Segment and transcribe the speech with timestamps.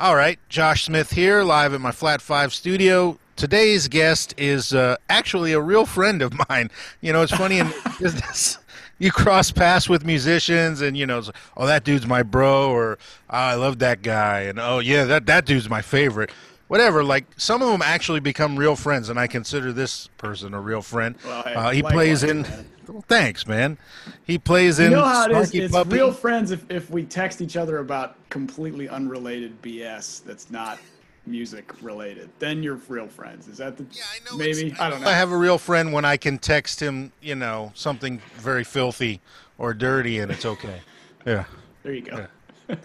[0.00, 3.18] All right, Josh Smith here, live at my Flat Five studio.
[3.36, 6.70] Today's guest is uh, actually a real friend of mine.
[7.02, 8.56] You know, it's funny in business.
[8.98, 12.96] You cross paths with musicians, and you know, like, oh, that dude's my bro, or
[13.28, 16.30] oh, I love that guy, and oh yeah, that that dude's my favorite.
[16.68, 17.04] Whatever.
[17.04, 20.80] Like some of them actually become real friends, and I consider this person a real
[20.80, 21.14] friend.
[21.26, 22.40] Well, hey, uh, he plays in.
[22.42, 22.66] man.
[22.90, 23.78] Well, thanks, man.
[24.24, 24.90] He plays in.
[24.90, 25.50] You know how it is.
[25.52, 25.90] Snarky It's Puppy.
[25.90, 30.78] real friends if, if we text each other about completely unrelated BS that's not
[31.26, 32.28] music related.
[32.40, 33.46] Then you're real friends.
[33.46, 34.66] Is that the I know maybe?
[34.68, 35.08] it's- I don't know.
[35.08, 39.20] I have a real friend when I can text him, you know, something very filthy
[39.58, 40.80] or dirty, and it's okay.
[41.26, 41.44] Yeah,
[41.82, 42.26] there you go.
[42.70, 42.76] All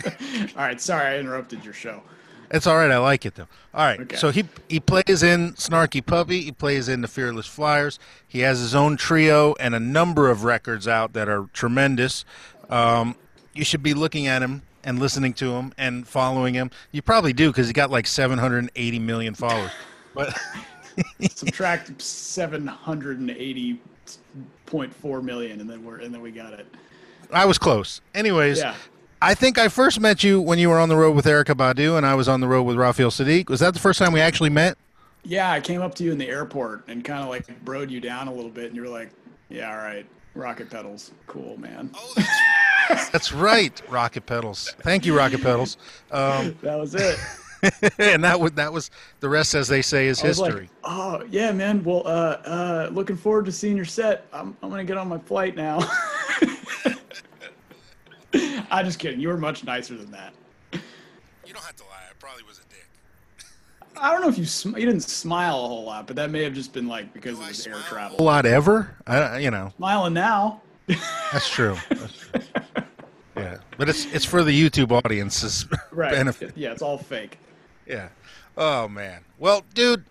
[0.57, 0.79] right.
[0.81, 2.03] Sorry, I interrupted your show.
[2.51, 2.91] It's all right.
[2.91, 3.47] I like it though.
[3.73, 3.99] All right.
[3.99, 4.15] Okay.
[4.15, 6.41] So he he plays in Snarky Puppy.
[6.41, 7.99] He plays in the Fearless Flyers.
[8.27, 12.25] He has his own trio and a number of records out that are tremendous.
[12.69, 13.15] Um,
[13.53, 16.71] you should be looking at him and listening to him and following him.
[16.91, 19.71] You probably do because he got like 780 million followers.
[20.13, 20.37] But
[21.29, 23.81] Subtract seven hundred and eighty
[24.65, 26.65] point four million, and then we're and then we got it.
[27.31, 28.01] I was close.
[28.13, 28.75] Anyways, Yeah.
[29.25, 31.97] I think I first met you when you were on the road with Erykah Badu,
[31.97, 33.49] and I was on the road with Raphael Saadiq.
[33.49, 34.77] Was that the first time we actually met?
[35.23, 37.99] Yeah, I came up to you in the airport and kind of like broed you
[37.99, 39.09] down a little bit, and you were like,
[39.49, 41.89] "Yeah, all right, rocket pedals, cool, man."
[42.87, 44.75] That's right, Rocket Pedals.
[44.81, 45.77] Thank you, Rocket Pedals.
[46.11, 47.17] Um, That was it.
[47.97, 50.61] and that was that was the rest, as they say, is I was history.
[50.61, 51.83] like, "Oh yeah, man.
[51.83, 54.27] Well, uh, uh, looking forward to seeing your set.
[54.31, 55.79] I'm, I'm gonna get on my flight now."
[58.71, 59.19] I'm just kidding.
[59.19, 60.33] You were much nicer than that.
[60.73, 61.89] you don't have to lie.
[62.09, 62.87] I probably was a dick.
[64.01, 66.43] I don't know if you sm- you didn't smile a whole lot, but that may
[66.43, 68.15] have just been like because of his air travel.
[68.15, 68.95] A whole lot ever.
[69.07, 70.61] I, you know, Smiling now.
[71.31, 71.75] that's true.
[71.89, 72.41] That's true.
[73.37, 76.11] yeah, but it's it's for the YouTube audience's Right.
[76.11, 76.51] benefit.
[76.55, 77.37] Yeah, it's all fake.
[77.87, 78.09] Yeah.
[78.57, 79.21] Oh man.
[79.39, 80.03] Well, dude,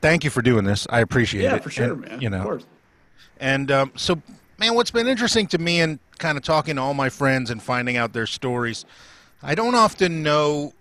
[0.00, 0.86] thank you for doing this.
[0.90, 1.52] I appreciate Yeah, it.
[1.56, 2.20] Yeah, for sure, And, man.
[2.20, 2.66] You know, Of course.
[3.38, 4.20] And um, so,
[4.58, 7.62] man, what's been interesting to me and kind of talking to all my friends and
[7.62, 8.84] finding out their stories,
[9.42, 10.72] I don't often know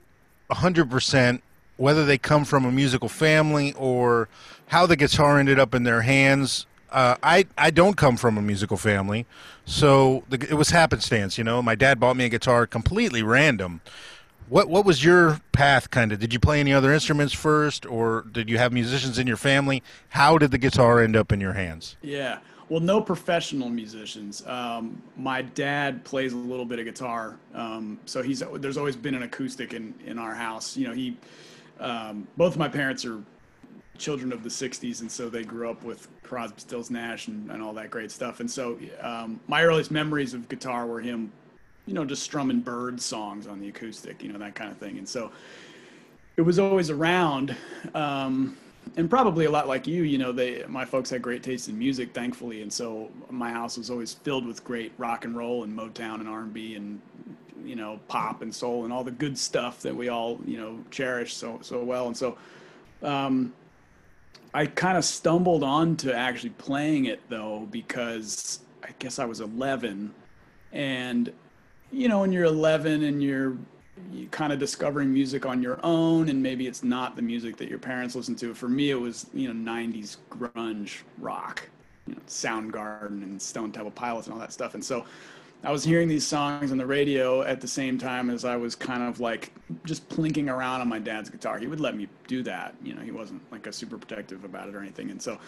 [0.51, 1.41] 100%
[1.77, 4.29] whether they come from a musical family or
[4.67, 6.65] how the guitar ended up in their hands.
[6.89, 9.25] Uh, I, I don't come from a musical family,
[9.65, 11.61] so the, it was happenstance, you know.
[11.61, 13.81] My dad bought me a guitar completely random.
[14.47, 16.19] What what was your path kind of?
[16.19, 19.81] Did you play any other instruments first or did you have musicians in your family?
[20.09, 21.97] How did the guitar end up in your hands?
[22.01, 22.37] Yeah.
[22.67, 24.45] Well, no professional musicians.
[24.47, 29.13] Um, my dad plays a little bit of guitar, um, so he's there's always been
[29.13, 30.75] an acoustic in in our house.
[30.75, 31.15] You know, he
[31.79, 33.21] um, both my parents are
[33.99, 37.61] children of the '60s, and so they grew up with Crosby, Stills, Nash, and, and
[37.61, 38.39] all that great stuff.
[38.39, 41.31] And so um, my earliest memories of guitar were him,
[41.85, 44.97] you know, just strumming bird songs on the acoustic, you know, that kind of thing.
[44.97, 45.31] And so
[46.35, 47.55] it was always around.
[47.93, 48.57] Um,
[48.97, 51.77] and probably a lot like you, you know, they my folks had great taste in
[51.77, 55.77] music, thankfully, and so my house was always filled with great rock and roll and
[55.77, 57.01] Motown and R and B and
[57.63, 60.79] you know pop and soul and all the good stuff that we all you know
[60.91, 62.07] cherish so so well.
[62.07, 62.37] And so
[63.03, 63.53] um,
[64.53, 70.13] I kind of stumbled onto actually playing it though because I guess I was 11,
[70.71, 71.33] and
[71.91, 73.74] you know when you're 11 and you're you
[74.31, 77.79] kind of discovering music on your own and maybe it's not the music that your
[77.79, 78.53] parents listen to.
[78.53, 81.69] For me it was you know 90s grunge rock
[82.07, 84.73] you know soundgarden and stone temple pilots and all that stuff.
[84.73, 85.05] And so
[85.63, 88.75] i was hearing these songs on the radio at the same time as i was
[88.75, 89.53] kind of like
[89.85, 91.57] just plinking around on my dad's guitar.
[91.57, 94.67] He would let me do that you know he wasn't like a super protective about
[94.67, 95.09] it or anything.
[95.11, 95.39] And so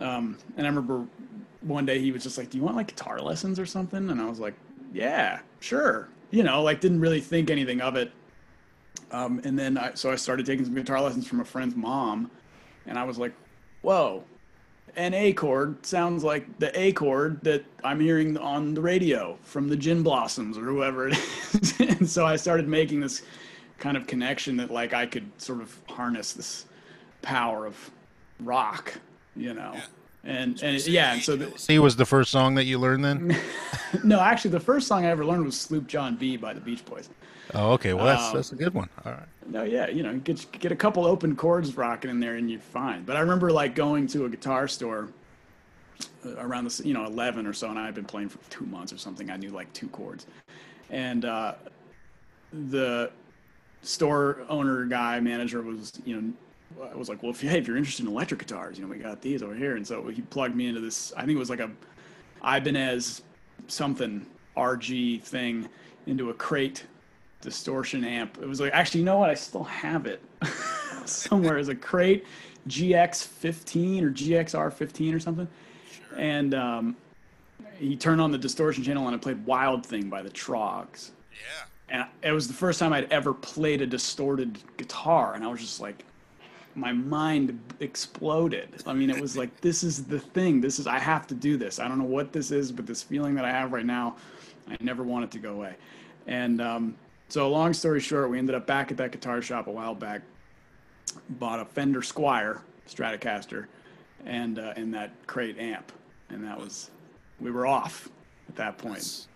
[0.00, 1.04] um, and i remember
[1.60, 4.08] one day he was just like do you want like guitar lessons or something?
[4.10, 4.54] And i was like
[4.92, 8.10] yeah sure you know, like didn't really think anything of it.
[9.12, 12.30] Um, and then I, so I started taking some guitar lessons from a friend's mom,
[12.86, 13.32] and I was like,
[13.82, 14.24] whoa,
[14.96, 19.68] an A chord sounds like the A chord that I'm hearing on the radio from
[19.68, 21.14] the Gin Blossoms or whoever it
[21.52, 21.74] is.
[21.78, 23.22] and so I started making this
[23.78, 26.66] kind of connection that like I could sort of harness this
[27.20, 27.90] power of
[28.40, 28.94] rock,
[29.36, 29.74] you know.
[30.24, 33.36] And and yeah, and so the, See was the first song that you learned then?
[34.04, 36.84] no, actually the first song I ever learned was Sloop John B by the Beach
[36.84, 37.08] Boys.
[37.54, 37.92] Oh, okay.
[37.92, 38.88] Well, that's Um, that's a good one.
[39.04, 39.26] All right.
[39.46, 42.60] No, yeah, you know, get get a couple open chords rocking in there and you're
[42.60, 43.02] fine.
[43.04, 45.08] But I remember like going to a guitar store
[46.24, 48.64] uh, around the you know 11 or so, and I had been playing for two
[48.66, 49.28] months or something.
[49.28, 50.26] I knew like two chords,
[50.90, 51.54] and uh,
[52.52, 53.10] the
[53.82, 56.32] store owner guy manager was you know
[56.92, 58.90] I was like, well, if you, hey, if you're interested in electric guitars, you know,
[58.90, 61.12] we got these over here, and so he plugged me into this.
[61.16, 61.70] I think it was like a
[62.44, 63.22] Ibanez
[63.68, 64.26] something
[64.56, 65.68] RG thing
[66.06, 66.84] into a crate
[67.40, 68.38] distortion amp.
[68.40, 69.30] It was like actually, you know what?
[69.30, 70.22] I still have it
[71.04, 72.24] somewhere as a crate,
[72.68, 75.48] GX15 or GXR15 or something.
[75.90, 76.18] Sure.
[76.18, 76.96] And um,
[77.76, 81.10] he turned on the distortion channel and I played Wild Thing by the Troggs.
[81.32, 81.64] Yeah.
[81.88, 85.60] And it was the first time I'd ever played a distorted guitar, and I was
[85.60, 86.04] just like,
[86.74, 88.68] my mind exploded.
[88.86, 90.60] I mean, it was like, this is the thing.
[90.60, 91.78] This is, I have to do this.
[91.78, 94.16] I don't know what this is, but this feeling that I have right now,
[94.68, 95.74] I never want it to go away.
[96.26, 96.96] And um,
[97.28, 100.22] so, long story short, we ended up back at that guitar shop a while back,
[101.30, 103.66] bought a Fender Squier Stratocaster,
[104.24, 105.90] and uh, and that crate amp,
[106.28, 106.90] and that was
[107.40, 108.08] we were off
[108.48, 109.26] at that point.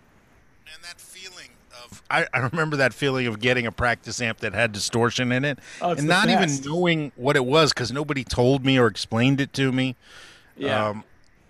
[0.73, 1.49] And that feeling
[1.85, 5.45] of I, I remember that feeling of getting a practice amp that had distortion in
[5.45, 6.61] it, oh, and not best.
[6.61, 9.95] even knowing what it was because nobody told me or explained it to me.
[10.55, 10.89] Yeah.
[10.89, 11.03] Um,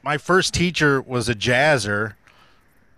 [0.04, 2.14] my first teacher was a jazzer,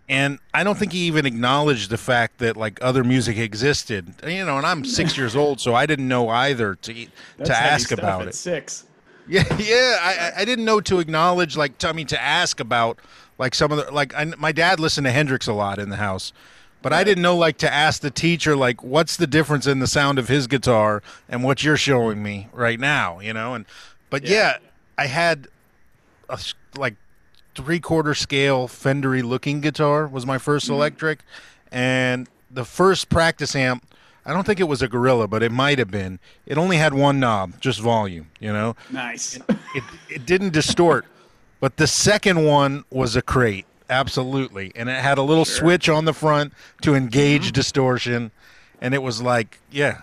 [0.08, 4.14] and I don't think he even acknowledged the fact that like other music existed.
[4.26, 7.58] You know, and I'm six years old, so I didn't know either to That's to
[7.58, 8.36] ask about it.
[8.36, 8.86] Six.
[9.30, 9.98] Yeah, yeah.
[10.02, 12.98] I, I didn't know to acknowledge, like, I mean, to ask about,
[13.38, 15.98] like, some of the, like, I, my dad listened to Hendrix a lot in the
[15.98, 16.34] house,
[16.82, 16.94] but.
[16.94, 20.20] I didn't know, like, to ask the teacher, like, what's the difference in the sound
[20.20, 23.54] of his guitar and what you're showing me right now, you know?
[23.54, 23.66] And,
[24.10, 24.58] but yeah, yeah
[24.98, 25.48] I had
[26.30, 26.40] a,
[26.78, 26.96] like,
[27.56, 30.74] three quarter scale Fendery looking guitar was my 1st mm-hmm.
[30.74, 31.20] electric.
[31.72, 33.86] And the first practice amp
[34.26, 36.20] I don't think it was a gorilla, but it might have been.
[36.46, 38.76] It only had one knob, just volume, you know?
[38.92, 39.38] Nice.
[39.38, 39.44] It,
[39.74, 41.06] it, it didn't distort.
[41.60, 44.72] But the second one was a crate, absolutely.
[44.76, 45.56] And it had a little sure.
[45.56, 47.54] switch on the front to engage mm-hmm.
[47.54, 48.32] distortion.
[48.82, 50.02] And it was like, yeah,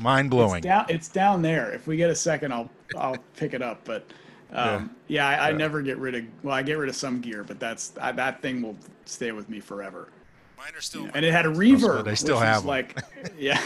[0.00, 0.58] mind blowing.
[0.58, 1.72] It's down, it's down there.
[1.72, 3.84] If we get a second, I'll I'll pick it up.
[3.84, 4.04] But
[4.52, 6.24] um, yeah, yeah I, I, never get rid of.
[6.42, 9.48] Well, I get rid of some gear, but that's I, that thing will stay with
[9.48, 10.08] me forever.
[10.56, 11.08] Mine are still.
[11.14, 12.04] and it had a reverb.
[12.04, 12.98] They still have like,
[13.38, 13.62] yeah.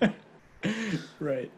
[1.20, 1.50] right.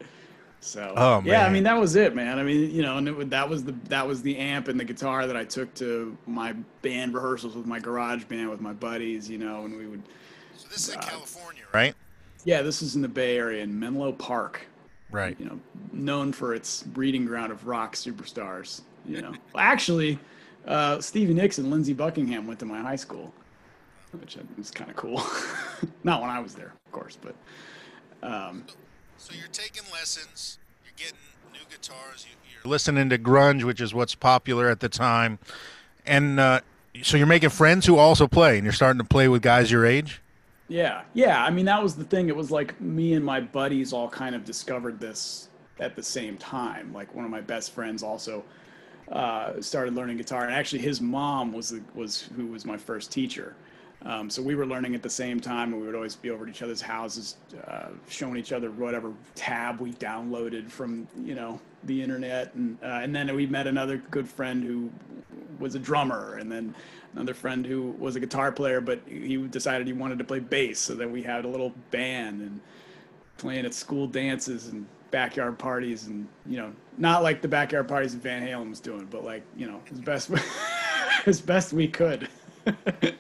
[0.65, 2.39] So oh, yeah, I mean that was it, man.
[2.39, 4.85] I mean, you know, and it, that was the that was the amp and the
[4.85, 9.29] guitar that I took to my band rehearsals with my garage band with my buddies,
[9.29, 10.03] you know, and we would.
[10.57, 11.95] So this is uh, in California, right?
[12.45, 14.67] Yeah, this is in the Bay Area in Menlo Park.
[15.11, 15.39] Right.
[15.39, 15.61] You know,
[15.93, 18.81] known for its breeding ground of rock superstars.
[19.07, 20.19] You know, actually,
[20.67, 23.35] uh, Stevie Nicks and Lindsey Buckingham went to my high school
[24.21, 25.21] which was kind of cool.
[26.05, 27.35] Not when I was there, of course, but.
[28.23, 28.65] Um,
[29.19, 31.19] so, so, you're taking lessons, you're getting
[31.53, 35.39] new guitars, you, are listening to grunge, which is what's popular at the time,
[36.07, 36.61] and uh,
[37.03, 39.85] so you're making friends who also play, and you're starting to play with guys your
[39.85, 40.21] age.
[40.69, 41.45] Yeah, yeah.
[41.45, 42.29] I mean, that was the thing.
[42.29, 46.39] It was like me and my buddies all kind of discovered this at the same
[46.39, 46.93] time.
[46.93, 48.45] Like one of my best friends also
[49.11, 53.13] uh, started learning guitar, and actually his mom was the, was who was my first
[53.13, 53.55] teacher.
[54.07, 56.45] Um, so we were learning at the same time, and we would always be over
[56.45, 57.37] at each other's houses,
[57.67, 63.01] uh, showing each other whatever tab we downloaded from you know the internet, and uh,
[63.03, 64.91] and then we met another good friend who
[65.59, 66.75] was a drummer, and then
[67.15, 70.79] another friend who was a guitar player, but he decided he wanted to play bass,
[70.79, 72.61] so then we had a little band and
[73.39, 78.13] playing at school dances and backyard parties, and you know not like the backyard parties
[78.13, 80.31] that Van Halen was doing, but like you know as best
[81.27, 82.29] as best we could.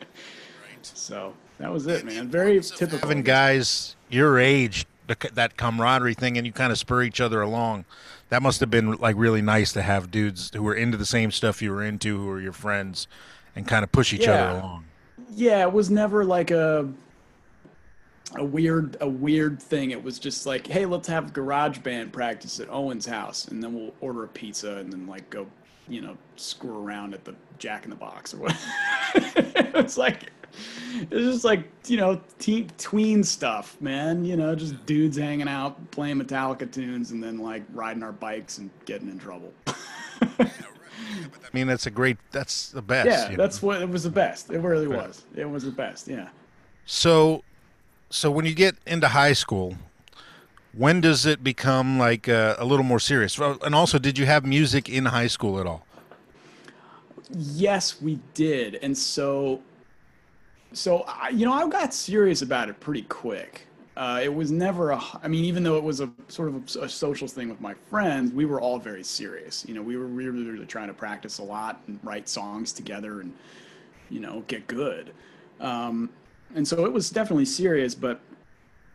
[0.94, 2.28] So that was it, man.
[2.28, 2.98] Very typical.
[2.98, 7.84] Having guys your age, that camaraderie thing, and you kind of spur each other along.
[8.30, 11.30] That must have been like really nice to have dudes who were into the same
[11.30, 13.06] stuff you were into, who were your friends,
[13.54, 14.44] and kind of push each yeah.
[14.44, 14.84] other along.
[15.30, 16.88] Yeah, it was never like a
[18.36, 19.90] a weird a weird thing.
[19.90, 23.74] It was just like, hey, let's have garage band practice at Owen's house, and then
[23.74, 25.46] we'll order a pizza, and then like go,
[25.88, 28.56] you know, screw around at the Jack in the Box or what.
[29.14, 30.32] it's like
[31.10, 34.24] it's just like you know teen, tween stuff man.
[34.24, 38.58] You know just dudes hanging out playing metallica tunes and then like riding our bikes
[38.58, 39.52] and getting in trouble.
[40.38, 40.50] I
[41.52, 43.68] mean that's a great that's the best yeah that's know?
[43.68, 44.50] what it was the best.
[44.50, 45.24] It really was.
[45.34, 46.28] It was the best yeah.
[46.86, 47.42] So
[48.10, 49.76] so when you get into high school
[50.72, 53.38] when does it become like uh, a little more serious?
[53.38, 55.86] And also did you have music in high school at all?
[57.30, 58.76] Yes we did.
[58.76, 59.62] And so
[60.74, 63.66] so I, you know, I got serious about it pretty quick.
[63.96, 65.00] Uh, it was never a.
[65.22, 67.74] I mean, even though it was a sort of a, a, social thing with my
[67.74, 69.64] friends, we were all very serious.
[69.68, 73.20] You know, we were really, really trying to practice a lot and write songs together
[73.20, 73.32] and,
[74.10, 75.12] you know, get good.
[75.60, 76.10] Um,
[76.56, 77.94] and so it was definitely serious.
[77.94, 78.20] But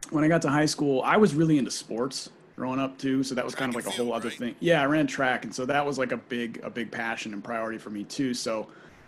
[0.10, 3.24] when I got to high school, I was really into sports growing up too.
[3.24, 4.54] So that was kind of like a whole other thing.
[4.60, 7.42] Yeah, I ran track, and so that was like a big, a big passion and
[7.42, 8.34] priority for me too.
[8.34, 8.68] So.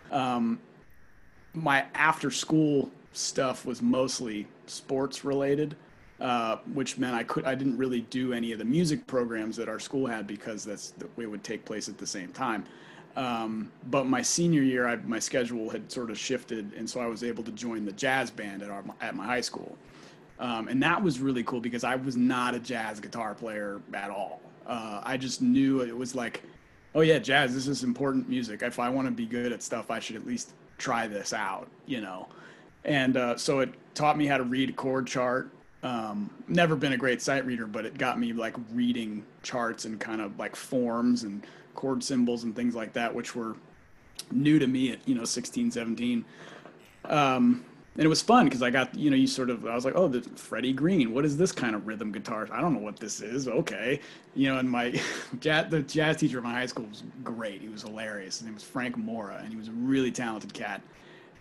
[0.09, 0.59] Um,
[1.53, 5.75] my after school stuff was mostly sports related,
[6.19, 9.67] uh, which meant I could I didn't really do any of the music programs that
[9.67, 12.65] our school had because that's it would take place at the same time.
[13.15, 17.07] Um, but my senior year, I, my schedule had sort of shifted, and so I
[17.07, 19.77] was able to join the jazz band at our at my high school,
[20.39, 24.09] um, and that was really cool because I was not a jazz guitar player at
[24.09, 24.41] all.
[24.65, 26.43] Uh, I just knew it was like,
[26.95, 27.53] oh yeah, jazz.
[27.53, 28.61] This is important music.
[28.61, 31.69] If I want to be good at stuff, I should at least try this out,
[31.85, 32.27] you know.
[32.83, 35.49] And uh, so it taught me how to read a chord chart.
[35.83, 39.99] Um, never been a great sight reader, but it got me like reading charts and
[39.99, 41.45] kind of like forms and
[41.75, 43.55] chord symbols and things like that, which were
[44.31, 46.25] new to me at, you know, 16, 17.
[47.05, 49.83] Um, and it was fun because I got, you know, you sort of, I was
[49.83, 52.47] like, oh, the Freddie Green, what is this kind of rhythm guitar?
[52.49, 53.49] I don't know what this is.
[53.49, 53.99] Okay.
[54.33, 54.97] You know, and my,
[55.41, 57.61] jazz, the jazz teacher at my high school was great.
[57.61, 58.37] He was hilarious.
[58.37, 60.81] His name was Frank Mora, and he was a really talented cat.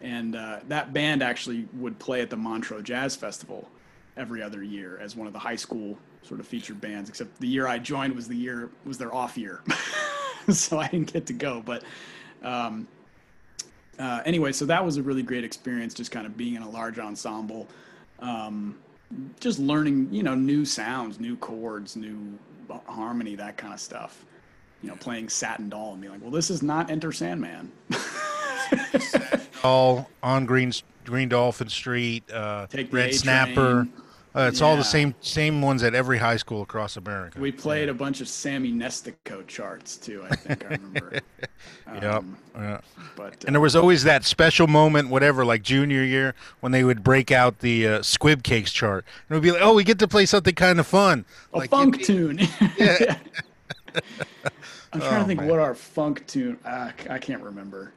[0.00, 3.68] And uh, that band actually would play at the Montreux Jazz Festival
[4.16, 7.46] every other year as one of the high school sort of featured bands, except the
[7.46, 9.62] year I joined was the year, was their off year.
[10.48, 11.62] so I didn't get to go.
[11.64, 11.84] But
[12.42, 12.88] um,
[14.00, 16.70] uh, anyway, so that was a really great experience, just kind of being in a
[16.70, 17.68] large ensemble,
[18.20, 18.78] um,
[19.38, 22.38] just learning, you know, new sounds, new chords, new
[22.86, 24.24] harmony, that kind of stuff.
[24.82, 27.70] You know, playing Satin Doll and being like, well, this is not Enter Sandman.
[29.62, 30.72] all on Green
[31.04, 33.84] Green Dolphin Street, uh, Red Snapper.
[33.84, 33.92] Train.
[34.34, 37.40] Uh, it's all the same same ones at every high school across America.
[37.40, 40.24] We played a bunch of Sammy Nestico charts too.
[40.30, 41.20] I think I remember.
[41.92, 42.04] Yep.
[42.04, 42.80] Um, yeah.
[43.16, 47.02] but And there was always that special moment, whatever, like junior year, when they would
[47.02, 49.98] break out the uh, squib cakes chart, and it would be like, "Oh, we get
[49.98, 52.38] to play something kind of fun, a like funk tune.
[52.78, 53.18] Yeah.
[54.92, 55.48] I'm trying Oh, to think man.
[55.48, 56.58] what our funk tune.
[56.64, 57.92] Uh, I can't remember.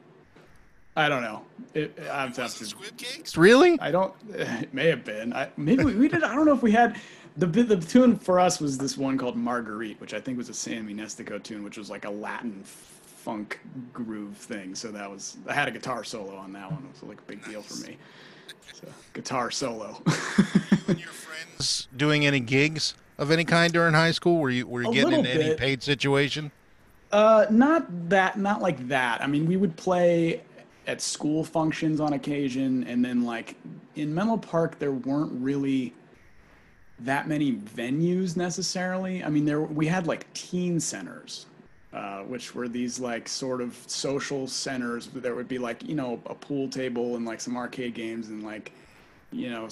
[0.96, 1.42] I don't know.
[1.74, 2.64] It, I've have to.
[2.64, 3.78] Squib cakes, really?
[3.80, 4.14] I don't.
[4.32, 5.32] It may have been.
[5.32, 6.22] I, maybe we, we did.
[6.22, 6.96] I don't know if we had.
[7.36, 10.54] The the tune for us was this one called Marguerite, which I think was a
[10.54, 13.58] Sammy Nestico tune, which was like a Latin funk
[13.92, 14.76] groove thing.
[14.76, 15.36] So that was.
[15.48, 16.84] I had a guitar solo on that one.
[16.84, 17.96] It was like a big deal for me.
[18.72, 20.00] So, guitar solo.
[20.86, 24.38] your friends doing any gigs of any kind during high school?
[24.38, 26.52] Were you were you A getting little in any paid situation?
[27.10, 29.22] Uh, not that, not like that.
[29.22, 30.42] I mean, we would play
[30.86, 33.56] at school functions on occasion, and then like
[33.96, 35.94] in Menlo Park, there weren't really
[37.00, 39.24] that many venues necessarily.
[39.24, 41.46] I mean, there we had like teen centers,
[41.92, 45.08] uh, which were these like sort of social centers.
[45.08, 48.44] There would be like you know a pool table and like some arcade games and
[48.44, 48.72] like
[49.34, 49.68] you know,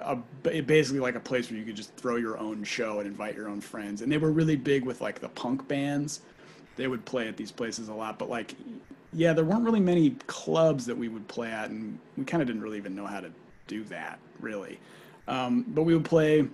[0.00, 3.06] a, ba- basically like a place where you could just throw your own show and
[3.06, 4.00] invite your own friends.
[4.00, 6.22] And they were really big with like the punk bands.
[6.76, 8.54] They would play at these places a lot, but like,
[9.12, 12.46] yeah, there weren't really many clubs that we would play at, and we kind of
[12.46, 13.30] didn't really even know how to
[13.66, 14.78] do that, really.
[15.26, 16.46] Um, but we would play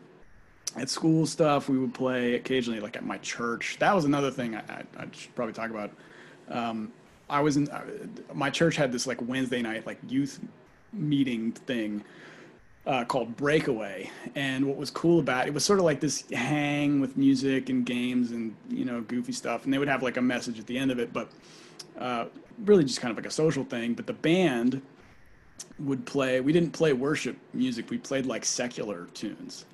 [0.76, 1.68] at school stuff.
[1.68, 3.76] We would play occasionally, like at my church.
[3.80, 5.90] That was another thing I, I, I should probably talk about.
[6.49, 6.92] Um,
[7.28, 7.82] I was in uh,
[8.34, 10.40] my church had this like Wednesday night like youth
[10.92, 12.04] meeting thing
[12.87, 16.25] uh, called Breakaway, and what was cool about it, it was sort of like this
[16.32, 20.18] hang with music and games and you know goofy stuff, and they would have like
[20.18, 21.30] a message at the end of it, but
[21.99, 22.26] uh,
[22.64, 23.94] really just kind of like a social thing.
[23.94, 24.82] But the band
[25.78, 26.40] would play.
[26.40, 27.90] We didn't play worship music.
[27.90, 29.66] We played like secular tunes.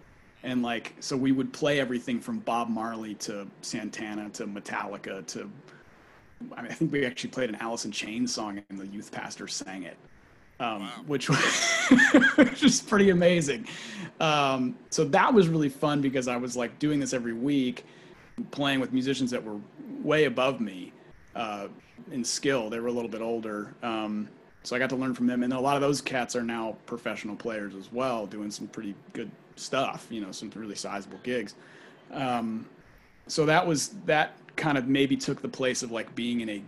[0.42, 5.50] And like, so we would play everything from Bob Marley to Santana to Metallica to,
[6.56, 9.12] I mean, I think we actually played an Alice in Chains song and the youth
[9.12, 9.98] pastor sang it,
[10.58, 11.38] um, which was
[12.36, 13.66] which was pretty amazing.
[14.18, 17.84] Um, so that was really fun because I was like doing this every week,
[18.50, 19.60] playing with musicians that were
[20.02, 20.94] way above me
[21.34, 21.68] uh,
[22.10, 22.70] in skill.
[22.70, 23.74] They were a little bit older.
[23.82, 24.28] Um,
[24.62, 25.42] so I got to learn from them.
[25.42, 28.94] And a lot of those cats are now professional players as well, doing some pretty
[29.12, 31.54] good stuff, you know, some really sizable gigs.
[32.12, 32.66] Um,
[33.26, 36.62] so that was, that kind of maybe took the place of like being in a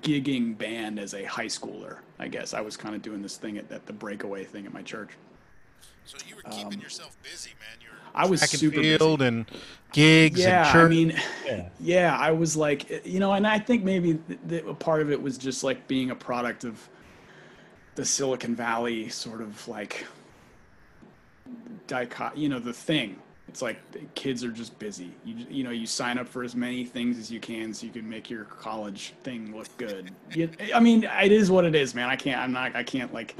[0.00, 2.54] gigging band as a high schooler, I guess.
[2.54, 5.10] I was kind of doing this thing at, at the breakaway thing at my church.
[6.04, 7.78] So you were keeping yourself busy, man.
[7.80, 9.24] You I was super busy.
[9.24, 9.46] and
[9.92, 10.86] gigs yeah, and church.
[10.86, 11.68] I mean, Yeah.
[11.80, 15.10] yeah, I was like, you know, and I think maybe th- th- a part of
[15.10, 16.88] it was just like being a product of
[17.94, 20.06] the Silicon Valley sort of like
[21.86, 23.16] dicot, you know, the thing.
[23.48, 23.80] It's like
[24.14, 25.12] kids are just busy.
[25.24, 27.92] You you know, you sign up for as many things as you can so you
[27.92, 30.12] can make your college thing look good.
[30.32, 32.08] You, I mean, it is what it is, man.
[32.08, 32.40] I can't.
[32.40, 32.76] I'm not.
[32.76, 33.34] I can't like.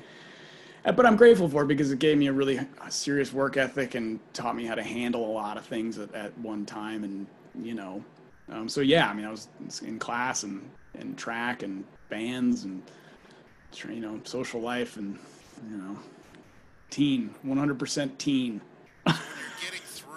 [0.84, 3.94] Uh, But I'm grateful for it because it gave me a really serious work ethic
[3.94, 7.04] and taught me how to handle a lot of things at, at one time.
[7.04, 7.26] And,
[7.62, 8.04] you know,
[8.50, 9.48] um, so yeah, I mean, I was
[9.84, 10.68] in class and,
[10.98, 12.82] and track and bands and,
[13.88, 15.18] you know, social life and
[15.70, 15.98] you know,
[16.90, 18.60] teen, 100% teen.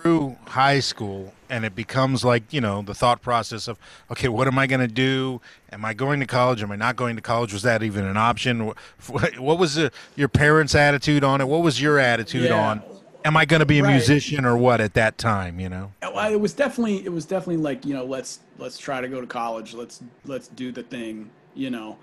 [0.04, 3.80] through high school and it becomes like you know the thought process of
[4.12, 5.40] okay what am i going to do?
[5.72, 6.62] Am i going to college?
[6.62, 7.54] Am i not going to college?
[7.54, 8.74] Was that even an option?
[9.08, 11.48] What was the, your parents attitude on it?
[11.48, 12.56] What was your attitude Yeah.
[12.56, 12.84] on
[13.26, 13.92] am i going to be a Right.
[13.94, 15.92] musician or what at that time you know?
[16.02, 19.28] It was definitely it was definitely like you know let's let's try to go to
[19.28, 19.74] college.
[19.74, 21.98] Let's let's do the thing you know?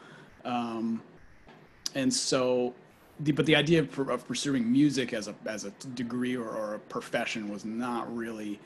[0.44, 1.02] Um,
[1.94, 2.72] and so
[3.20, 6.74] the, but the idea of, of pursuing music as a as a degree or, or
[6.74, 8.58] a profession was not really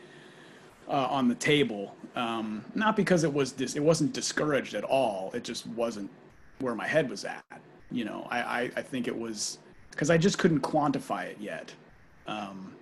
[0.88, 5.30] uh, on the table um, not because it was dis- it wasn't discouraged at all
[5.34, 6.10] it just wasn't
[6.60, 7.44] where my head was at
[7.90, 9.58] you know I I, I think it was
[9.90, 11.72] because I just couldn't quantify it yet
[12.26, 12.72] um,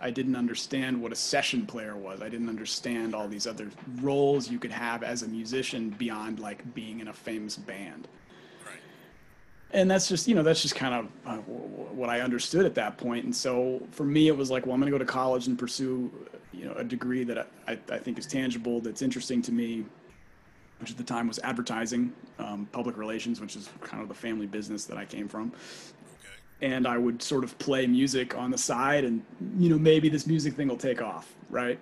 [0.00, 2.22] I didn't understand what a session player was.
[2.22, 3.70] I didn't understand all these other
[4.00, 8.08] roles you could have as a musician beyond like being in a famous band.
[9.72, 12.98] And that's just, you know, that's just kind of uh, what I understood at that
[12.98, 13.24] point.
[13.24, 15.58] And so for me, it was like, well, I'm going to go to college and
[15.58, 16.10] pursue,
[16.52, 19.84] you know, a degree that I, I think is tangible, that's interesting to me,
[20.78, 24.46] which at the time was advertising, um, public relations, which is kind of the family
[24.46, 25.52] business that I came from
[26.62, 29.22] and I would sort of play music on the side, and
[29.58, 31.78] you know maybe this music thing will take off, right?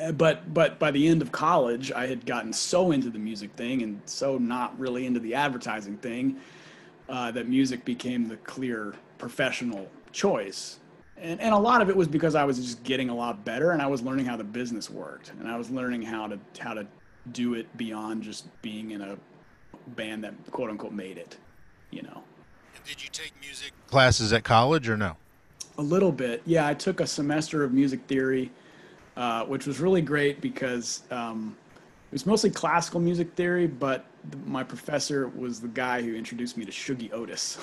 [0.00, 3.52] Uh, But but by the end of college, I had gotten so into the music
[3.56, 6.36] thing and so not really into the advertising thing
[7.08, 10.78] uh, that music became the clear professional choice.
[11.18, 13.70] And, and a lot of it was because I was just getting a lot better
[13.70, 16.74] and I was learning how the business worked and I was learning how to how
[16.74, 16.86] to
[17.32, 19.16] do it beyond just being in a
[19.88, 21.38] band that quote unquote made it,
[21.90, 22.22] you know.
[22.84, 25.16] did you take music classes at college or no
[25.78, 26.66] A little bit, yeah.
[26.66, 28.50] I took a semester of music theory,
[29.16, 31.56] uh, which was really great because um,
[32.10, 34.04] it was mostly classical music theory, but
[34.44, 37.58] my professor was the guy who introduced me to Shuggie Otis,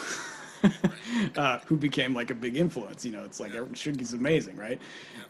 [1.38, 3.05] uh, who became like a big influence.
[3.05, 4.79] You know, it's like every- Shuggie's amazing, right?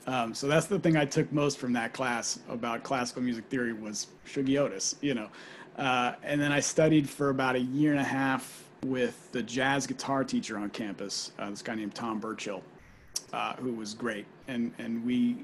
[0.07, 3.73] Um, so that's the thing I took most from that class about classical music theory
[3.73, 4.95] was Shuggie Otis.
[5.01, 5.29] You know,
[5.77, 9.87] uh, and then I studied for about a year and a half with the jazz
[9.87, 12.61] guitar teacher on campus, uh, this guy named Tom Burchill
[13.33, 15.37] uh, who was great, and and we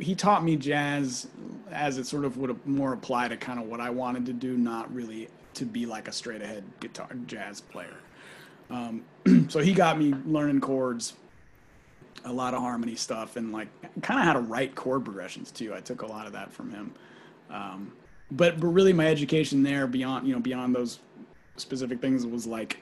[0.00, 1.28] he taught me jazz
[1.70, 4.56] as it sort of would more apply to kind of what I wanted to do,
[4.56, 7.96] not really to be like a straight ahead guitar jazz player.
[8.70, 9.04] Um,
[9.48, 11.14] so he got me learning chords,
[12.24, 13.68] a lot of harmony stuff, and like
[14.02, 15.74] kind of how to write chord progressions too.
[15.74, 16.94] I took a lot of that from him.
[17.50, 17.92] Um,
[18.30, 21.00] but but really, my education there beyond you know beyond those
[21.56, 22.78] specific things was like,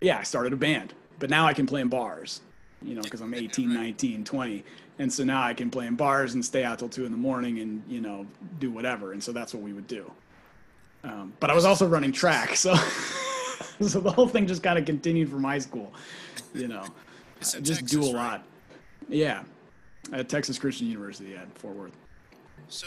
[0.00, 2.40] yeah, I started a band, but now I can play in bars
[2.82, 4.64] you know, because I'm 18, 19, 20.
[5.00, 7.16] And so now I can play in bars and stay out till two in the
[7.16, 8.26] morning and, you know,
[8.58, 9.12] do whatever.
[9.12, 10.10] And so that's what we would do.
[11.02, 12.54] Um, but I was also running track.
[12.54, 12.74] So,
[13.80, 15.90] so the whole thing just kind of continued from high school,
[16.52, 16.84] you know,
[17.40, 18.32] It's just Texas, do a right?
[18.32, 18.44] lot.
[19.08, 19.42] Yeah.
[20.12, 21.96] At Texas Christian University at Fort Worth.
[22.68, 22.86] So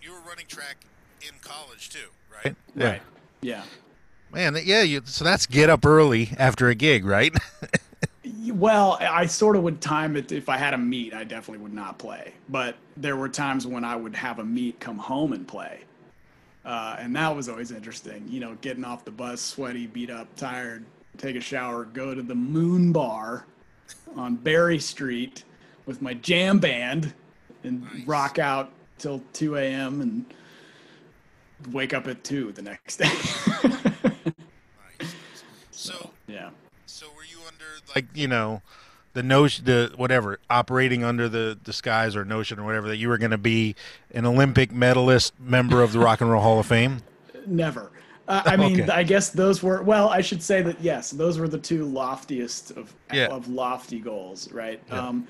[0.00, 0.78] you were running track
[1.20, 2.56] in college too, right?
[2.74, 3.02] Right.
[3.42, 3.64] Yeah.
[4.32, 7.34] man yeah you, so that's get up early after a gig right
[8.52, 10.32] Well, I sort of would time it.
[10.32, 12.32] If I had a meet, I definitely would not play.
[12.48, 15.80] But there were times when I would have a meet, come home and play,
[16.64, 18.24] uh, and that was always interesting.
[18.28, 20.84] You know, getting off the bus, sweaty, beat up, tired,
[21.16, 23.46] take a shower, go to the Moon Bar
[24.16, 25.44] on Berry Street
[25.86, 27.14] with my jam band,
[27.64, 30.00] and rock out till 2 a.m.
[30.00, 30.24] and
[31.72, 33.10] wake up at two the next day.
[35.78, 36.50] So yeah.
[37.58, 38.62] So were you under like like you know
[39.14, 43.18] the notion the whatever operating under the disguise or notion or whatever that you were
[43.18, 43.74] going to be
[44.12, 47.00] an olympic medalist member of the rock and roll hall of fame
[47.46, 47.90] Never.
[48.26, 48.92] Uh, I mean, Okay.
[48.92, 50.10] I guess those were well.
[50.10, 53.28] I should say that yes, those were the two loftiest of Yeah.
[53.28, 54.82] of lofty goals, right?
[54.90, 55.08] Yeah.
[55.08, 55.26] Um,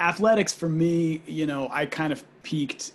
[0.00, 2.94] athletics for me, you know, I kind of peaked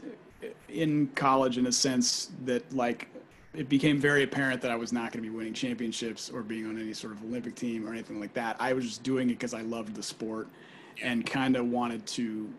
[0.68, 3.08] in college in a sense that like
[3.54, 6.68] it became very apparent that I was not going to be winning championships or being
[6.68, 8.56] on any sort of Olympic team or anything like that.
[8.60, 10.48] I was just doing it because I loved the sport
[11.02, 12.50] and kind of wanted to,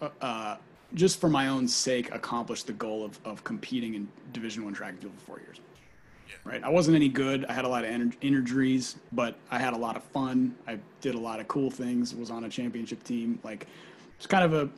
[0.00, 0.56] uh, uh,
[0.94, 4.90] just for my own sake, accomplish the goal of, of competing in Division One track
[4.90, 5.60] and field for four years.
[6.44, 6.62] Right.
[6.64, 7.44] I wasn't any good.
[7.44, 10.54] I had a lot of ener- injuries, but I had a lot of fun.
[10.66, 12.14] I did a lot of cool things.
[12.14, 13.38] Was on a championship team.
[13.44, 13.68] Like,
[14.16, 14.68] it's kind of a.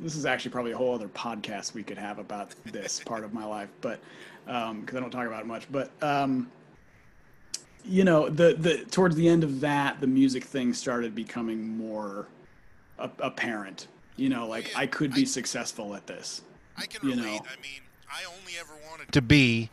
[0.00, 3.32] This is actually probably a whole other podcast we could have about this part of
[3.32, 4.00] my life, but
[4.46, 5.66] because I don't talk about it much.
[5.70, 6.50] But um,
[7.84, 12.26] you know, the the towards the end of that, the music thing started becoming more
[12.98, 13.88] a- apparent.
[14.16, 16.42] You know, like I could be successful at this.
[16.76, 17.24] I can you relate.
[17.24, 17.38] know.
[17.38, 19.70] I mean, I only ever wanted to be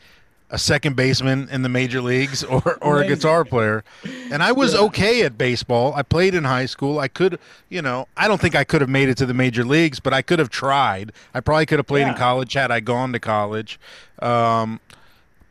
[0.52, 3.84] a second baseman in the major leagues or, or a guitar player.
[4.32, 4.80] And I was Yeah.
[4.82, 5.94] okay at baseball.
[5.94, 6.98] I played in high school.
[6.98, 7.38] I could,
[7.70, 10.12] you know, I don't think I could have made it to the major leagues, but
[10.12, 11.12] I could have tried.
[11.36, 13.80] I probably could have played in college had I gone to college.
[14.22, 14.80] Um,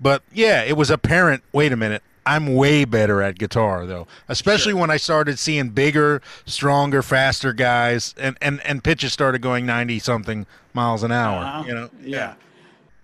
[0.01, 1.43] but yeah, it was apparent.
[1.53, 2.03] Wait a minute.
[2.29, 8.15] I'm way better at guitar though, especially when I started seeing bigger, stronger, faster guys,
[8.19, 11.43] and and and pitches started going ninety something miles an hour.
[11.43, 11.65] Uh-huh.
[11.67, 12.35] You know, Yeah.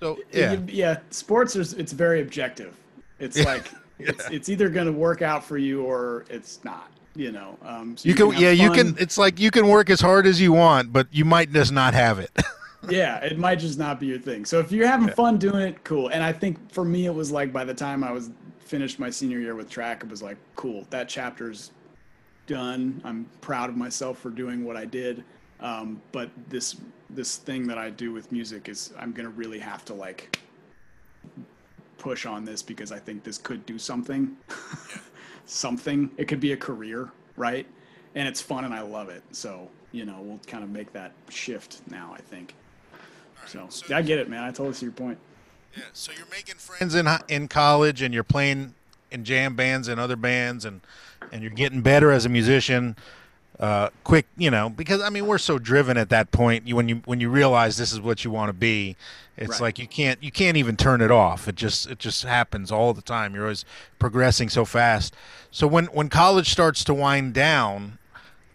[0.01, 0.53] So yeah.
[0.53, 2.77] yeah, yeah, sports is it's very objective.
[3.19, 6.91] It's like it's it's either going to work out for you or it's not.
[7.17, 8.97] You know, um, so you can have yeah you can.
[8.99, 11.95] It's like you can work as hard as you want, but you might just not
[11.95, 12.31] have it.
[12.89, 14.45] yeah, it might just not be your thing.
[14.45, 16.09] So if you're having fun doing it, cool.
[16.09, 19.11] And I think for me, it was like by the time I was finished my
[19.11, 21.73] senior year with track, it was like, cool, that chapter's
[22.47, 23.01] done.
[23.05, 25.25] I'm proud of myself for doing what I did.
[25.61, 26.77] Um, but this
[27.11, 30.41] this thing that I do with music is I'm gonna really have to like
[31.99, 34.37] push on this because I think this could do something.
[35.47, 36.11] something.
[36.17, 37.67] It could be a career, right?
[38.15, 39.23] And it's fun and I love it.
[39.33, 42.55] So, you know, we'll kind of make that shift now, I think.
[43.47, 44.43] So, I get it, man.
[44.43, 45.19] I totally see your point.
[45.77, 45.83] Yeah.
[45.93, 46.95] So you're making friends.
[46.95, 48.75] friends in in college and you're playing
[49.11, 50.81] in jam bands and other bands and
[51.33, 52.97] and you're getting better as a musician
[53.61, 56.89] uh quick you know because i mean we're so driven at that point you when
[56.89, 58.97] you when you realize this is what you want to be
[59.37, 59.61] it's Right.
[59.61, 62.93] like you can't you can't even turn it off it just it just happens all
[62.93, 63.65] the time you're always
[64.01, 65.15] progressing so fast
[65.53, 67.99] so when when college starts to wind down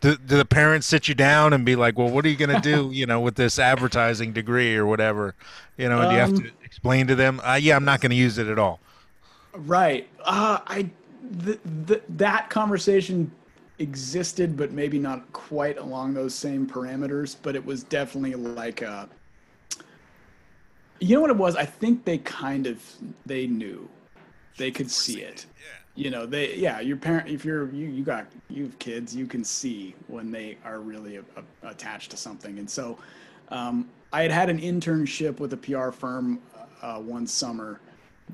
[0.01, 2.49] do, do the parents sit you down and be like well what are you going
[2.49, 5.35] to do you know with this advertising degree or whatever
[5.77, 8.01] you know and do you have Um, to explain to them uh, yeah i'm not
[8.01, 8.79] going to use it at all
[9.53, 10.07] Right.
[10.23, 10.89] Uh, I
[11.43, 13.31] th- th- that conversation
[13.79, 17.35] existed, but maybe not quite along those same parameters.
[17.41, 19.09] But it was definitely like a.
[20.99, 21.55] You know what it was?
[21.55, 22.81] I think they kind of
[23.25, 23.89] they knew,
[24.57, 25.45] they could see it.
[25.99, 26.79] You know, they yeah.
[26.79, 30.57] Your parent, if you're you you got you have kids, you can see when they
[30.63, 32.57] are really a, a, attached to something.
[32.57, 32.97] And so,
[33.49, 36.39] um, I had had an internship with a PR firm
[36.81, 37.81] uh, one summer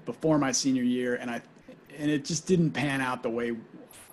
[0.05, 1.41] before my senior year, and I
[1.97, 3.55] and it just didn't pan out the way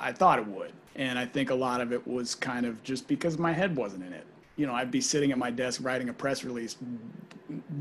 [0.01, 0.73] I thought it would.
[0.97, 4.05] And I think a lot of it was kind of just because my head wasn't
[4.07, 4.25] in it.
[4.57, 6.77] You know, I'd be sitting at my desk writing a press release,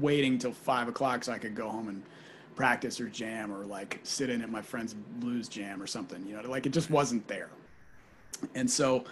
[0.01, 2.03] waiting till five o'clock so I could go home and
[2.61, 6.23] practice or jam or like sit in at my friend's blues jam or something.
[6.27, 7.49] You know, like it just wasn't there.
[8.53, 9.03] And so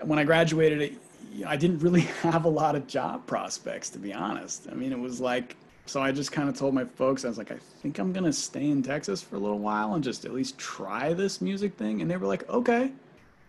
[0.00, 0.98] when I graduated,
[1.46, 4.66] I didn't really have a lot of job prospects, to be honest.
[4.68, 5.54] I mean, it was like,
[5.86, 8.24] so I just kind of told my folks, I was like, I think I'm going
[8.24, 11.76] to stay in Texas for a little while and just at least try this music
[11.76, 12.02] thing.
[12.02, 12.90] And they were like, okay,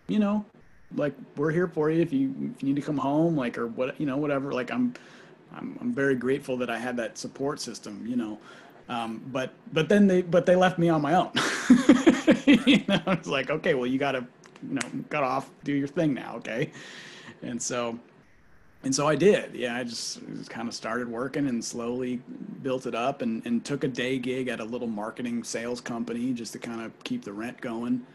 [0.08, 0.46] you know,
[0.94, 3.66] like we're here for you if you, if you need to come home, like, or
[3.66, 4.52] what, you know, whatever.
[4.52, 4.94] Like, I'm,
[5.56, 8.38] I'm, I'm very grateful that I had that support system, you know.
[8.90, 11.32] Um, but, but then they, but they left me on my own.
[12.46, 14.26] you know, it's like, okay, well, you got to,
[14.68, 16.72] you know, cut off, do your thing now, okay?
[17.42, 17.98] And so,
[18.84, 19.56] and so I did.
[19.56, 22.22] Yeah, I just, just kind of started working and slowly
[22.62, 26.34] built it up and, and took a day gig at a little marketing sales company
[26.34, 28.06] just to kind of keep the rent going.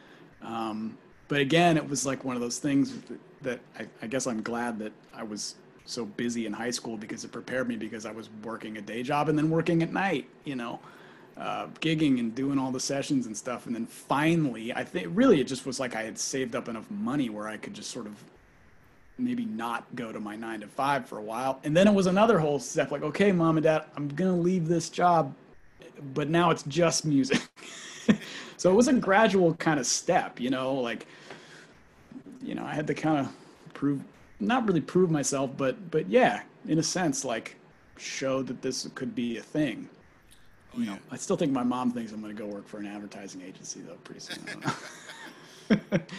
[0.43, 2.95] Um, but again, it was like one of those things
[3.43, 5.55] that I, I guess I'm glad that I was
[5.89, 9.03] so busy in high school because it prepared me because I was working a day
[9.03, 10.81] job and then working at night, you know,
[11.37, 13.67] uh, gigging and doing all the sessions and stuff.
[13.67, 16.91] And then finally, I think really it just was like I had saved up enough
[16.91, 18.23] money where I could just sort of
[19.19, 21.61] maybe not go to my nine to five for a while.
[21.65, 24.41] And then it was another whole step like, okay, mom and dad, I'm going to
[24.41, 25.35] leave this job,
[26.15, 27.41] but now it's just music.
[28.57, 31.07] so it was a gradual kind of step, you know, like,
[32.43, 33.33] you know, I had to kind of
[33.75, 34.03] prove,
[34.41, 37.57] not really prove myself, but, but yeah, in a sense, like
[37.97, 39.89] show that this could be a thing.
[40.75, 42.79] Oh, you know, I still think my mom thinks I'm going to go work for
[42.79, 44.45] an advertising agency though pretty soon.
[44.49, 46.03] I don't.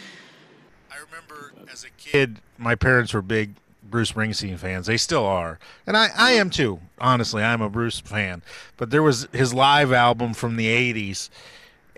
[0.92, 2.10] I remember as a kid.
[2.10, 4.86] kid, my parents were big Bruce Springsteen fans.
[4.86, 6.80] They still are, and I, I am too.
[6.98, 8.42] Honestly, I'm a Bruce fan.
[8.76, 11.30] But there was his live album from the '80s,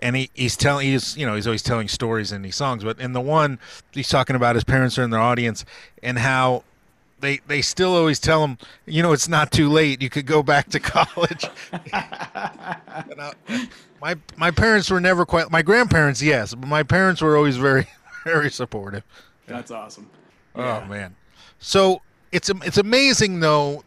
[0.03, 2.83] and he, he's telling he's you know he's always telling stories in these songs.
[2.83, 3.57] But in the one,
[3.91, 5.65] he's talking about his parents are in their audience
[6.03, 6.63] and how.
[7.19, 10.01] They, they still always tell him, you know, it's not too late.
[10.01, 11.45] You could go back to college.
[11.93, 13.31] I- uh,
[14.01, 15.49] my my parents were never quite.
[15.49, 17.87] My grandparents, yes, but my parents were always very
[18.25, 19.03] very supportive.
[19.47, 20.09] That's awesome.
[20.53, 21.15] Oh man.
[21.59, 22.01] So
[22.33, 23.85] it's it's amazing though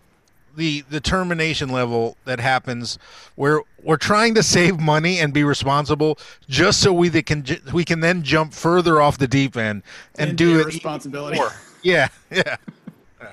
[0.57, 2.99] the the termination level that happens
[3.37, 7.85] where we're trying to save money and be responsible just so we that can we
[7.85, 9.83] can then jump further off the deep end
[10.19, 11.37] and Into do your it responsibility.
[11.39, 11.53] more.
[11.83, 12.57] Yeah, yeah.
[13.21, 13.33] Yeah.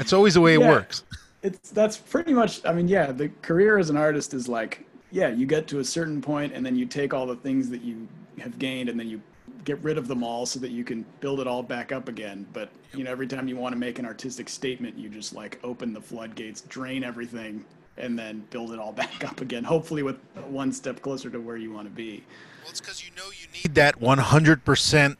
[0.00, 1.04] It's always the way it works.
[1.42, 5.28] it's that's pretty much i mean yeah the career as an artist is like yeah,
[5.28, 8.08] you get to a certain point and then you take all the things that you
[8.40, 9.20] have gained and then you
[9.64, 12.46] get rid of them all so that you can build it all back up again.
[12.52, 15.58] But you know, every time you want to make an artistic statement, you just like
[15.64, 17.64] open the floodgates, drain everything,
[17.96, 19.64] and then build it all back up again.
[19.64, 22.22] Hopefully, with one step closer to where you want to be.
[22.62, 25.16] Well, it's because you know you need that 100%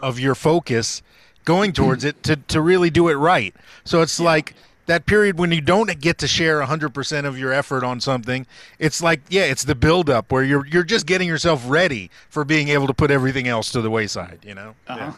[0.00, 1.02] of your focus
[1.44, 3.54] going towards it to, to really do it right.
[3.84, 4.26] So it's yeah.
[4.26, 4.54] like
[4.86, 8.46] that period when you don't get to share 100% of your effort on something
[8.78, 12.44] it's like yeah it's the build up where you're you're just getting yourself ready for
[12.44, 14.74] being able to put everything else to the wayside you know?
[14.86, 15.12] Uh-huh.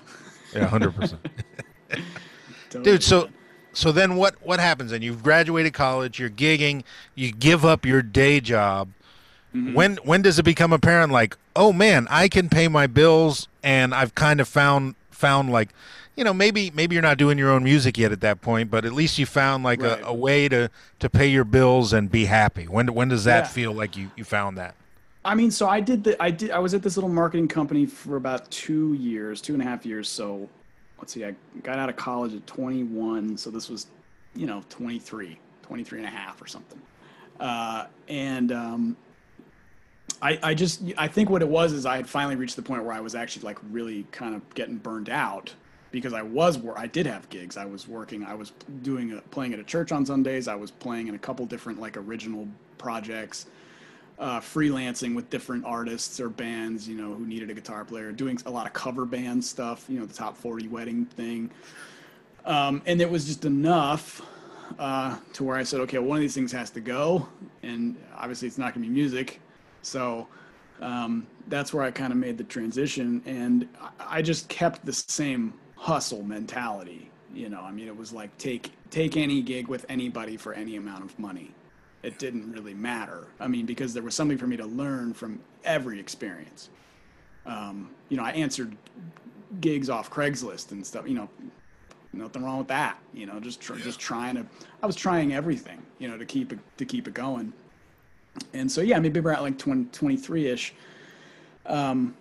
[0.55, 0.61] yeah.
[0.61, 1.19] Yeah 100%
[2.83, 3.29] dude so
[3.73, 5.03] so then what what happens then?
[5.03, 6.83] You've graduated college you're gigging
[7.15, 8.89] you give up your day job.
[9.55, 9.75] Mm-hmm.
[9.75, 13.95] when when does it become apparent like oh man i can pay my bills and
[13.95, 15.71] i've kind of found found like
[16.17, 18.85] you know maybe maybe you're not doing your own music yet at that point but
[18.85, 20.01] at least you found like right.
[20.01, 22.65] a, a, way to to pay your bills and be happy.
[22.65, 23.49] When when does that yeah.
[23.49, 24.75] feel like you you found that?
[25.25, 27.87] I mean so i did the i did i was at this little marketing company
[27.87, 30.09] for about two years two and a half years.
[30.09, 30.49] So
[30.99, 33.89] let's see i got out of college at 21 so this was
[34.35, 36.81] you know 23 23 and a half or something.
[37.41, 38.97] Uh, and um,
[40.23, 42.85] I, I just I think what it was is I had finally reached the point
[42.85, 45.53] where I was actually like really kind of getting burned out
[45.91, 47.57] because I was I did have gigs.
[47.57, 48.25] I was working.
[48.25, 50.49] I was doing a, playing at a church on Sundays.
[50.49, 53.47] I was playing in a couple different like original projects,
[54.19, 56.89] uh, freelancing with different artists or bands.
[56.89, 58.13] You know, who needed a guitar player.
[58.13, 59.87] Doing a lot of cover band stuff.
[59.89, 61.51] You know, the top forty wedding thing.
[62.45, 64.23] Um, and it was just enough
[64.79, 67.29] uh, to where I said, okay, one of these things has to go,
[67.63, 69.41] and obviously it's not going to be music.
[69.83, 70.29] So
[70.81, 73.69] um, that's where I kind of made the transition, and
[73.99, 77.11] I just kept the same hustle mentality.
[77.33, 80.77] You know, I mean, it was like take take any gig with anybody for any
[80.77, 81.55] amount of money.
[82.03, 83.29] It didn't really matter.
[83.41, 86.71] I mean, because there was something for me to learn from every experience.
[87.45, 88.77] Um, you know, I answered
[89.61, 91.09] gigs off Craigslist and stuff.
[91.09, 91.29] You know,
[92.13, 92.99] nothing wrong with that.
[93.13, 94.47] You know, just tr- just trying to.
[94.83, 95.83] I was trying everything.
[95.99, 97.53] You know, to keep it to keep it going.
[98.53, 100.75] And so yeah, maybe around like 20, 23 ish.
[101.65, 102.15] Um,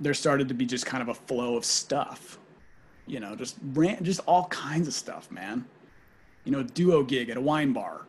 [0.00, 2.39] there started to be just kind of a flow of stuff
[3.10, 3.56] you know, just
[4.02, 5.64] just all kinds of stuff, man.
[6.44, 8.02] You know, duo gig at a wine bar.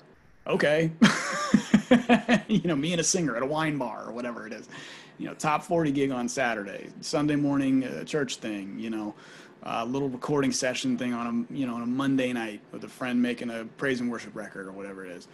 [0.45, 0.91] Okay.
[2.47, 4.69] you know, me and a singer at a wine bar or whatever it is.
[5.17, 9.13] You know, top 40 gig on Saturday, Sunday morning uh, church thing, you know,
[9.63, 12.87] a little recording session thing on a, you know, on a Monday night with a
[12.87, 15.27] friend making a praise and worship record or whatever it is.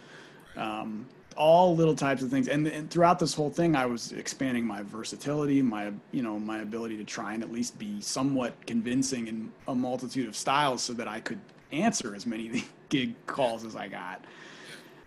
[0.56, 2.48] Um, all little types of things.
[2.48, 6.60] And, and, throughout this whole thing, I was expanding my versatility, my you know my
[6.60, 10.92] ability to try and at least be somewhat convincing in a multitude of styles, so
[10.94, 11.40] that I could
[11.72, 14.24] answer as many gig calls as I got.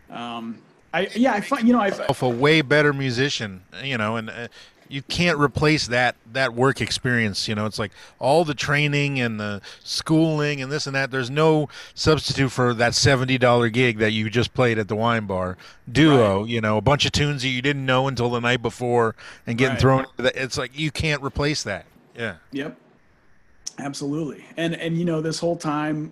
[0.10, 0.62] Um,
[0.94, 4.48] I yeah, I find you know I a way better musician, you know, and uh,
[4.92, 7.48] you can't replace that that work experience.
[7.48, 11.12] You know, it's like all the training and the schooling and this and that.
[11.12, 15.26] There's no substitute for that seventy dollar gig that you just played at the wine
[15.26, 15.58] bar
[15.90, 16.42] duo.
[16.42, 16.50] Right.
[16.50, 19.16] You know, a bunch of tunes that you didn't know until the night before
[19.48, 19.82] and getting right.
[19.82, 20.06] thrown.
[20.20, 21.86] It's like you can't replace that.
[22.16, 22.36] Yeah.
[22.52, 22.78] Yep.
[23.80, 24.46] Absolutely.
[24.58, 26.12] And and you know this whole time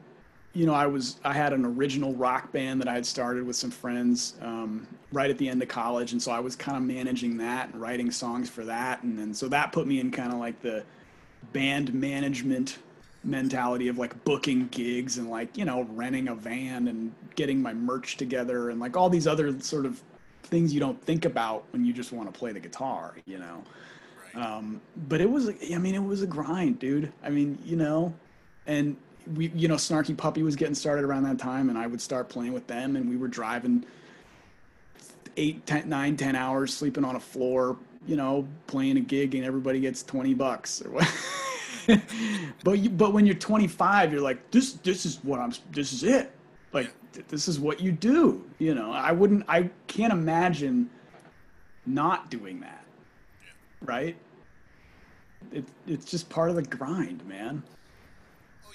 [0.54, 3.56] you know, I was I had an original rock band that I had started with
[3.56, 6.84] some friends um, right at the end of college, and so I was kind of
[6.84, 10.34] managing that and writing songs for that, and then so that put me in kind
[10.34, 10.84] of like the
[11.54, 12.80] band management
[13.24, 17.74] mentality of like booking gigs and like you know renting a van and getting my
[17.74, 20.02] merch together and like all these other sort of
[20.44, 23.64] things you don't think about when you just want to play the guitar, you know.
[24.36, 27.12] Um, but it was, I mean, it was a grind, dude.
[27.24, 28.14] I mean, you know,
[28.68, 28.96] and
[29.36, 32.30] we you know snarky puppy was getting started around that time and i would start
[32.30, 33.86] playing with them and we were driving
[35.38, 39.46] eight ten nine ten hours sleeping on a floor you know playing a gig and
[39.46, 41.14] everybody gets 20 bucks or what.
[42.64, 46.04] But you, but when you're 25 you're like this this is what i'm this is
[46.04, 46.32] it.
[46.72, 46.92] Like
[47.30, 48.92] this is what you do you know?
[48.92, 50.88] I wouldn't i can't imagine
[51.88, 52.86] not doing that
[53.82, 54.16] right?
[55.52, 57.64] It, it's just part of the grind man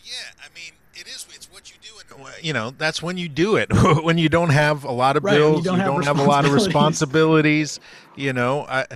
[0.05, 1.27] yeah, I mean, it is.
[1.35, 1.89] It's what you do.
[2.17, 3.69] And you know, that's when you do it.
[4.03, 6.19] when you don't have a lot of right, bills, you don't, you have, don't have,
[6.19, 7.81] a lot of responsibilities.
[8.17, 8.87] You know, I,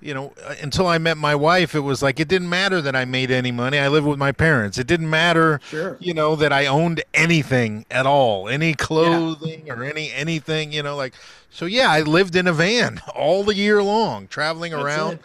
[0.00, 2.94] you know, uh, until I met my wife, it was like it didn't matter that
[2.94, 3.78] I made any money.
[3.78, 4.78] I lived with my parents.
[4.78, 5.96] It didn't matter, sure.
[6.00, 9.74] you know, that I owned anything at all, any clothing yeah.
[9.74, 10.72] or any anything.
[10.72, 11.14] You know, like
[11.50, 11.66] so.
[11.66, 15.14] Yeah, I lived in a van all the year long, traveling that's around.
[15.14, 15.20] It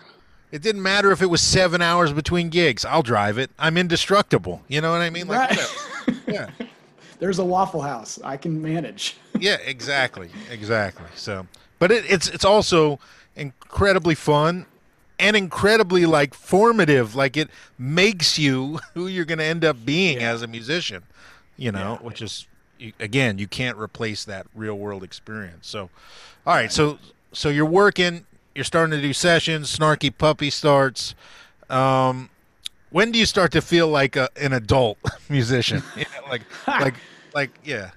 [0.53, 2.85] it didn't matter if it was seven hours between gigs.
[2.85, 3.49] I'll drive it.
[3.57, 4.61] I'm indestructible.
[4.67, 5.27] You know what I mean?
[5.27, 6.17] Like, right.
[6.27, 6.49] yeah.
[7.19, 8.19] There's a Waffle House.
[8.23, 9.17] I can manage.
[9.39, 11.05] yeah, exactly, exactly.
[11.15, 11.47] So,
[11.79, 12.99] but it, it's it's also
[13.35, 14.65] incredibly fun
[15.19, 17.15] and incredibly like formative.
[17.15, 20.31] Like it makes you who you're going to end up being Yeah.
[20.31, 21.03] as a musician.
[21.57, 22.05] You know, Yeah.
[22.05, 22.45] which is
[22.99, 25.67] again, you can't replace that real world experience.
[25.67, 25.89] So,
[26.45, 26.99] all right, so
[27.31, 29.75] so you're working, you're starting to do sessions.
[29.77, 31.15] Snarky Puppy starts.
[31.69, 32.29] Um,
[32.91, 34.97] when do you start to feel like a, an adult
[35.29, 35.81] musician?
[35.97, 36.95] Yeah, like like
[37.33, 37.91] like yeah.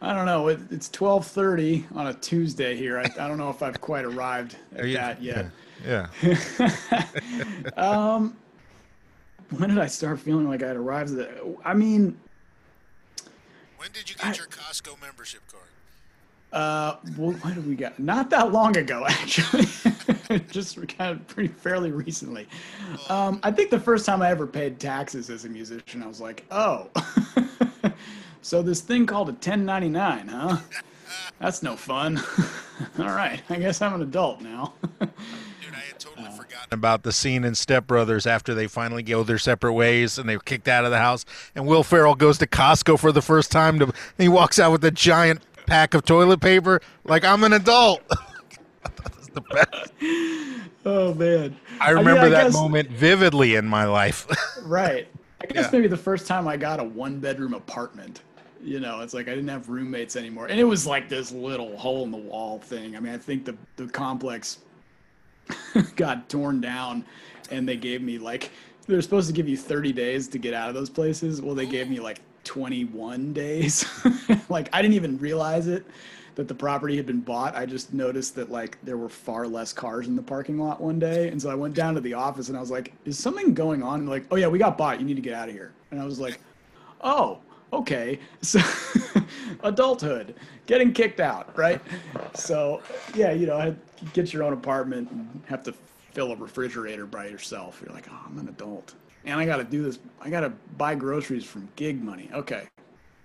[0.00, 0.48] I don't know.
[0.48, 2.98] It, it's 12:30 on a Tuesday here.
[2.98, 5.46] I, I don't know if I've quite arrived at you- that yet.
[5.84, 6.06] Yeah.
[9.50, 11.56] When did I start feeling like I'd arrived at that?
[11.64, 12.18] I mean,
[13.76, 15.51] When did you get your Costco membership card?
[16.52, 17.98] Uh, well, what did we get?
[17.98, 19.66] Not that long ago, actually.
[20.50, 22.46] Just kind of pretty fairly recently.
[23.08, 26.20] Um, I think the first time I ever paid taxes as a musician, I was
[26.20, 26.88] like, oh,
[28.42, 30.58] so this thing called a 1099, huh?
[31.38, 32.18] That's no fun.
[32.98, 34.72] All right, I guess I'm an adult now.
[35.00, 35.10] Dude,
[35.74, 36.68] I had totally Uh, forgotten.
[36.70, 40.38] about the scene in Step Brothers after they finally go their separate ways and they're
[40.38, 41.24] kicked out of the house.
[41.54, 44.72] And Will Ferrell goes to Costco for the first time to, and he walks out
[44.72, 48.02] with a giant pack of toilet paper, like I'm an adult.
[48.82, 49.92] That's the best.
[50.84, 54.26] oh man, I mean, remember I that guess- moment vividly in my life.
[54.64, 55.08] Right.
[55.42, 55.70] I guess Yeah.
[55.72, 58.22] maybe the first time I got a one bedroom apartment.
[58.62, 60.46] You know, it's like I didn't have roommates anymore.
[60.46, 62.96] And it was like this little hole in the wall thing.
[62.96, 64.58] I mean, I think the, the complex
[65.96, 67.04] got torn down
[67.50, 68.52] and they gave me like,
[68.86, 71.40] they were supposed to give you 30 days to get out of those places.
[71.40, 73.86] Well, they gave me like 21 days.
[74.48, 75.84] like, I didn't even realize it
[76.34, 77.54] that the property had been bought.
[77.54, 80.98] I just noticed that like there were far less cars in the parking lot one
[80.98, 81.28] day.
[81.28, 83.82] And so I went down to the office and I was like, is something going
[83.82, 84.00] on?
[84.00, 84.98] And like, oh yeah, we got bought.
[84.98, 85.72] You need to get out of here.
[85.90, 86.40] And I was like,
[87.02, 87.40] oh,
[87.72, 88.18] okay.
[88.42, 88.60] So
[89.62, 90.34] adulthood,
[90.66, 91.80] getting kicked out, right?
[92.34, 92.82] So
[93.14, 93.74] yeah, you know,
[94.12, 95.74] get your own apartment and have to
[96.12, 97.82] fill a refrigerator by yourself.
[97.84, 98.94] You're like, oh, I'm an adult.
[99.24, 99.98] And I got to do this.
[100.20, 102.28] I got to buy groceries from gig money.
[102.32, 102.68] Okay.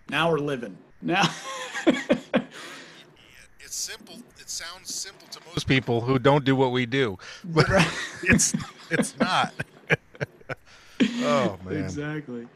[0.10, 0.78] Now we're living.
[1.02, 1.30] Now.
[3.68, 4.16] It's simple.
[4.40, 7.66] It sounds simple to most Most people who don't do what we do, but
[8.24, 8.56] it's
[8.90, 9.54] it's not.
[11.26, 11.84] oh man.
[11.84, 12.48] exactly.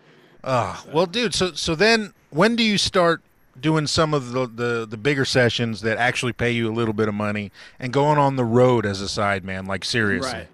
[0.41, 1.33] Oh, well, dude.
[1.35, 3.21] So so then, when do you start
[3.59, 7.07] doing some of the, the the bigger sessions that actually pay you a little bit
[7.07, 9.65] of money and going on the road as a side man?
[9.65, 10.31] Like seriously.
[10.31, 10.47] Right.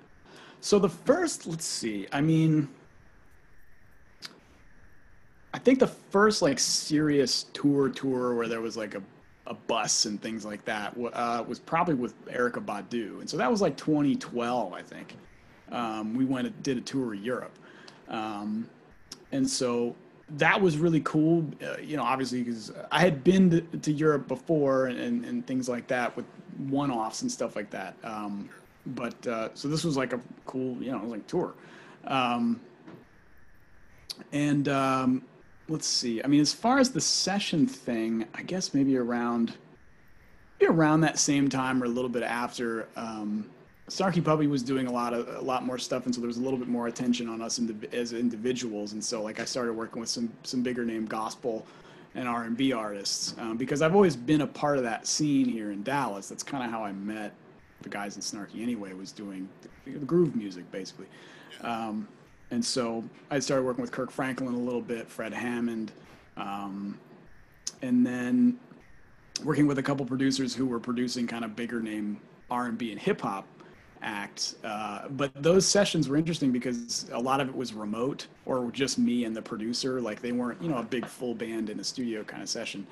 [0.62, 2.08] So the first, let's see.
[2.12, 2.68] I mean,
[5.54, 9.02] I think the first like serious tour tour where there was like a,
[9.46, 13.50] a bus and things like that uh, was probably with Erykah Badu, and so that
[13.50, 15.16] was like 2012, I think.
[15.72, 17.58] Um, we went and did a tour of Europe,
[18.08, 18.70] um,
[19.32, 19.96] and so
[20.32, 21.46] that was really cool.
[21.62, 25.70] Uh, you know, obviously because I had been to, to Europe before and, and, things
[25.70, 26.26] like that with
[26.68, 27.96] one-offs and stuff like that.
[28.04, 28.50] Um,
[28.88, 31.54] but uh, so this was like a cool, you know, like tour.
[32.06, 32.60] Um,
[34.32, 35.24] and um,
[35.70, 36.22] let's see.
[36.24, 39.56] I mean, as far as the session thing, I guess maybe around
[40.60, 42.88] maybe around that same time or a little bit after.
[42.96, 43.50] Um,
[43.90, 46.38] Snarky Puppy was doing a lot of a lot more stuff, and so there was
[46.38, 48.92] a little bit more attention on us indiv- as individuals.
[48.92, 51.66] And so, like, I started working with some some bigger name gospel
[52.14, 55.48] and R and B artists um, because I've always been a part of that scene
[55.48, 56.28] here in Dallas.
[56.28, 57.34] That's kind of how I met
[57.82, 58.94] the guys in Snarky anyway.
[58.94, 61.08] Was doing the, the groove music basically.
[61.62, 62.10] Um,
[62.52, 65.92] and so I started working with Kirk Franklin a little bit, Fred Hammond,
[66.36, 66.98] um,
[67.82, 68.58] and then
[69.44, 72.20] working with a couple producers who were producing kind of bigger name
[72.50, 73.46] R&B and hip hop
[74.02, 74.56] acts.
[74.64, 78.98] Uh, but those sessions were interesting because a lot of it was remote or just
[78.98, 80.02] me and the producer.
[80.02, 82.86] Like they weren't, you know, a big full band in a studio kind of session.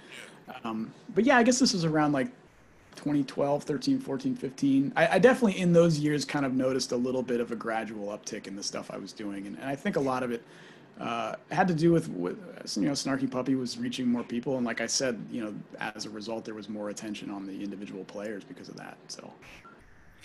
[0.63, 2.27] Um, but yeah, I guess this was around like
[2.95, 4.93] 2012, 13, 14, 15.
[4.95, 8.07] I, I definitely in those years kind of noticed a little bit of a gradual
[8.07, 9.47] uptick in the stuff I was doing.
[9.47, 10.43] And, and I think a lot of it
[10.99, 12.37] uh, had to do with, with,
[12.77, 14.57] you know, Snarky Puppy was reaching more people.
[14.57, 17.61] And like I said, you know, as a result, there was more attention on the
[17.61, 18.97] individual players because of that.
[19.07, 19.31] So,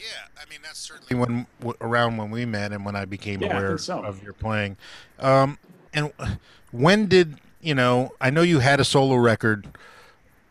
[0.00, 0.06] Yeah,
[0.40, 3.56] I mean that's certainly When w- around when we met and when I became Yeah,
[3.58, 4.02] aware think so.
[4.02, 4.76] of your playing,
[5.18, 5.58] um,
[5.92, 6.12] and
[6.72, 8.12] when did you know?
[8.20, 9.66] I know you had a solo record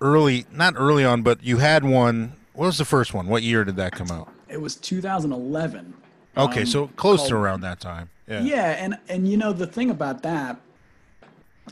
[0.02, 2.34] early, not early on, but you had one.
[2.54, 3.28] What was the first one?
[3.28, 4.30] What year did that come out?
[4.50, 5.93] it was 2011.
[6.38, 8.10] Okay, um, so close to around that time.
[8.28, 8.41] Yeah.
[8.41, 10.60] Yeah, and and you know the thing about that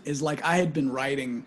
[0.06, 1.46] is like I had been writing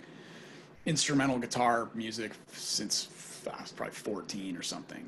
[0.86, 3.08] instrumental guitar music since
[3.52, 5.06] I was probably 14 or something.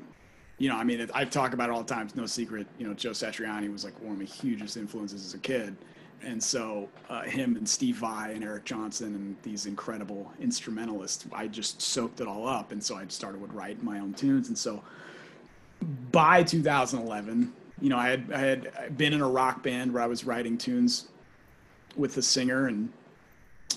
[0.63, 2.05] You know, I mean, it, I talk about it all the time.
[2.05, 2.65] It's no secret.
[2.79, 5.75] You know, Joe Satriani was like one of my hugest influences as a kid,
[6.21, 11.49] and so uh, him and Steve Vai and Eric Johnson and these incredible instrumentalists, I
[11.49, 14.57] just soaked it all up, and so I started with writing my own tunes, and
[14.57, 14.81] so
[16.13, 17.51] by 2011,
[17.81, 20.57] you know, I had I had been in a rock band where I was writing
[20.57, 21.09] tunes
[21.97, 22.89] with the singer, and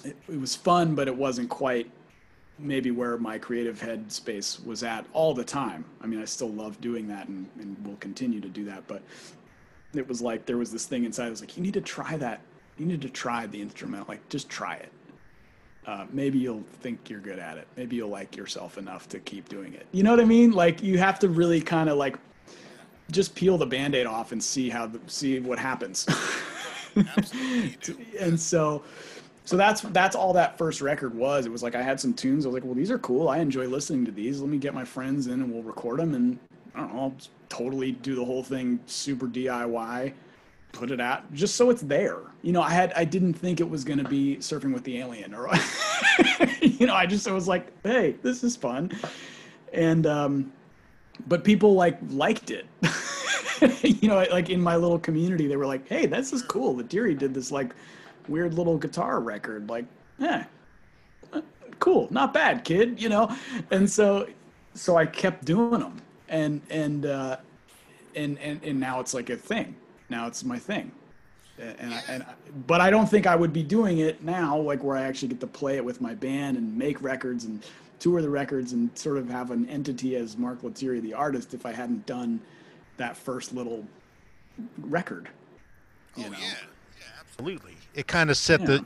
[0.04, 1.90] it, it was fun, but it wasn't quite
[2.58, 5.84] maybe where my creative headspace was at all the time.
[6.00, 9.02] I mean, I still love doing that and, and will continue to do that, but
[9.94, 11.26] it was like there was this thing inside.
[11.26, 12.40] I was like, you need to try that.
[12.78, 14.08] You need to try the instrument.
[14.08, 14.92] Like, just try it.
[15.86, 17.68] Uh, maybe you'll think you're good at it.
[17.76, 19.86] Maybe you'll like yourself enough to keep doing it.
[19.92, 20.50] You know what I mean?
[20.50, 22.16] Like, you have to really kind of like
[23.10, 26.06] just peel the band-aid off and see how the, see what happens.
[28.20, 28.82] and so
[29.46, 31.46] so that's that's all that first record was.
[31.46, 32.44] It was like I had some tunes.
[32.44, 33.28] I was like, well, these are cool.
[33.28, 34.40] I enjoy listening to these.
[34.40, 36.14] Let me get my friends in and we'll record them.
[36.14, 36.38] And
[36.74, 37.16] I don't know, I'll
[37.48, 40.12] totally do the whole thing super DIY,
[40.72, 42.18] put it out just so it's there.
[42.42, 44.98] You know, I had I didn't think it was going to be surfing with the
[44.98, 45.48] alien or
[46.60, 48.90] you know, I just I was like, hey, this is fun.
[49.72, 50.52] And um
[51.28, 52.66] but people like liked it.
[53.82, 57.14] you know, like in my little community, they were like, "Hey, this is cool." Lettieri
[57.14, 57.74] did this like
[58.28, 59.68] weird little guitar record.
[59.68, 59.86] Like,
[60.20, 60.44] eh,
[61.78, 63.00] cool, not bad, kid.
[63.00, 63.34] You know,
[63.70, 64.28] and so
[64.74, 67.36] so I kept doing them, and and uh,
[68.14, 69.74] and and and now it's like a thing.
[70.08, 70.92] Now it's my thing.
[71.58, 72.34] And, I, and I,
[72.66, 75.40] but I don't think I would be doing it now, like where I actually get
[75.40, 77.64] to play it with my band and make records and
[77.98, 81.64] tour the records and sort of have an entity as Mark Lettieri, the artist, if
[81.64, 82.40] I hadn't done
[82.98, 83.86] that first little
[84.78, 85.28] record.
[86.16, 86.38] You oh know?
[86.38, 86.54] yeah,
[86.98, 87.76] yeah, absolutely.
[87.96, 88.66] It kind of set yeah.
[88.66, 88.84] the,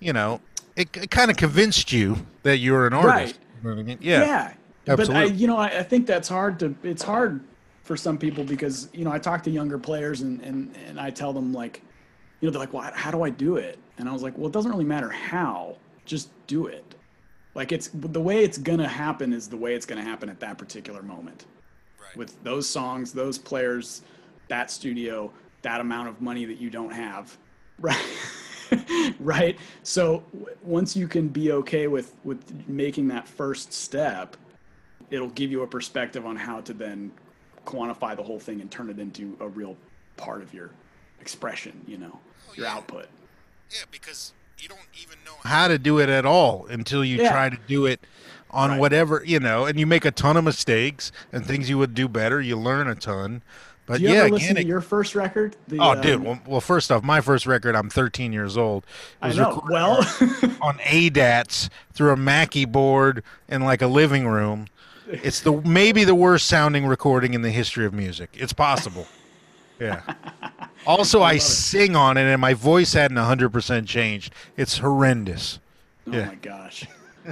[0.00, 0.40] you know,
[0.74, 3.38] it, it kind of convinced you that you're an artist.
[3.62, 3.98] Right.
[4.00, 4.20] Yeah.
[4.20, 4.52] Yeah.
[4.88, 5.14] Absolutely.
[5.14, 6.74] But I, you know, I, I think that's hard to.
[6.82, 7.44] It's hard
[7.82, 11.10] for some people because you know I talk to younger players and and and I
[11.10, 11.82] tell them like,
[12.40, 13.78] you know, they're like, well, how do I do it?
[13.98, 15.76] And I was like, well, it doesn't really matter how.
[16.06, 16.94] Just do it.
[17.54, 20.56] Like it's the way it's gonna happen is the way it's gonna happen at that
[20.58, 21.46] particular moment
[22.00, 22.16] Right.
[22.16, 24.02] with those songs, those players,
[24.48, 25.30] that studio,
[25.62, 27.36] that amount of money that you don't have,
[27.80, 28.04] right?
[29.20, 29.58] right.
[29.82, 34.36] So w- once you can be okay with with making that first step,
[35.10, 37.12] it'll give you a perspective on how to then
[37.64, 39.76] quantify the whole thing and turn it into a real
[40.16, 40.70] part of your
[41.20, 41.80] expression.
[41.86, 42.18] You know,
[42.48, 42.74] oh, your yeah.
[42.74, 43.06] output.
[43.70, 47.30] Yeah, because you don't even know how to do it at all until you yeah.
[47.30, 48.00] try to do it
[48.50, 48.80] on right.
[48.80, 52.08] whatever you know, and you make a ton of mistakes and things you would do
[52.08, 52.40] better.
[52.40, 53.42] You learn a ton.
[53.88, 55.56] But do you yeah, ever listen again, to your first record?
[55.66, 56.22] The, oh, um, dude.
[56.22, 58.84] Well, well, first off, my first record, I'm 13 years old.
[59.22, 59.64] I know.
[59.68, 59.96] Well,
[60.60, 64.66] on ADATs through a Mackie board in like a living room.
[65.10, 68.28] It's the maybe the worst sounding recording in the history of music.
[68.34, 69.06] It's possible.
[69.80, 70.02] Yeah.
[70.86, 74.32] Also, I, I sing on it, and my voice hadn't 100% changed.
[74.56, 75.58] It's horrendous.
[76.06, 76.26] Oh yeah.
[76.26, 76.86] my gosh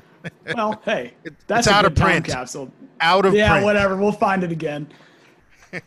[0.54, 1.14] well, hey,
[1.46, 2.26] that's it's out of print.
[2.26, 2.70] capsule.
[3.00, 3.64] Out of yeah, print.
[3.64, 3.96] whatever.
[3.96, 4.88] We'll find it again.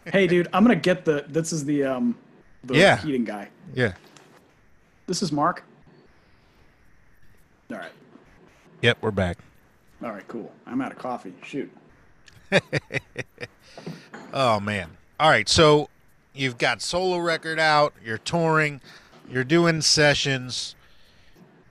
[0.06, 1.26] Hey, dude, I'm gonna get the.
[1.28, 2.18] This is the um,
[2.64, 2.98] the yeah.
[2.98, 3.50] heating guy.
[3.74, 3.94] Yeah.
[5.08, 5.64] This is Mark.
[7.72, 7.92] All right.
[8.82, 9.38] Yep, we're back.
[10.04, 10.52] All right, cool.
[10.66, 11.34] I'm out of coffee.
[11.44, 11.72] Shoot.
[14.34, 14.98] oh man.
[15.20, 15.90] All right, so
[16.34, 17.94] you've got solo record out.
[18.04, 18.82] You're touring.
[19.30, 20.76] You're doing sessions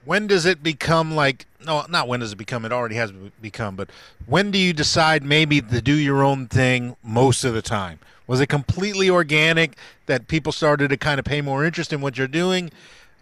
[0.09, 3.75] when does it become like no not when does it become it already has become
[3.75, 3.91] but
[4.25, 7.99] when do you decide maybe to do your own thing most of the time?
[8.25, 12.17] Was it completely organic that people started to kind of pay more interest in what
[12.17, 12.71] you're doing?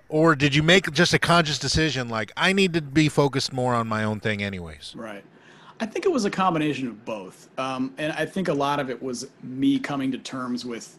[0.08, 3.74] Or did you make just a conscious decision like i need to be focused more
[3.76, 4.94] on my own thing anyways?
[4.96, 5.26] Right.
[5.82, 7.50] I think it was a combination of both.
[7.60, 10.98] Um, and i think a lot of it was me coming to terms with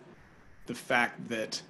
[0.67, 1.63] the fact that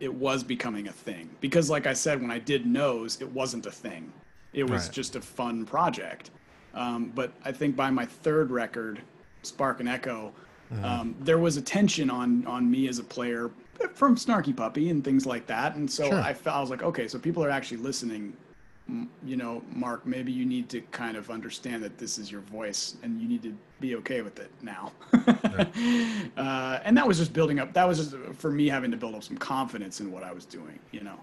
[0.00, 3.66] it was becoming a thing because like i said when i did Knows it wasn't
[3.66, 4.12] a thing
[4.52, 4.92] it was right.
[4.92, 6.30] just a fun project
[6.74, 9.00] um, but i think by my third record
[9.42, 10.32] spark and echo
[10.72, 10.84] mm-hmm.
[10.84, 13.50] um, there was attention on on me as a player
[13.94, 16.20] from snarky puppy and things like that and so sure.
[16.20, 18.36] I, felt, I was like okay so people are actually listening
[19.24, 22.96] you know, Mark, maybe you need to kind of understand that this is your voice
[23.02, 24.92] and you need to be okay with it now.
[26.36, 27.72] uh, and that was just building up.
[27.72, 30.44] That was just for me having to build up some confidence in what I was
[30.44, 31.18] doing, you know.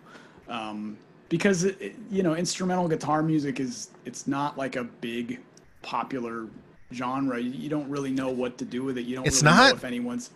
[0.47, 0.97] Um,
[1.29, 5.39] because, it, you know, instrumental guitar music is, it's not like a big
[5.81, 6.47] popular
[6.93, 7.39] genre.
[7.39, 9.05] You, you don't really know what to do with it.
[9.05, 9.69] You don't it's really not?
[9.69, 10.31] know if anyone's.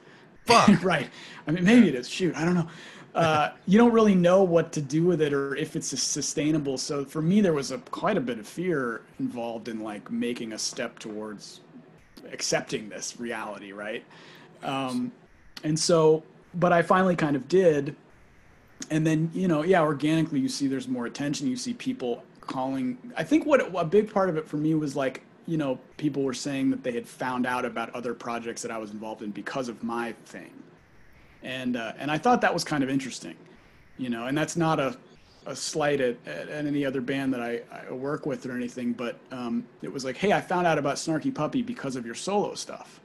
[0.46, 0.84] Fuck.
[0.84, 1.10] right.
[1.48, 2.10] I mean, maybe it is.
[2.10, 2.68] Shoot, I don't know
[3.16, 6.78] uh, you don't really know what to do with it or if it's sustainable.
[6.78, 10.54] So for me, there was a quite a bit of fear involved in like making
[10.54, 11.62] a step towards
[12.32, 14.04] accepting this reality, right?
[14.64, 15.12] Um,
[15.64, 16.24] and so,
[16.56, 17.96] but I finally kind of did.
[18.90, 22.98] and then you know yeah organically you see there's more attention you see people calling
[23.18, 26.24] i think what a big part of it for me was like you know people
[26.24, 29.32] were saying that they had found out about other projects that i was involved in
[29.32, 30.52] because of my thing
[31.44, 33.36] and uh, and i thought that was kind of interesting
[33.98, 34.98] you know and that's not a
[35.46, 39.18] a slight at, at, any other band that I, I work with or anything, but
[39.32, 42.54] um, it was like, hey, I found out about Snarky Puppy because of your solo
[42.54, 43.00] stuff.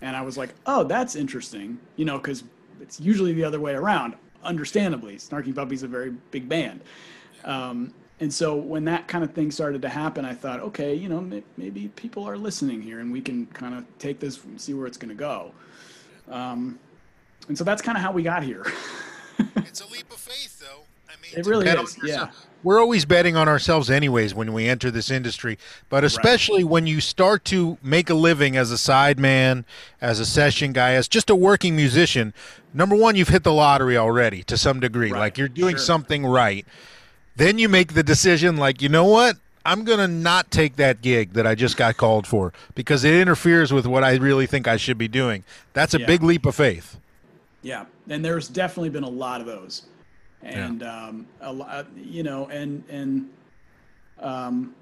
[0.00, 2.44] And I was like, oh, that's interesting, you know, because
[2.80, 5.16] it's usually the other way around understandably.
[5.16, 6.82] Snarky Puppy's a very big band.
[7.44, 11.08] Um, and so when that kind of thing started to happen, I thought, okay, you
[11.08, 14.74] know, maybe people are listening here and we can kind of take this and see
[14.74, 15.52] where it's going to go.
[16.28, 16.78] Um,
[17.48, 18.64] and so that's kind of how we got here.
[19.56, 20.82] it's a leap of faith, though.
[21.08, 21.98] I mean, it really is.
[22.02, 22.30] Yeah.
[22.62, 25.56] We're always betting on ourselves, anyways, when we enter this industry.
[25.88, 26.70] But especially right.
[26.72, 29.64] when you start to make a living as a sideman,
[30.00, 32.34] as a session guy, as just a working musician,
[32.74, 35.12] number one, you've hit the lottery already to some degree.
[35.12, 35.20] Right.
[35.20, 35.84] Like you're doing sure.
[35.84, 36.66] something right.
[37.36, 39.36] Then you make the decision, like, you know what?
[39.64, 43.14] I'm going to not take that gig that I just got called for because it
[43.14, 45.44] interferes with what I really think I should be doing.
[45.72, 46.06] That's a yeah.
[46.06, 46.98] big leap of faith.
[47.66, 47.86] Yeah.
[48.08, 49.86] And there's definitely been a lot of those.
[50.42, 51.06] And, yeah.
[51.06, 53.28] um, a lot, you know, and, and,
[54.20, 54.74] um,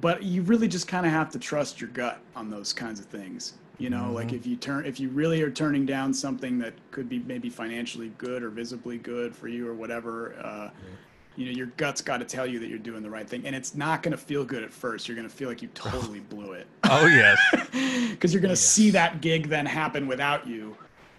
[0.00, 3.06] but you really just kind of have to trust your gut on those kinds of
[3.06, 4.14] things you know mm-hmm.
[4.14, 7.48] like if you turn if you really are turning down something that could be maybe
[7.48, 10.70] financially good or visibly good for you or whatever uh,
[11.34, 13.56] you know your gut's got to tell you that you're doing the right thing and
[13.56, 16.20] it's not going to feel good at first you're going to feel like you totally
[16.20, 17.38] blew it oh yes
[18.10, 18.60] because you're going to yes.
[18.60, 20.76] see that gig then happen without you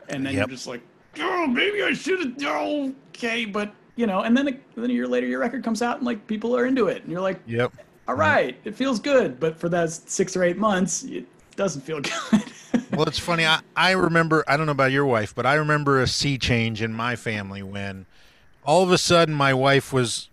[0.10, 0.48] and then yep.
[0.48, 0.82] you're just like
[1.20, 4.94] oh maybe i should have oh, okay but you know and then a, then a
[4.94, 7.40] year later your record comes out and like people are into it and you're like
[7.46, 7.74] yep
[8.08, 8.22] all mm-hmm.
[8.22, 12.44] right, it feels good, but for that six or eight months, it doesn't feel good.
[12.92, 13.46] well, it's funny.
[13.46, 16.82] I, I remember, I don't know about your wife, but I remember a sea change
[16.82, 18.06] in my family when
[18.66, 20.30] all of a sudden my wife was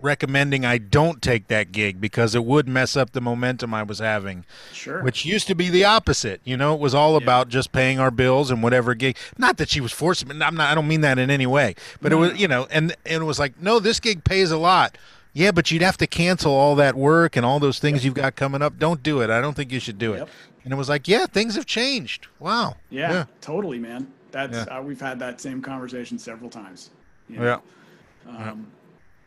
[0.00, 3.98] recommending I don't take that gig because it would mess up the momentum I was
[3.98, 4.44] having.
[4.72, 5.02] Sure.
[5.02, 6.40] Which used to be the opposite.
[6.44, 7.18] You know, it was all yeah.
[7.18, 9.16] about just paying our bills and whatever gig.
[9.38, 10.36] Not that she was forcing me.
[10.40, 11.74] I'm not I don't mean that in any way.
[12.00, 12.22] But no.
[12.22, 14.98] it was, you know, and and it was like, "No, this gig pays a lot."
[15.32, 18.04] Yeah, but you'd have to cancel all that work and all those things yep.
[18.04, 18.78] you've got coming up.
[18.78, 19.28] Don't do it.
[19.28, 20.22] I don't think you should do yep.
[20.22, 20.28] it.
[20.64, 22.26] And it was like, yeah, things have changed.
[22.38, 22.76] Wow.
[22.88, 23.24] Yeah, yeah.
[23.42, 24.10] totally, man.
[24.30, 24.78] That's yeah.
[24.78, 26.90] uh, we've had that same conversation several times.
[27.28, 27.60] You know?
[28.26, 28.50] Yeah.
[28.50, 28.66] Um.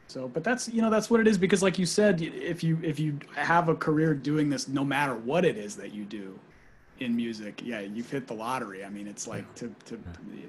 [0.10, 2.80] So, but that's you know that's what it is because, like you said, if you
[2.82, 6.40] if you have a career doing this, no matter what it is that you do,
[7.00, 8.84] in music, yeah, you've hit the lottery.
[8.84, 9.68] I mean, it's like yeah.
[9.68, 10.00] to to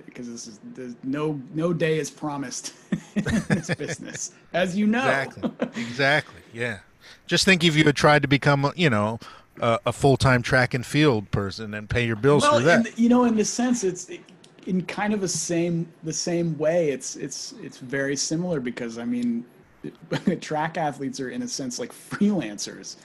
[0.06, 2.72] because this is there's no no day is promised
[3.14, 5.00] in this business, as you know.
[5.00, 5.50] Exactly.
[5.82, 6.40] exactly.
[6.52, 6.78] Yeah.
[7.26, 9.20] Just think if you had tried to become, you know,
[9.60, 12.86] a, a full time track and field person and pay your bills well, for that.
[12.86, 14.10] In, you know, in the sense, it's
[14.66, 16.90] in kind of the same the same way.
[16.90, 19.44] It's it's it's very similar because I mean,
[20.40, 22.96] track athletes are in a sense like freelancers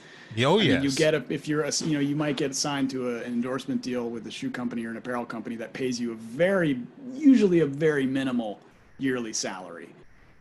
[0.44, 0.82] Oh yes.
[0.82, 3.32] you get a if you're a you know you might get signed to a, an
[3.32, 6.80] endorsement deal with a shoe company or an apparel company that pays you a very
[7.14, 8.60] usually a very minimal
[8.98, 9.88] yearly salary.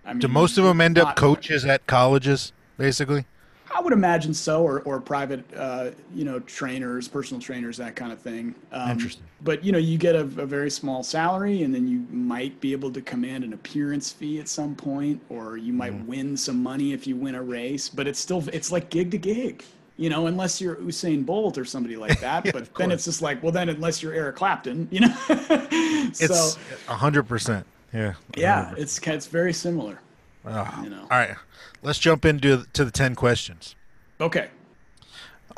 [0.06, 3.26] I mean, Do most of them end up coaches at colleges, basically?
[3.76, 8.14] I would imagine so, or or private, uh, you know, trainers, personal trainers, that kind
[8.14, 8.56] of thing.
[8.72, 9.24] Um, Interesting.
[9.44, 12.72] But you know, you get a, a, very small salary, and then you might be
[12.72, 16.06] able to command an appearance fee at some point, or you might mm.
[16.06, 17.90] win some money if you win a race.
[17.90, 19.64] But it's still it's like gig to gig
[19.98, 22.46] you know, unless you're Usain Bolt or somebody like that.
[22.46, 25.08] yeah, but then it's just like, well, then unless you're Eric Clapton, you know.
[26.14, 27.66] so, it's hundred percent.
[27.94, 28.14] Yeah.
[28.34, 28.38] 100%.
[28.38, 30.02] Yeah, it's it's very similar.
[30.46, 31.02] Oh, you know.
[31.02, 31.36] All right,
[31.82, 33.76] let's jump into to the ten questions.
[34.20, 34.50] Okay.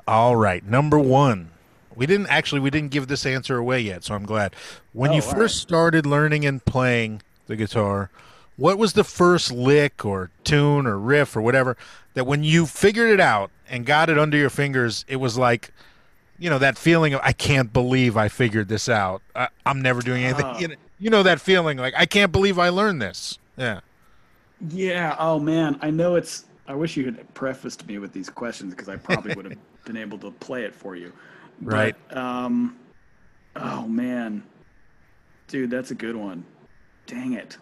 [0.07, 1.51] All right, number one.
[1.95, 4.55] We didn't actually we didn't give this answer away yet, so I'm glad.
[4.93, 5.49] When oh, you first right.
[5.49, 8.11] started learning and playing the guitar,
[8.55, 11.75] what was the first lick or tune or riff or whatever
[12.13, 15.71] that when you figured it out and got it under your fingers, it was like,
[16.39, 19.21] you know, that feeling of I can't believe I figured this out.
[19.35, 20.45] I, am never doing anything.
[20.45, 23.37] Uh, you, know, you know that feeling like I can't believe I learned this.
[23.57, 23.81] Yeah.
[24.69, 25.15] Yeah.
[25.19, 26.45] Oh man, I know it's.
[26.67, 29.97] I wish you had prefaced me with these questions because I probably would have been
[29.97, 31.13] able to play it for you.
[31.61, 32.17] But, right.
[32.17, 32.77] Um.
[33.55, 34.43] Oh man,
[35.47, 36.45] dude, that's a good one.
[37.05, 37.57] Dang it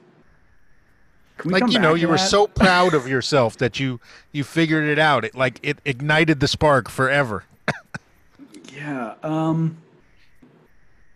[1.44, 4.00] like you know you were so proud of yourself that you
[4.32, 7.44] you figured it out it like it ignited the spark forever
[8.74, 9.78] yeah um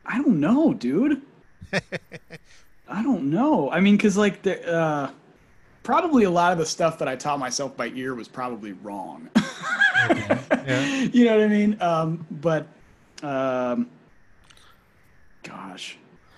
[0.06, 1.22] i don't know dude
[2.90, 5.10] i don't know i mean because like the uh
[5.90, 9.30] probably a lot of the stuff that i taught myself by ear was probably wrong
[10.12, 10.40] okay.
[10.68, 10.86] yeah.
[11.12, 12.68] you know what i mean um but
[13.24, 13.90] um
[15.44, 15.98] gosh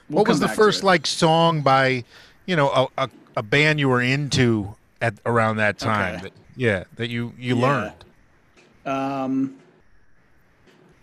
[0.10, 2.04] we'll what was the first like song by
[2.45, 6.16] you know a, a a band you were into at around that time.
[6.16, 6.24] Okay.
[6.24, 7.68] That, yeah, that you you Yeah.
[7.68, 8.06] learned.
[8.86, 9.56] Um,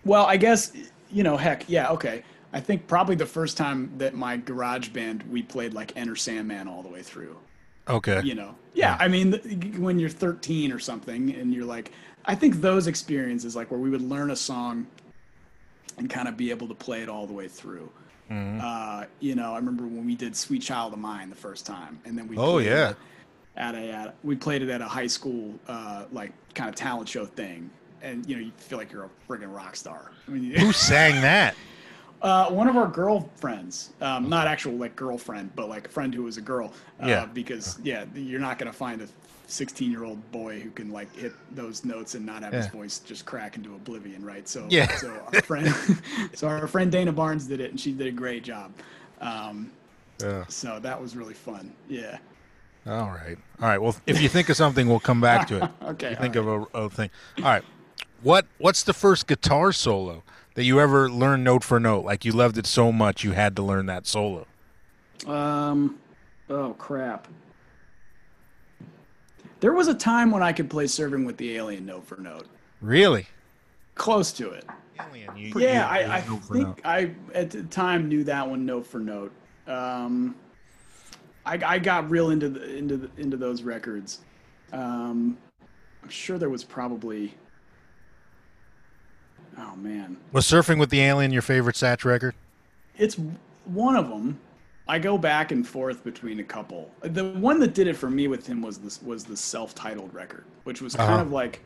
[0.04, 0.72] well, I guess
[1.10, 2.22] you know, heck, yeah, okay.
[2.52, 6.68] I think probably the first time that my garage band we played like Enter Sandman
[6.68, 7.36] all the way through.
[7.88, 8.20] Okay.
[8.22, 8.96] You know, yeah.
[9.00, 9.32] I mean,
[9.78, 11.92] when you're 13 or something, and you're like,
[12.24, 14.86] I think those experiences, like where we would learn a song
[15.96, 17.90] and kind of be able to play it all the way through.
[18.30, 18.60] Mm-hmm.
[18.62, 21.98] Uh, you know, I remember when we did "Sweet Child of Mine" the first time,
[22.04, 22.92] and then we Oh, yeah.
[23.56, 27.08] at a at, we played it at a high school uh, like kind of talent
[27.08, 27.70] show thing,
[28.02, 30.12] and you know you feel like you're a friggin' rock star.
[30.26, 31.54] I mean, Who sang that?
[32.22, 36.22] Uh, one of our girlfriends, um, not actual like girlfriend, but like a friend who
[36.24, 36.72] was a girl.
[37.02, 37.26] Uh, Yeah.
[37.26, 39.08] Because yeah, you're not gonna find a
[39.46, 42.98] 16 year old boy who can like hit those notes and not have his voice
[42.98, 44.48] just crack into oblivion, right?
[44.48, 44.94] So Yeah.
[44.96, 45.74] So our friend,
[46.34, 48.72] so our friend Dana Barnes did it, and she did a great job.
[49.20, 49.70] Um,
[50.20, 50.44] Yeah.
[50.48, 51.72] so that was really fun.
[51.88, 52.18] Yeah.
[52.86, 53.36] All right.
[53.60, 53.78] All right.
[53.80, 55.70] Well, if you think of something, we'll come back to it.
[55.88, 57.10] Okay, think of a, a thing.
[57.38, 57.64] All right.
[58.22, 60.22] What What's the first guitar solo
[60.58, 62.04] that you ever learned note for note?
[62.04, 64.44] Like you loved it so much you had to learn that solo.
[65.24, 66.00] Um,
[66.50, 67.28] oh crap.
[69.60, 72.48] There was a time when I could play Surfing with the Alien note for note.
[72.80, 73.28] Really?
[73.94, 74.64] Close to it.
[74.98, 76.80] Alien, you- Yeah, you- I, I for think note.
[76.84, 79.30] I at the time knew that one note for note.
[79.68, 80.34] Um,
[81.46, 84.22] I, I got real into the, into the, into those records.
[84.72, 85.38] Um,
[86.02, 87.32] I'm sure there was probably.
[89.58, 92.34] Oh man, was Surfing with the Alien your favorite Satch record?
[92.96, 93.16] it's
[93.64, 94.38] one of them.
[94.88, 96.90] I go back and forth between a couple.
[97.02, 100.44] The one that did it for me with him was this was the self-titled record,
[100.64, 101.22] which was kind Uh-huh.
[101.22, 101.60] of like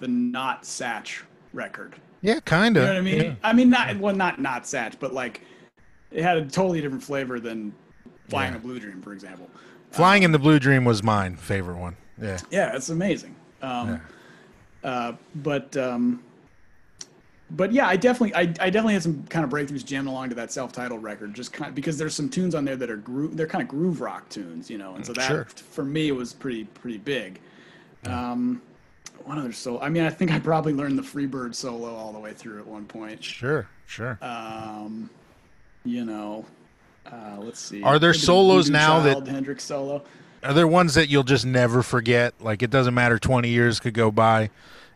[0.00, 1.22] the not Satch
[1.54, 1.94] record.
[2.20, 2.82] Yeah, kind of.
[2.82, 3.36] You know what I mean?
[3.42, 5.40] I mean, not well, not not Satch, but like
[6.10, 7.72] it had a totally different flavor than
[8.28, 8.58] Flying Yeah.
[8.58, 9.48] a Blue Dream, for example.
[9.92, 11.96] Flying in the Blue Dream was mine favorite one.
[12.20, 12.38] Yeah.
[12.50, 13.34] Yeah, it's amazing.
[13.62, 14.00] Um,
[14.84, 16.22] uh, but um,
[17.50, 20.34] but yeah, I definitely I, I definitely had some kind of breakthroughs jamming along to
[20.36, 23.36] that self-titled record, just kind of, because there's some tunes on there that are groove,
[23.36, 25.44] they're kind of groove rock tunes, you know, and so that Sure.
[25.44, 27.40] for me was pretty pretty big.
[28.06, 28.62] Um,
[29.24, 29.80] one other solo.
[29.80, 32.66] I mean, I think I probably learned the Freebird solo all the way through at
[32.66, 33.22] one point.
[33.24, 34.18] Sure, sure.
[34.22, 35.10] Um,
[35.84, 36.44] you know,
[37.10, 37.82] uh, let's see.
[37.82, 40.02] Are there solos now that- Hendrix solo?
[40.44, 42.34] Are there ones that you'll just never forget?
[42.40, 44.50] Like it doesn't matter, twenty years could go by,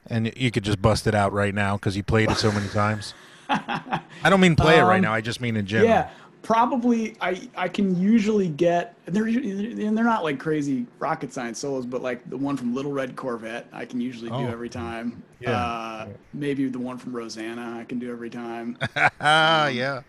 [0.06, 2.68] and you could just bust it out right now because you played it so many
[2.68, 3.14] times.
[3.48, 5.12] I don't mean play it right Um, now.
[5.12, 5.90] I just mean in general.
[5.90, 6.10] Yeah,
[6.42, 7.16] probably.
[7.20, 8.94] I I can usually get.
[9.06, 12.92] They're and they're not like crazy rocket science solos, but like the one from Little
[12.92, 14.38] Red Corvette, I can usually Oh.
[14.46, 15.22] do every time.
[15.40, 15.50] Yeah.
[15.52, 18.78] Uh, maybe the one from Rosanna, I can do every time.
[19.20, 20.02] Ah, yeah.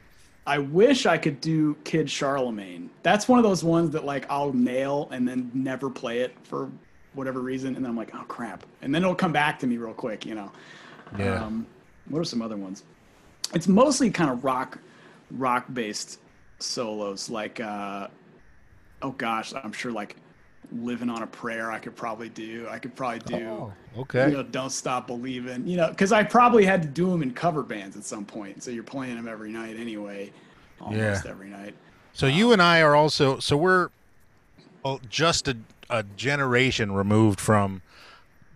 [0.47, 2.89] I wish I could do Kid Charlemagne.
[3.03, 6.69] That's one of those ones that like I'll nail and then never play it for
[7.13, 9.77] whatever reason, and then I'm like, oh crap, and then it'll come back to me
[9.77, 10.51] real quick, you know.
[11.17, 11.43] Yeah.
[11.43, 11.65] Um,
[12.09, 12.83] what are some other ones?
[13.53, 14.79] It's mostly kind of rock,
[15.31, 16.19] rock based
[16.59, 17.29] solos.
[17.29, 18.07] Like, uh,
[19.01, 20.15] oh gosh, I'm sure like
[20.71, 22.67] "Living on a Prayer" I could probably do.
[22.69, 23.45] I could probably do.
[23.47, 24.29] Oh, okay.
[24.29, 25.67] You know, don't stop believing.
[25.67, 28.63] You know, because I probably had to do them in cover bands at some point.
[28.63, 30.31] So you're playing them every night anyway,
[30.79, 31.31] almost Yeah.
[31.31, 31.75] every night.
[32.13, 33.89] So you and I are also so we're
[34.83, 35.57] well, just a,
[35.91, 37.81] a generation removed from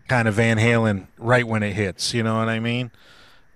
[0.08, 2.14] kind of Van Halen right when it hits.
[2.14, 2.90] You know what I mean?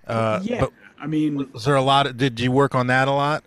[0.06, 2.06] Uh, yeah, But I mean, was there a lot?
[2.06, 3.44] Of, did you work on that a lot?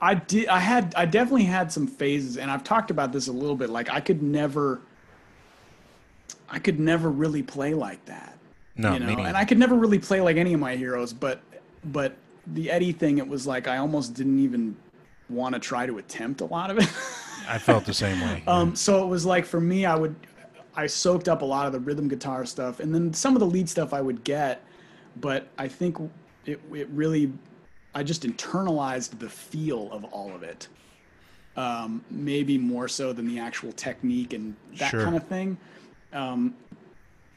[0.00, 0.48] I did.
[0.48, 0.94] I had.
[0.96, 3.70] I definitely had some phases, and I've talked about this a little bit.
[3.70, 4.80] Like I could never.
[6.48, 8.38] I could never really play like that.
[8.76, 11.12] No, you know, and I could never really play like any of my heroes.
[11.12, 11.40] But,
[11.84, 12.16] but
[12.46, 14.76] the Eddie thing, it was like I almost didn't even
[15.28, 16.88] want to try to attempt a lot of it.
[17.48, 18.42] I felt the same way.
[18.46, 20.14] Um, so it was like for me, I would,
[20.74, 23.46] I soaked up a lot of the rhythm guitar stuff, and then some of the
[23.46, 24.62] lead stuff I would get,
[25.20, 25.98] but I think
[26.46, 27.32] it it really,
[27.94, 30.68] I just internalized the feel of all of it,
[31.56, 35.04] um, maybe more so than the actual technique and that Sure.
[35.04, 35.56] kind of thing.
[36.12, 36.54] Um,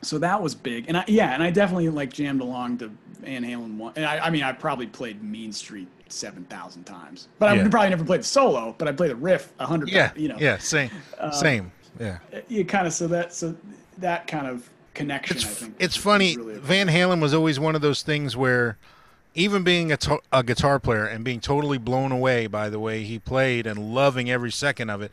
[0.02, 2.92] so that was big, and I yeah, and I definitely like jammed along to
[3.22, 7.28] Van Halen one, and I, I mean I probably played Mean Street seven thousand times,
[7.40, 7.66] but Yeah.
[7.66, 9.90] I probably never played the solo, but I played the riff a hundred.
[9.90, 10.90] yeah, you know, yeah, same,
[11.20, 11.72] uh, same.
[12.00, 12.20] Yeah.
[12.48, 13.56] you kind of so that so
[13.98, 15.38] that kind of connection.
[15.38, 16.38] I think it's funny.
[16.38, 18.78] really- Van Halen was always one of those things where,
[19.36, 23.04] even being a, to- a guitar player and being totally blown away by the way
[23.04, 25.12] he played and loving every second of it,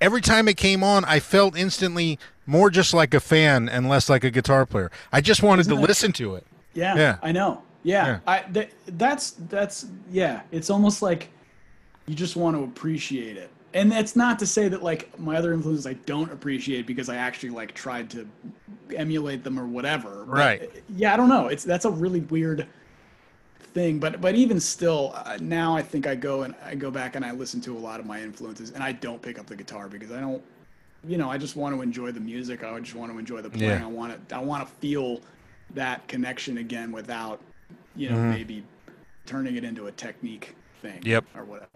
[0.00, 4.08] every time it came on, I felt instantly more just like a fan and less
[4.08, 4.90] like a guitar player.
[5.12, 6.46] I just wanted to that- listen to it.
[6.74, 7.18] yeah, yeah.
[7.22, 7.62] I know.
[7.84, 8.18] Yeah, Yeah.
[8.26, 10.40] I th- that's that's yeah.
[10.50, 11.28] It's almost like
[12.06, 13.50] you just want to appreciate it.
[13.74, 17.16] and that's not to say that like my other influences I don't appreciate because I
[17.16, 18.26] actually like tried to
[18.96, 20.24] emulate them or whatever.
[20.26, 20.70] But, Right.
[20.96, 21.48] Yeah, I don't know.
[21.48, 22.66] It's that's a really weird
[23.74, 27.14] thing, but but even still, uh, now I think I go and I go back
[27.14, 29.56] and I listen to a lot of my influences, and I don't pick up the
[29.56, 30.42] guitar because I don't,
[31.06, 32.64] you know, I just want to enjoy the music.
[32.64, 33.70] I just want to enjoy the playing.
[33.80, 33.84] Yeah.
[33.84, 35.20] I want to I want to feel
[35.74, 37.40] that connection again without,
[37.96, 38.30] you know, Mm-hmm.
[38.30, 38.64] maybe
[39.26, 41.00] turning it into a technique thing.
[41.04, 41.24] Yep.
[41.36, 41.68] Or whatever.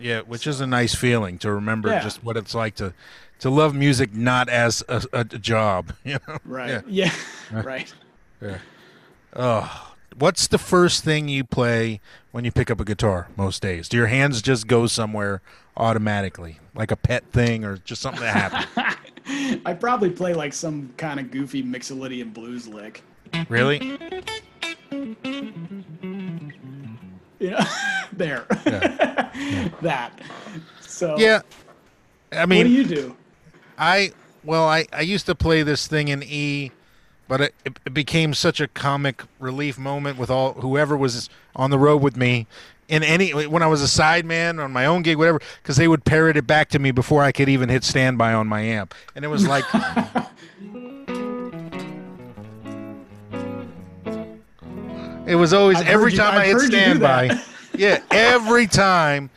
[0.00, 2.00] Yeah, which is a nice feeling to remember Yeah.
[2.00, 2.94] just what it's like to
[3.40, 5.92] to love music not as a, a job.
[6.04, 6.38] You know.
[6.44, 6.82] Right.
[6.86, 7.10] Yeah.
[7.52, 7.62] Yeah.
[7.62, 7.92] right.
[8.40, 8.58] Yeah.
[9.34, 12.00] Oh, what's the first thing you play
[12.32, 13.88] when you pick up a guitar most days?
[13.88, 15.40] Do your hands just go somewhere
[15.76, 19.60] automatically, like a pet thing, or just something that happened?
[19.66, 23.02] I probably play like some kind of goofy Mixolydian blues lick.
[23.48, 23.98] really?
[27.38, 27.64] You know,
[28.12, 28.44] there.
[29.82, 30.10] that.
[30.80, 31.16] So.
[31.18, 31.40] Yeah.
[32.32, 33.16] I mean, What do you do?
[33.78, 34.12] I
[34.44, 36.70] well, I I used to play this thing in E,
[37.28, 41.78] but it, it became such a comic relief moment with all whoever was on the
[41.78, 42.46] road with me.
[42.90, 46.04] In any when I was a sideman on my own gig, whatever, because they would
[46.04, 49.24] parrot it back to me before I could even hit standby on my amp, and
[49.24, 49.64] it was like,
[55.24, 57.40] it was always I've every time I've I hit you standby,
[57.76, 59.30] yeah, every time.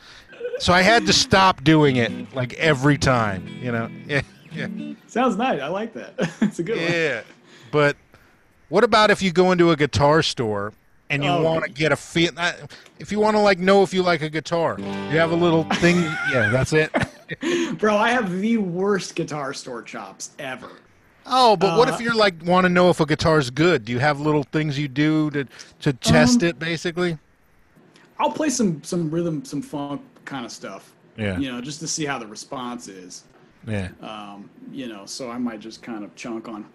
[0.58, 3.88] So I had to stop doing it, like every time, you know.
[4.06, 4.94] Yeah, yeah.
[5.06, 5.60] Sounds nice.
[5.60, 6.14] I like that.
[6.40, 6.92] it's a good one.
[6.92, 7.22] Yeah,
[7.70, 7.96] but
[8.68, 10.72] what about if you go into a guitar store
[11.10, 12.30] and you Oh, want to get a feel?
[12.36, 12.52] uh,
[12.98, 15.64] If you want to like know if you like a guitar, you have a little
[15.64, 15.96] thing.
[16.32, 16.90] Yeah, that's it.
[17.78, 20.82] Bro, I have the worst guitar store chops ever.
[21.26, 23.84] Oh, but what Uh, if you're like want to know if a guitar's good?
[23.84, 25.46] Do you have little things you do to
[25.80, 27.18] to test Um, it, basically?
[28.18, 30.92] I'll play some some rhythm, some funk kind of stuff.
[31.16, 31.38] Yeah.
[31.38, 33.24] You know, just to see how the response is.
[33.66, 33.88] Yeah.
[34.00, 36.66] Um, you know, so I might just kind of chunk on.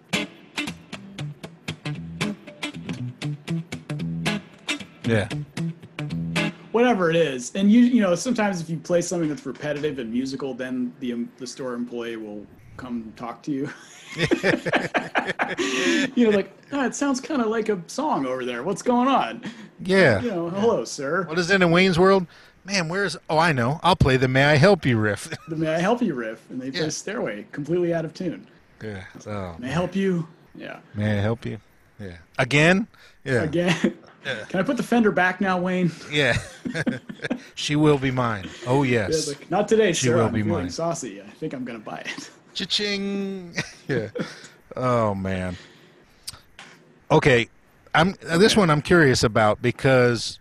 [5.10, 5.28] Yeah.
[6.72, 7.52] whatever it is.
[7.54, 11.12] And you you know sometimes if you play something that's repetitive and musical, then the
[11.14, 12.46] um, the store employee will
[12.76, 13.70] come talk to you.
[16.16, 18.62] you know, like oh, it sounds kind of like a song over there.
[18.62, 19.42] What's going on?
[19.84, 20.20] Yeah.
[20.20, 21.24] You know, hello, sir.
[21.24, 22.26] What is it in Wayne's World?
[22.64, 23.16] Man, where's?
[23.28, 23.80] Oh, I know.
[23.82, 25.30] I'll play the "May I Help You" riff.
[25.48, 26.88] The May I help you riff, and they play Yeah.
[26.90, 28.46] Stairway completely out of tune.
[28.82, 29.04] yeah.
[29.26, 30.26] Oh, May I help you?
[30.54, 30.80] Yeah.
[30.94, 31.58] may I help you?
[31.98, 32.16] Yeah.
[32.38, 32.86] Again?
[33.24, 33.42] Yeah.
[33.42, 33.96] Again.
[34.24, 35.90] Can I put the fender back now, Wayne?
[36.10, 36.36] Yeah.
[37.54, 38.48] she will be mine.
[38.66, 39.28] Oh Yeah, yes.
[39.28, 40.16] like, Not today, She sir.
[40.16, 40.70] will I'm be mine.
[40.70, 41.22] saucy.
[41.22, 42.30] I think I'm gonna buy it.
[42.54, 43.54] Cha-ching.
[43.88, 44.08] yeah.
[44.76, 45.56] Oh man.
[47.10, 47.48] Okay,
[47.94, 50.38] I'm uh, this one I'm curious about because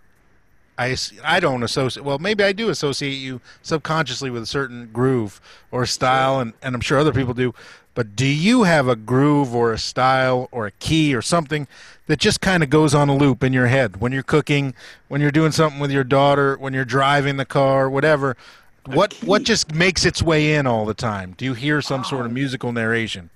[0.77, 2.05] I, I don't associate.
[2.05, 6.75] Well, maybe I do associate you subconsciously with a certain groove or style, and and
[6.75, 7.53] I'm sure other people do.
[7.99, 11.67] But do you have a groove or a style or a key or something
[12.07, 14.73] that just kind of goes on a loop in your head when you're cooking,
[15.09, 18.37] when you're doing something with your daughter, when you're driving the car, whatever?
[18.85, 19.47] What what key.
[19.47, 21.35] just makes its way in all the time?
[21.37, 23.29] Do you hear some sort of musical narration?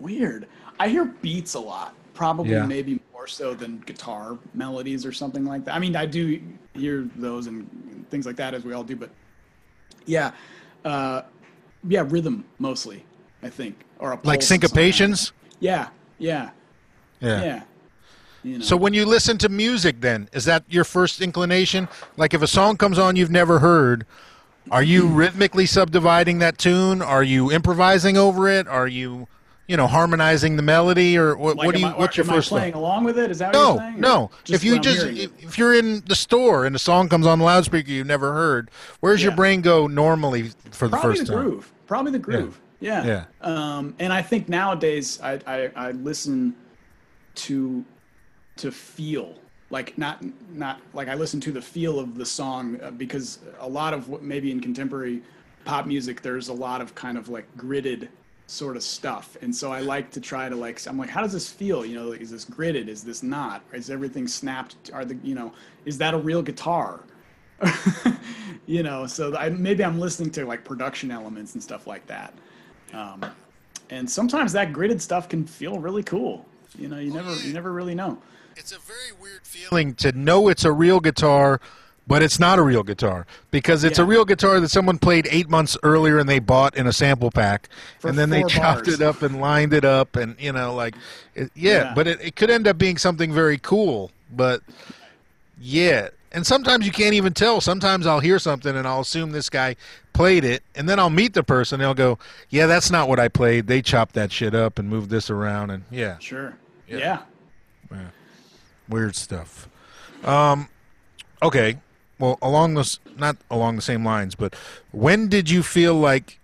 [0.00, 0.48] Weird.
[0.80, 1.94] I hear beats a lot.
[2.12, 2.66] Probably Yeah.
[2.66, 5.76] maybe more so than guitar melodies or something like that.
[5.76, 6.42] I mean, I do
[6.74, 9.10] hear those and things like that as we all do, but
[10.06, 10.32] yeah,
[10.84, 11.22] uh,
[11.86, 13.04] yeah, rhythm mostly.
[13.44, 14.72] I think, or a Like pulse of some kind.
[14.72, 15.32] syncopations?
[15.60, 15.88] Yeah,
[16.18, 16.50] yeah,
[17.20, 17.62] yeah.
[18.42, 18.64] You know.
[18.64, 21.88] So when you listen to music, then is that your first inclination?
[22.16, 24.04] Like if a song comes on you've never heard,
[24.70, 25.14] are you mm-hmm.
[25.14, 27.00] rhythmically subdividing that tune?
[27.00, 28.66] Are you improvising over it?
[28.66, 29.28] Are you,
[29.68, 31.56] you know, harmonizing the melody, or what?
[31.56, 31.86] like, what do you?
[31.86, 32.80] I, what's your am I playing thought?
[32.80, 33.30] along with it?
[33.30, 34.00] Is that what you're No, saying?
[34.00, 34.30] no.
[34.48, 37.92] If you just if you're in the store and a song comes on the loudspeaker
[37.92, 41.42] you've never heard, where's your brain go normally for the probably first the time?
[41.44, 43.06] groove probably the groove yeah.
[43.06, 43.24] Yeah.
[43.40, 46.54] um and i think nowadays I, I i listen
[47.36, 47.84] to
[48.56, 49.36] to feel
[49.70, 53.68] like not not like i listen to the feel of the song uh, because a
[53.68, 55.22] lot of what maybe in contemporary
[55.64, 58.08] pop music there's a lot of kind of like gridded
[58.48, 59.36] sort of stuff.
[59.40, 61.86] And so i like to try to like i'm like how does this feel?
[61.86, 62.88] You know like, is this gridded?
[62.88, 63.62] Is this not?
[63.72, 64.90] Is everything snapped?
[64.92, 65.52] Are the you know
[65.86, 67.00] is that a real guitar?
[68.66, 72.32] You know so I, maybe i'm listening to like production elements and stuff like that
[72.92, 73.24] um,
[73.90, 76.46] and sometimes that gridded stuff can feel really cool
[76.78, 78.16] you know you never you never really know
[78.56, 79.68] It's a very weird feeling.
[79.70, 81.60] feeling to know it's a real guitar,
[82.06, 85.48] but it's not a real guitar because it's a real guitar that someone played eight
[85.48, 87.68] months earlier and they bought in a sample pack,
[88.00, 89.00] For and then they chopped bars.
[89.00, 90.94] it up and lined it up, and you know, like,
[91.34, 91.94] it, yeah, Yeah.
[91.94, 94.62] But it, it could end up being something very cool, but
[95.60, 96.08] yeah.
[96.32, 97.60] And sometimes you can't even tell.
[97.60, 99.76] Sometimes I'll hear something and I'll assume this guy
[100.12, 101.76] played it, and then I'll meet the person.
[101.80, 102.18] and They'll go,
[102.50, 103.66] "Yeah, that's not what I played.
[103.66, 106.54] They chopped that shit up and moved this around." And yeah, Sure.
[106.88, 107.20] Yeah.
[107.90, 107.98] Yeah.
[108.88, 109.68] weird stuff.
[110.24, 110.68] Um,
[111.42, 111.78] okay.
[112.18, 114.54] Well, along this, not along the same lines, but
[114.92, 116.38] when did you feel like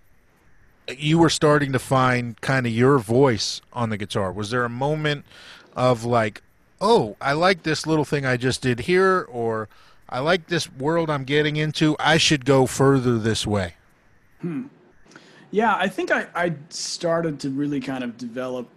[0.97, 4.31] you were starting to find kind of your voice on the guitar?
[4.31, 5.25] Was there a moment
[5.75, 6.41] of like,
[6.81, 9.69] oh, I like this little thing I just did here, or
[10.07, 11.95] I like this world I'm getting into.
[11.99, 13.75] I should go further this way.
[14.41, 14.67] Hmm.
[15.51, 18.69] Yeah, I think I, I started to really kind of develop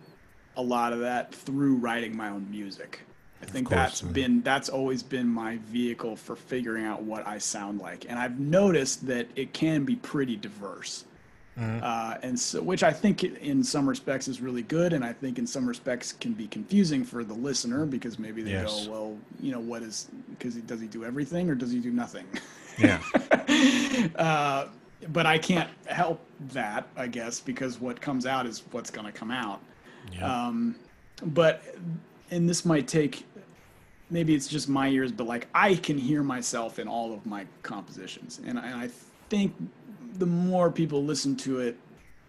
[0.57, 3.01] a lot of that through writing my own music.
[3.43, 7.39] I think course, that's been that's always been my vehicle for figuring out what I
[7.39, 11.05] sound like, and I've noticed that it can be pretty diverse,
[11.59, 11.81] Mm-hmm.
[11.83, 15.39] uh, and so which I think in some respects is really good, and I think
[15.39, 18.87] in some respects can be confusing for the listener because maybe they Yes.
[18.87, 21.91] go, well, you know, what is because does he do everything or does he do
[21.91, 22.25] nothing?
[22.79, 23.03] Yeah.
[24.17, 24.69] uh,
[25.09, 26.21] but I can't help
[26.53, 29.61] that, I guess, because what comes out is what's going to come out.
[30.23, 30.77] Um,
[31.25, 31.63] but,
[32.31, 33.27] and this might take,
[34.11, 37.47] maybe it's just my ears, but like I can hear myself in all of my
[37.63, 38.41] compositions.
[38.47, 38.89] And, and I
[39.29, 39.55] think
[40.19, 41.77] the more people listen to it,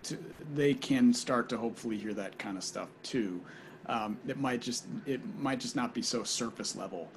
[0.03, 0.17] to,
[0.53, 3.41] they can start to hopefully hear that kind of stuff too.
[3.87, 7.09] Um, it might just, it might just not be so surface level,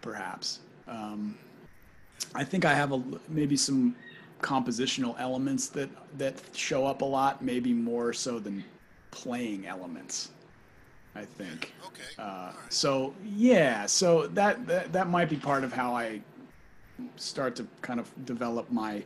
[0.00, 0.60] perhaps.
[0.86, 1.36] Um,
[2.34, 3.96] I think I have a maybe some
[4.40, 5.88] compositional elements that
[6.18, 8.64] that show up a lot, maybe more so than
[9.10, 10.30] playing elements.
[11.14, 11.72] I think.
[11.86, 12.02] Okay.
[12.18, 12.54] Uh, right.
[12.68, 16.20] so yeah, so that, that that might be part of how I
[17.16, 19.02] start to kind of develop my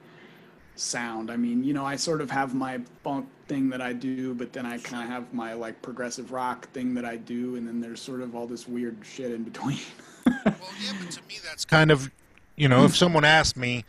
[0.76, 1.30] sound.
[1.30, 4.52] I mean, you know, I sort of have my funk thing that I do, but
[4.52, 7.80] then I kind of have my like progressive rock thing that I do, and then
[7.80, 9.78] there's sort of all this weird shit in between.
[10.44, 10.54] Well,
[10.84, 12.10] yeah, but to me that's kind of,
[12.54, 13.84] you know, if someone asked me,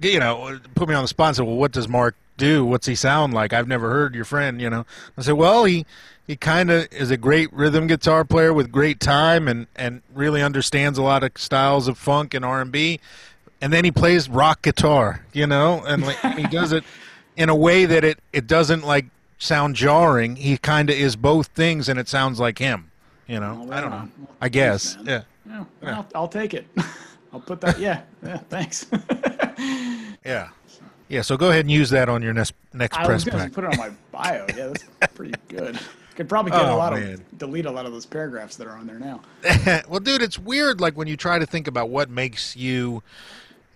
[0.00, 2.64] you know, put me on the spot and said, well, what does Mark do?
[2.64, 3.52] What's he sound like?
[3.52, 4.86] I've never heard your friend, you know.
[5.16, 5.86] I said, well, he,
[6.26, 10.42] he kind of is a great rhythm guitar player with great time and, and really
[10.42, 12.98] understands a lot of styles of funk and R&B.
[13.64, 16.84] And then he plays rock guitar, you know, and like, he does it
[17.34, 19.06] in a way that it, it doesn't like
[19.38, 20.36] sound jarring.
[20.36, 22.90] He kind of is both things and it sounds like him,
[23.26, 23.66] you know.
[23.72, 24.08] I don't know.
[24.18, 24.96] Well, I guess.
[24.96, 25.22] thanks, yeah.
[25.46, 25.66] man.
[25.82, 26.66] Yeah, well, I'll take it.
[27.32, 27.78] I'll put that.
[27.78, 28.36] Yeah, yeah.
[28.50, 28.86] Thanks.
[30.26, 30.48] Yeah.
[31.08, 33.48] Yeah, so go ahead and use that on your next next I press was going
[33.48, 34.46] to put it on my bio.
[34.56, 35.78] Yeah, that's pretty good.
[36.16, 37.14] Could probably get a Oh, lot man.
[37.14, 39.20] of delete a lot of those paragraphs that are on there now.
[39.88, 43.02] well, dude, it's weird like when you try to think about what makes you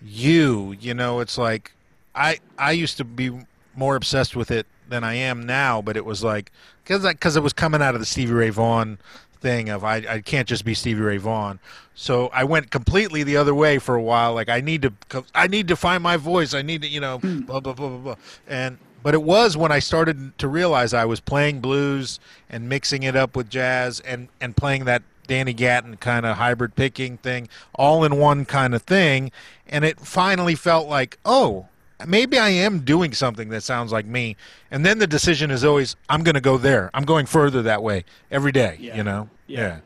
[0.03, 1.73] you, you know, it's like
[2.15, 3.31] I I used to be
[3.75, 6.53] more obsessed with it than I am now, but it was like
[6.85, 8.99] cuz cuz it was coming out of the Stevie Ray Vaughan
[9.41, 11.61] thing of I I can't just be Stevie Ray Vaughan.
[11.95, 15.47] So I went completely the other way for a while like I need to I
[15.47, 16.55] need to find my voice.
[16.55, 17.41] I need to, you know, hmm.
[17.41, 18.17] blah blah blah blah blah.
[18.47, 22.19] And but it was when I started to realize I was playing blues
[22.51, 26.75] and mixing it up with jazz and and playing that Danny Gatton kind of hybrid
[26.75, 29.31] picking thing, all in one kind of thing,
[29.69, 31.69] and it finally felt like, oh,
[32.07, 34.37] maybe I am doing something that sounds like me.
[34.73, 36.91] And then the decision is always, I'm going to go there.
[36.95, 38.77] I'm going further that way every day.
[38.81, 38.97] Yeah.
[38.97, 39.29] You know?
[39.47, 39.79] Yeah.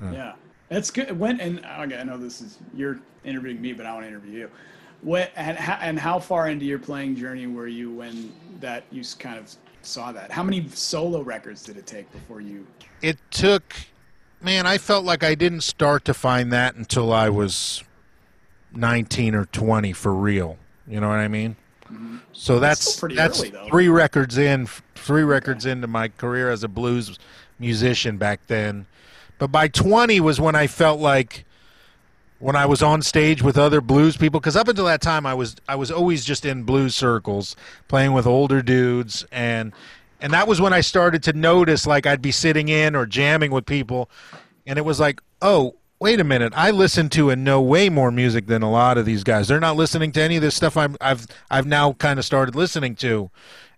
[0.00, 0.32] Yeah, Yeah.
[0.68, 1.18] that's good.
[1.18, 4.40] When and okay, I know this is you're interviewing me, but I want to interview
[4.40, 4.50] you.
[5.02, 9.02] What and how, and how far into your playing journey were you when that you
[9.18, 10.30] kind of saw that?
[10.30, 12.66] How many solo records did it take before you?
[13.00, 13.74] It took,
[14.40, 17.82] man, I felt like I didn't start to find that until I was
[18.72, 20.56] 19 or 20 for real.
[20.86, 21.56] You know what I mean?
[22.32, 26.68] So that's pretty that's early, three records in, three records into my career as a
[26.68, 27.18] blues
[27.58, 28.86] musician back then.
[29.38, 31.44] But by 20 was when I felt like
[32.40, 35.34] when I was on stage with other blues people because up until that time I
[35.34, 37.56] was I was always just in blues circles
[37.88, 39.72] playing with older dudes and
[40.20, 43.50] and that was when I started to notice like I'd be sitting in or jamming
[43.50, 44.10] with people
[44.66, 46.52] and it was like oh wait a minute.
[46.56, 49.48] I listen to and know way more music than a lot of these guys.
[49.48, 52.54] They're not listening to any of this stuff I'm, I've I've now kind of started
[52.54, 53.30] listening to.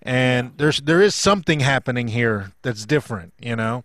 [0.03, 3.84] And there's there is something happening here that's different you know?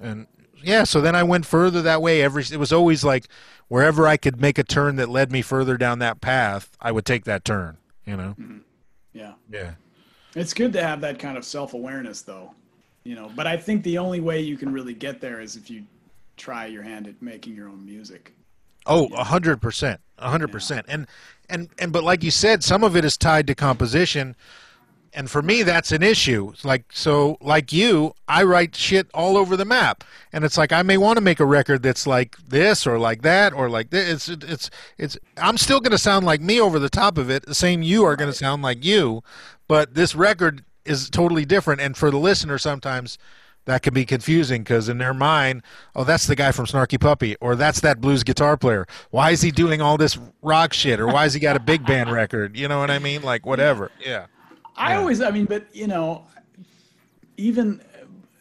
[0.00, 0.26] And
[0.62, 2.22] yeah so then i went further that way.
[2.22, 3.26] Every it was always like
[3.68, 7.04] wherever i could make a turn that led me further down that path i would
[7.04, 8.34] take that turn you know?
[8.38, 8.58] Mm-hmm.
[9.12, 9.72] Yeah, yeah
[10.34, 12.54] it's good to have that kind of self awareness, though.
[13.04, 15.68] You know, but I think the only way you can really get there is if
[15.70, 15.84] you
[16.36, 18.32] try your hand at making your own music.
[18.86, 21.06] oh a hundred percent a hundred percent and
[21.48, 24.34] and and but like you said some of it is tied to composition
[25.14, 26.50] And for me, that's an issue.
[26.54, 30.72] It's Like so, like you, I write shit all over the map, and it's like
[30.72, 33.90] I may want to make a record that's like this or like that or like
[33.90, 34.28] this.
[34.30, 35.18] It's it's it's.
[35.36, 37.44] I'm still going to sound like me over the top of it.
[37.44, 39.22] The same you are going to sound like you,
[39.72, 41.80] but this record is totally different.
[41.80, 43.16] And for the listener, sometimes
[43.64, 45.62] that can be confusing because in their mind,
[45.96, 48.86] oh, that's the guy from Snarky Puppy, or that's that blues guitar player.
[49.12, 51.86] Why is he doing all this rock shit, or why has he got a big
[51.86, 52.54] band record?
[52.54, 53.22] You know what I mean?
[53.22, 53.90] Like whatever.
[53.98, 54.26] Yeah.
[54.76, 54.98] I Yeah.
[54.98, 56.26] always, I mean, but you know,
[57.38, 57.80] even,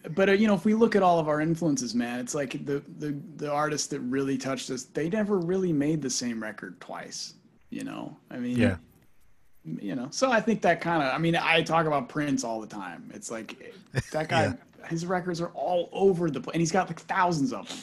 [0.09, 2.65] but uh, you know, if we look at all of our influences, man, it's like
[2.65, 6.77] the the the artists that really touched us, they never really made the same record
[6.81, 7.35] twice.
[7.69, 8.75] You know, I mean, Yeah.
[9.65, 12.59] You know, so I think that kind of, I mean, I talk about Prince all
[12.59, 13.09] the time.
[13.13, 13.73] It's like
[14.11, 14.43] that guy,
[14.81, 14.87] Yeah.
[14.87, 17.77] his records are all over the place, and he's got like thousands of them.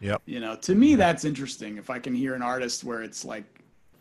[0.00, 0.22] Yep.
[0.24, 1.76] You know, to me, that's interesting.
[1.76, 3.44] If I can hear an artist where it's like,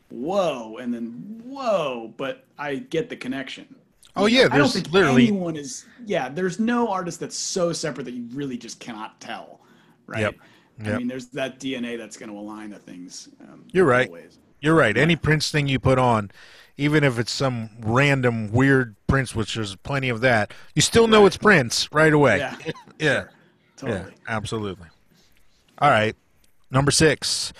[0.09, 3.75] whoa, and then whoa, but I get the connection.
[4.15, 4.47] Oh yeah.
[4.51, 5.27] I don't think literally.
[5.27, 5.85] anyone is.
[6.05, 9.59] Yeah, there's no artist that's so separate that you really just cannot tell,
[10.07, 10.21] right?
[10.21, 10.35] Yep.
[10.85, 13.27] I mean, there's that DNA that's going to align the things.
[13.41, 14.09] Um, You're right.
[14.61, 14.95] You're right.
[14.97, 16.31] Any Prince thing you put on,
[16.79, 21.19] even if it's some random weird Prince, which there's plenty of that, you still know
[21.21, 21.27] Right.
[21.27, 22.37] it's Prince right away.
[22.39, 22.71] Yeah, Yeah.
[23.79, 23.89] Sure.
[23.89, 24.13] Yeah, totally.
[24.27, 24.87] absolutely.
[25.79, 26.15] All right.
[26.71, 27.51] Number six.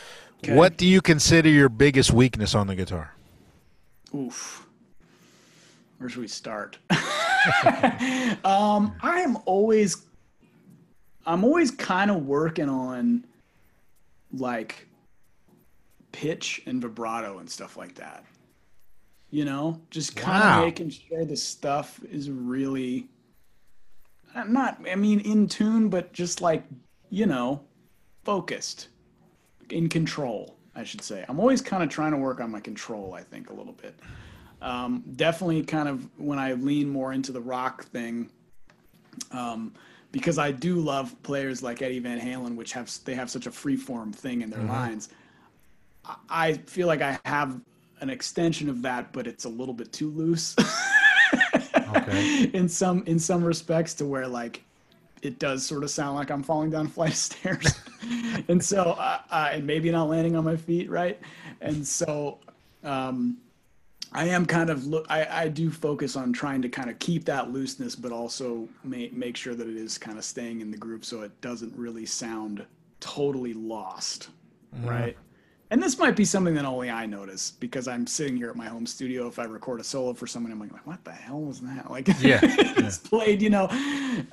[0.44, 0.56] Okay.
[0.56, 3.14] What do you consider your biggest weakness on the guitar?
[4.16, 4.66] Oof.
[5.98, 6.78] Where should we start?
[8.46, 10.06] um, I am always,
[11.26, 13.26] I'm always kind of working on,
[14.32, 14.88] like,
[16.14, 18.24] pitch and vibrato and stuff like that.
[19.32, 23.08] You know, just kind of making sure the stuff is really,
[24.34, 26.64] uh, not, I mean, in tune, but just like,
[27.12, 27.62] you know,
[28.24, 28.88] focused,
[29.70, 30.56] in control.
[30.76, 31.26] I should say.
[31.28, 33.14] I'm always kind of trying to work on my control.
[33.14, 34.00] I think a little bit.
[34.62, 38.30] Um, definitely, kind of when I lean more into the rock thing,
[39.32, 39.74] um,
[40.12, 43.52] because I do love players like Eddie Van Halen, which have they have such a
[43.52, 45.10] free form thing in their lines.
[46.06, 47.60] I- I feel like I have
[48.02, 50.56] an extension of that, but it's a little bit too loose.
[51.96, 52.44] Okay.
[52.54, 54.64] in some in some respects to where like
[55.22, 57.80] it does sort of sound like I'm falling down a flight of stairs,
[58.48, 61.20] and so uh, uh, and maybe not landing on my feet right,
[61.62, 62.40] and so
[62.84, 63.38] um,
[64.14, 67.26] I am kind of look I, I do focus on trying to kind of keep
[67.26, 70.78] that looseness, but also make make sure that it is kind of staying in the
[70.78, 72.66] group so it doesn't really sound
[73.00, 74.30] totally lost,
[74.84, 75.18] right?
[75.72, 78.66] And this might be something that only I notice because I'm sitting here at my
[78.66, 79.28] home studio.
[79.28, 81.92] If I record a solo for someone, I'm like, what the hell was that?
[81.92, 83.68] Like, Yeah, it's played, you know.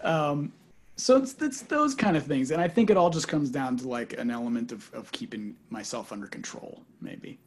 [0.02, 0.52] Um,
[0.96, 3.76] so it's, it's those kind of things, and I think it all just comes down
[3.78, 7.38] to like an element of, of keeping myself under control, maybe.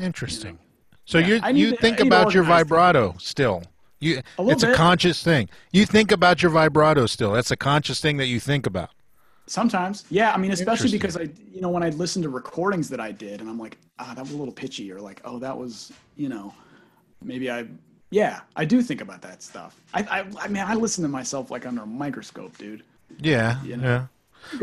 [0.00, 0.56] Interesting.
[1.04, 3.64] So Yeah, you you to- think I need to about your vibrato still.
[3.98, 5.48] You A it's a conscious thing.
[5.72, 7.32] You think about your vibrato still.
[7.32, 8.90] That's a conscious thing that you think about.
[9.46, 10.32] Sometimes, yeah.
[10.32, 13.40] I mean, especially because I, you know, when I listen to recordings that I did,
[13.40, 16.28] and I'm like, ah, that was a little pitchy, or like, oh, that was, you
[16.28, 16.54] know,
[17.22, 17.66] maybe I,
[18.10, 19.76] yeah, I do think about that stuff.
[19.94, 22.82] I, I, I mean, I listen to myself like under a microscope, dude.
[23.18, 23.62] Yeah.
[23.64, 24.06] You know, Yeah.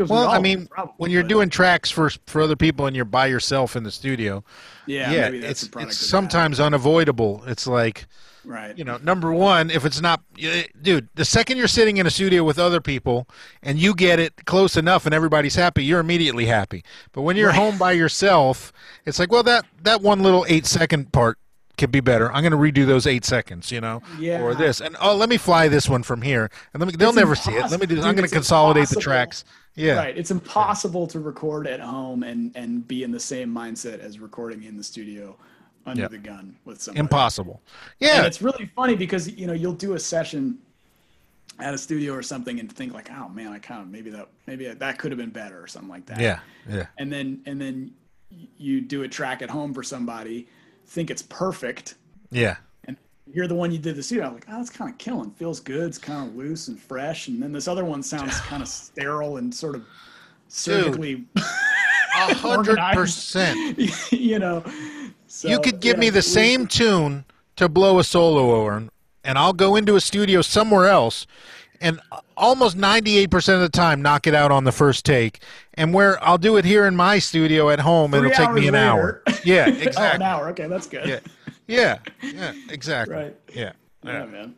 [0.06, 3.04] Well, I mean, probably, when you're but- doing tracks for for other people and you're
[3.06, 4.44] by yourself in the studio,
[4.86, 6.06] yeah, yeah, maybe that's it's it's that.
[6.06, 7.42] sometimes unavoidable.
[7.46, 8.06] It's like
[8.44, 8.76] right.
[8.76, 10.22] you know, number one, if it's not,
[10.82, 13.26] dude, the second you're sitting in a studio with other people
[13.62, 16.84] and you get it close enough and everybody's happy, you're immediately happy.
[17.12, 17.56] But when you're Right.
[17.56, 18.72] home by yourself,
[19.06, 21.38] it's like, well, that that one little eight second part
[21.78, 22.30] could be better.
[22.32, 24.42] I'm going to redo those eight seconds, you know, Yeah.
[24.42, 26.94] or this, and oh, let me fly this one from here, and let me.
[26.96, 27.70] They'll It's never see it.
[27.70, 27.94] Let me do.
[27.94, 29.44] impossible, I'm going to consolidate the tracks.
[29.76, 29.94] Yeah.
[29.94, 30.18] Right.
[30.18, 34.64] It's impossible to record at home and and be in the same mindset as recording
[34.64, 35.38] in the studio
[35.86, 37.00] under the gun with somebody.
[37.00, 37.60] Impossible.
[38.00, 38.22] And Yeah.
[38.26, 40.58] it's really funny because you know you'll do a session
[41.58, 44.28] at a studio or something and think like, oh man, I kind of maybe that
[44.46, 46.20] maybe that could have been better or something like that.
[46.20, 46.40] Yeah.
[46.68, 46.86] Yeah.
[46.98, 47.92] And then and then
[48.56, 50.46] you do a track at home for somebody,
[50.86, 51.96] think it's perfect,
[52.30, 52.56] Yeah.
[52.84, 52.96] and
[53.32, 54.26] you're the one you did the studio.
[54.26, 55.32] I'm like, oh, that's kind of killing.
[55.32, 55.88] Feels good.
[55.88, 57.26] It's kind of loose and fresh.
[57.28, 59.84] And then this other one sounds kind of sterile and sort of
[60.48, 61.24] surgically,
[62.16, 63.78] A hundred percent.
[64.12, 64.62] you know.
[65.32, 67.24] So, You could give yeah, me the we- same tune
[67.54, 68.88] to blow a solo over,
[69.22, 71.24] and I'll go into a studio somewhere else,
[71.80, 72.00] and
[72.36, 75.40] almost 98% of the time knock it out on the first take.
[75.74, 78.74] And where I'll do it here in my studio at home, it'll take me an
[78.74, 79.22] hour.
[79.28, 79.40] later.
[79.44, 79.66] Yeah,
[79.96, 80.48] Oh, an hour.
[80.48, 81.06] Okay, that's good.
[81.06, 81.20] yeah,
[81.68, 83.14] yeah, yeah, exactly.
[83.14, 83.36] Right.
[83.54, 83.72] Yeah,
[84.02, 84.24] Yeah, yeah.
[84.26, 84.54] man.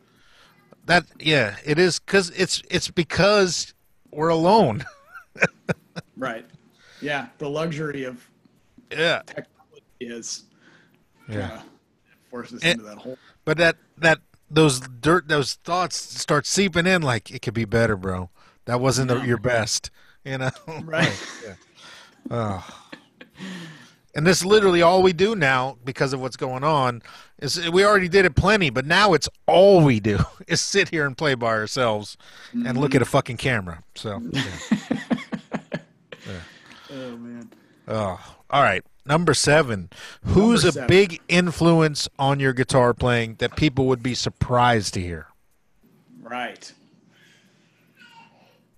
[0.87, 3.75] That yeah, it is because it's it's because
[4.11, 4.83] we're alone.
[6.17, 6.45] Right.
[7.01, 8.27] Yeah, the luxury of
[8.91, 10.43] yeah, technology is
[11.27, 11.61] yeah.
[12.29, 13.17] forces into that whole.
[13.45, 14.19] But that that
[14.49, 18.29] those dirt those thoughts start seeping in like it could be better, bro.
[18.65, 19.91] That wasn't the, your best,
[20.25, 20.51] you know.
[20.83, 21.25] Right.
[21.45, 21.55] yeah.
[22.31, 22.89] Oh.
[24.15, 27.01] And this is literally all we do now because of what's going on.
[27.39, 31.05] Is we already did it plenty, but now it's all we do is sit here
[31.05, 32.15] and play by ourselves
[32.51, 32.97] and look mm-hmm.
[32.97, 33.83] at a fucking camera.
[33.95, 34.43] So, yeah.
[36.95, 37.49] Oh man.
[37.87, 38.83] oh, all right.
[39.05, 39.89] Number seven.
[40.25, 45.01] Who's Number a big influence on your guitar playing that people would be surprised to
[45.01, 45.27] hear?
[46.21, 46.71] Right.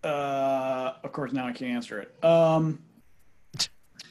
[0.03, 2.23] Uh, of course, now I can't answer it.
[2.23, 2.80] Um,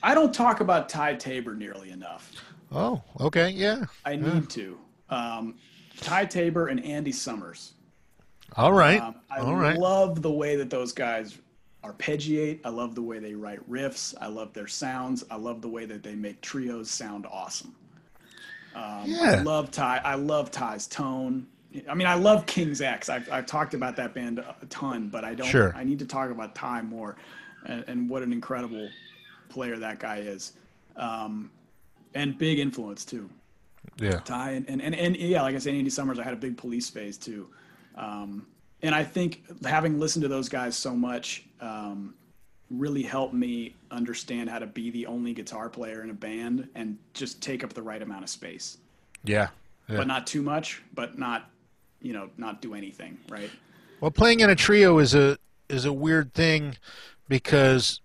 [0.02, 2.32] I don't talk about Ty Tabor nearly enough.
[2.72, 3.84] Oh, okay, yeah.
[4.04, 4.78] I need to.
[5.08, 5.54] Um,
[6.00, 7.74] Ty Tabor and Andy Summers.
[8.56, 9.78] All right, Um, I all right.
[9.78, 11.38] love the way that those guys
[11.84, 12.60] arpeggiate.
[12.64, 14.14] I love the way they write riffs.
[14.20, 15.24] I love their sounds.
[15.30, 17.74] I love the way that they make trios sound awesome.
[18.74, 20.00] Um, I love Ty.
[20.04, 21.46] I love Ty's tone.
[21.88, 23.08] I mean, I love King's X.
[23.08, 25.46] I've, I've talked about that band a ton, but I don't.
[25.46, 25.72] Sure.
[25.76, 27.16] I need to talk about Ty more,
[27.66, 28.88] and, and what an incredible
[29.48, 30.54] player that guy is,
[30.96, 31.50] um,
[32.14, 33.28] and big influence too.
[33.98, 36.36] yeah, Ty and, and, and, and yeah, like I said, Andy Summers, I had a
[36.36, 37.48] big police phase too.
[37.96, 38.46] Um,
[38.84, 42.14] and I think having listened to those guys so much um,
[42.70, 46.98] really helped me understand how to be the only guitar player in a band and
[47.14, 48.76] just take up the right amount of space,
[49.24, 49.48] yeah,
[49.88, 49.96] yeah.
[49.96, 51.50] but not too much, but not,
[52.02, 53.16] you know, not do anything.
[53.30, 53.50] Right.
[54.02, 55.38] Well, playing in a trio is a
[55.70, 56.76] is a weird thing
[57.26, 58.02] because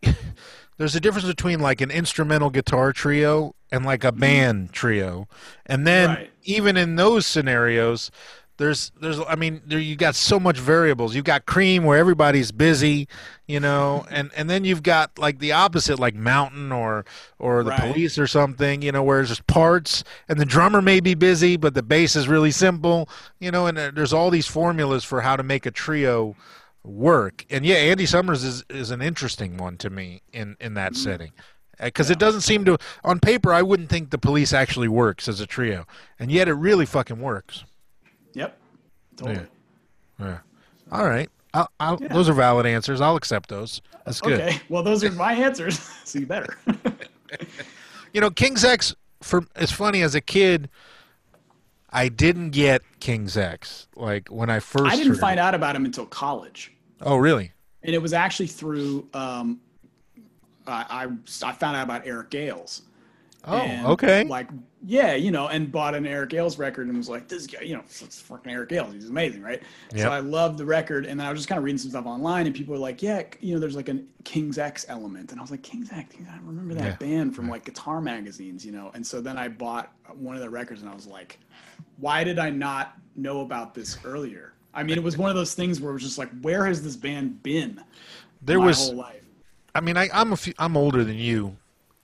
[0.76, 5.26] there's a difference between like an instrumental guitar trio and like a band trio,
[5.66, 6.30] and then Right.
[6.44, 8.12] even in those scenarios,
[8.58, 11.14] there's there's I mean there you got so much variables.
[11.14, 13.08] You've got Cream where everybody's busy,
[13.46, 17.04] you know, and and then you've got like the opposite like Mountain or
[17.38, 17.92] or the Right.
[17.92, 21.56] Police or something, you know, where there's just parts and the drummer may be busy,
[21.56, 25.20] but the bass is really simple, you know, and uh, there's all these formulas for
[25.20, 26.34] how to make a trio
[26.82, 27.46] work.
[27.50, 31.32] And yeah, Andy Summers is is an interesting one to me in in that setting.
[31.80, 35.38] Because it doesn't seem to, on paper, I wouldn't think the police actually works as
[35.40, 35.86] a trio,
[36.18, 37.62] and yet it really fucking works.
[38.34, 38.58] Yep.
[39.16, 39.46] Totally.
[40.20, 40.38] Yeah.
[40.92, 41.28] All right.
[41.54, 43.00] I'll, I'll, Those are valid answers.
[43.00, 43.80] I'll accept those.
[44.04, 44.40] That's good.
[44.40, 44.60] Okay.
[44.68, 45.78] Well, those are my answers.
[46.04, 46.56] so you better.
[48.14, 48.94] You know, King's X.
[49.20, 50.70] For it's funny as a kid,
[51.90, 53.86] I didn't get King's X.
[53.96, 54.86] Like when I first.
[54.86, 55.42] I didn't heard find it.
[55.42, 56.72] out about him until college.
[57.02, 57.52] Oh, really?
[57.82, 59.60] and it was actually through um,
[60.66, 61.06] I,
[61.42, 62.82] I I found out about Eric Gales.
[63.44, 64.24] Oh, And, okay.
[64.24, 64.48] Like
[64.86, 67.74] yeah, you know, and bought an Eric Gales record and was like, this guy, you
[67.74, 68.92] know, it's fucking Eric Gales.
[68.94, 69.60] He's amazing, right?
[69.92, 70.00] Yep.
[70.00, 72.06] So I loved the record, and then I was just kind of reading some stuff
[72.06, 75.40] online, and people were like, yeah, you know, there's like a King's X element, and
[75.40, 76.96] I was like, King's X, I remember that Yeah.
[76.96, 80.50] band from like guitar magazines, you know, and so then I bought one of the
[80.50, 81.38] records, and I was like,
[81.98, 84.52] why did I not know about this earlier?
[84.74, 86.82] I mean, it was one of those things where it was just like, where has
[86.84, 87.82] this band been?
[88.42, 88.86] There my was.
[88.86, 89.22] whole life.
[89.74, 91.56] I mean, I, I'm a few, I'm older than you,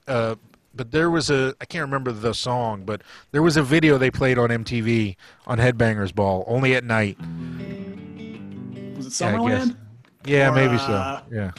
[0.07, 0.35] uh,
[0.75, 3.01] but there was a I can't remember the song, but
[3.31, 5.15] there was a video they played on MTV
[5.47, 7.17] on Headbangers Ball only at night.
[8.97, 9.77] Was it Yeah, Summerland?
[10.25, 11.23] Yeah, Or, maybe uh, so.
[11.31, 11.51] Yeah.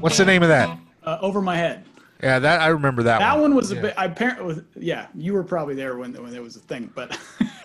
[0.00, 0.78] What's the name of that?
[1.02, 1.84] Uh, Over my head.
[2.22, 3.92] Yeah, that I remember that, That one was a bit.
[3.98, 7.18] I apparently, yeah, you were probably there when when it was a thing, but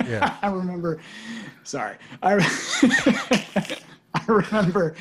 [0.06, 0.36] Yeah.
[0.42, 1.00] I remember.
[1.64, 2.36] Sorry, I
[4.14, 4.96] I remember.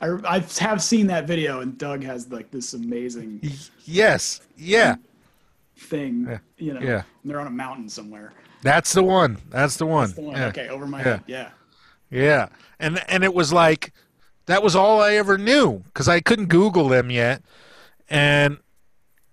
[0.00, 3.40] I I have seen that video, and Doug has like this amazing
[3.84, 4.40] Yes.
[4.56, 4.96] Yeah.
[5.76, 6.80] thing, you know.
[6.80, 7.02] Yeah.
[7.22, 8.32] and they're on a mountain somewhere.
[8.62, 9.38] That's the one.
[9.50, 10.12] That's the one.
[10.12, 10.46] The one, yeah.
[10.48, 11.04] okay, over my Yeah.
[11.04, 11.22] head.
[11.26, 11.50] Yeah.
[12.10, 12.48] Yeah,
[12.78, 13.92] and and it was like
[14.46, 17.42] that was all I ever knew because I couldn't Google them yet,
[18.10, 18.58] and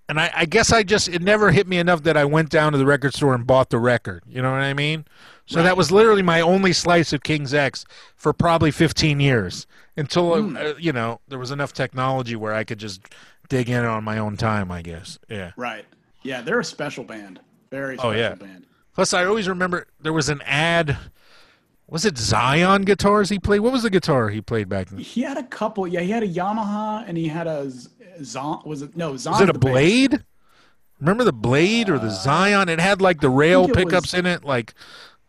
[0.09, 2.73] and I, I guess I just it never hit me enough that I went down
[2.73, 4.23] to the record store and bought the record.
[4.27, 5.05] You know what I mean?
[5.45, 7.83] So that was literally my only slice of King's X
[8.15, 9.65] for probably 15 years
[9.97, 10.57] until Hmm.
[10.57, 13.01] uh, you know there was enough technology where I could just
[13.47, 14.71] dig in on my own time.
[14.71, 15.17] I guess.
[15.29, 15.51] Yeah.
[15.55, 15.85] Right.
[16.23, 17.39] Yeah, they're a special band.
[17.71, 18.35] Very special Oh, yeah.
[18.35, 18.65] band.
[18.93, 20.97] Plus, I always remember there was an ad.
[21.87, 23.61] Was it Zion guitars he played?
[23.61, 24.99] What was the guitar he played back then?
[24.99, 25.87] He had a couple.
[25.87, 27.71] Yeah, he had a Yamaha, and he had a
[28.25, 28.61] Zon.
[28.65, 29.33] Was it no Zon?
[29.33, 30.23] Was it a blade?
[30.99, 32.67] Remember the blade or the Zion?
[32.69, 34.73] It had like the rail Uh, pickups was- in it, like,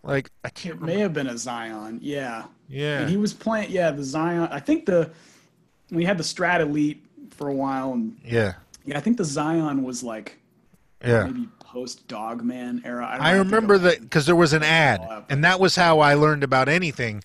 [0.03, 0.87] like I can't It remember.
[0.95, 1.99] may have been a Zion.
[2.03, 2.45] Yeah.
[2.69, 3.71] Yeah, And he was playing.
[3.71, 4.49] Yeah, the Zion.
[4.53, 5.11] I think the
[5.91, 8.55] we had the Strat Elite for a while, and yeah,
[8.85, 10.39] yeah, I think the Zion was like
[11.05, 11.25] yeah.
[11.25, 13.07] maybe post Dogman era.
[13.07, 16.45] I, I remember that because there was an ad, and that was how I learned
[16.45, 17.25] about anything.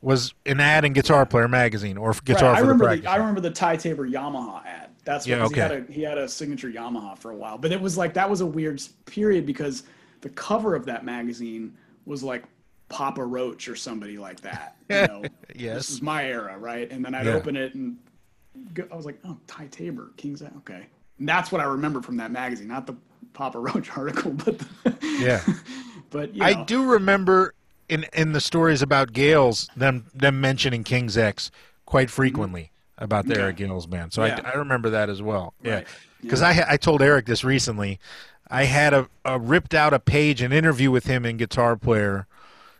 [0.00, 3.04] Was an ad in Guitar Player magazine or Guitar I for the remember Practice.
[3.04, 4.90] the, I remember the Ty Tabor Yamaha ad.
[5.04, 7.72] That's Yeah, what he had a he had a signature Yamaha for a while, but
[7.72, 9.84] it was like that was a weird period because
[10.22, 11.76] the cover of that magazine
[12.06, 12.44] was like
[12.88, 14.76] Papa Roach or somebody like that.
[14.88, 15.24] You know,
[15.54, 15.76] Yes.
[15.76, 16.90] this is my era, right?
[16.90, 17.34] And then I'd Yeah.
[17.34, 17.98] open it and
[18.72, 20.86] go, I was like, oh, Ty Tabor, King's okay.
[21.18, 22.96] And that's what I remember from that magazine, not the
[23.32, 25.42] Papa Roach article, but the, Yeah.
[26.10, 27.54] but you I do remember
[27.88, 31.50] in in the stories about Gales them them mentioning King's X
[31.84, 32.14] quite mm-hmm.
[32.14, 33.42] frequently about the Okay.
[33.42, 34.12] Eric Gales band.
[34.12, 34.40] So Yeah.
[34.44, 35.54] I, I remember that as well.
[35.62, 35.86] Yeah, Right.
[36.22, 37.98] because I I told Eric this recently.
[38.50, 42.26] I had a, a ripped out a page an interview with him in Guitar Player,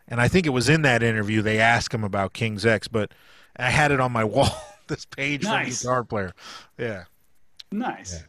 [0.07, 3.11] and I think it was in that interview they asked him about King's X, but
[3.57, 4.51] I had it on my wall.
[4.87, 5.81] this page Nice.
[5.83, 6.33] from Guitar Player.
[6.79, 7.05] Yeah.
[7.73, 8.23] nice.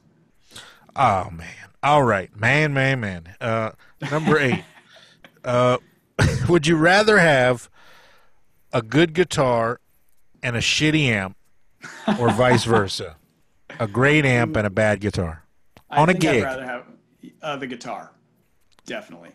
[0.96, 1.48] Oh man.
[1.84, 3.36] All right, man, man, man.
[3.40, 3.72] Uh,
[4.10, 4.64] number eight.
[5.44, 5.78] uh,
[6.50, 7.70] would you rather have
[8.74, 9.80] a good guitar
[10.42, 11.36] and a shitty amp,
[12.20, 13.18] or vice versa?
[13.80, 15.44] A great amp and a bad guitar
[15.90, 16.86] I on a think I'd rather have
[17.42, 18.12] uh, the guitar,
[18.86, 19.32] definitely.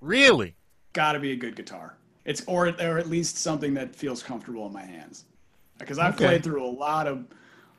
[0.00, 0.54] Really?
[0.92, 1.96] got to be a good guitar.
[2.24, 5.24] It's or or at least something that feels comfortable in my hands.
[5.78, 6.26] Because I've Okay.
[6.26, 7.26] played through a lot of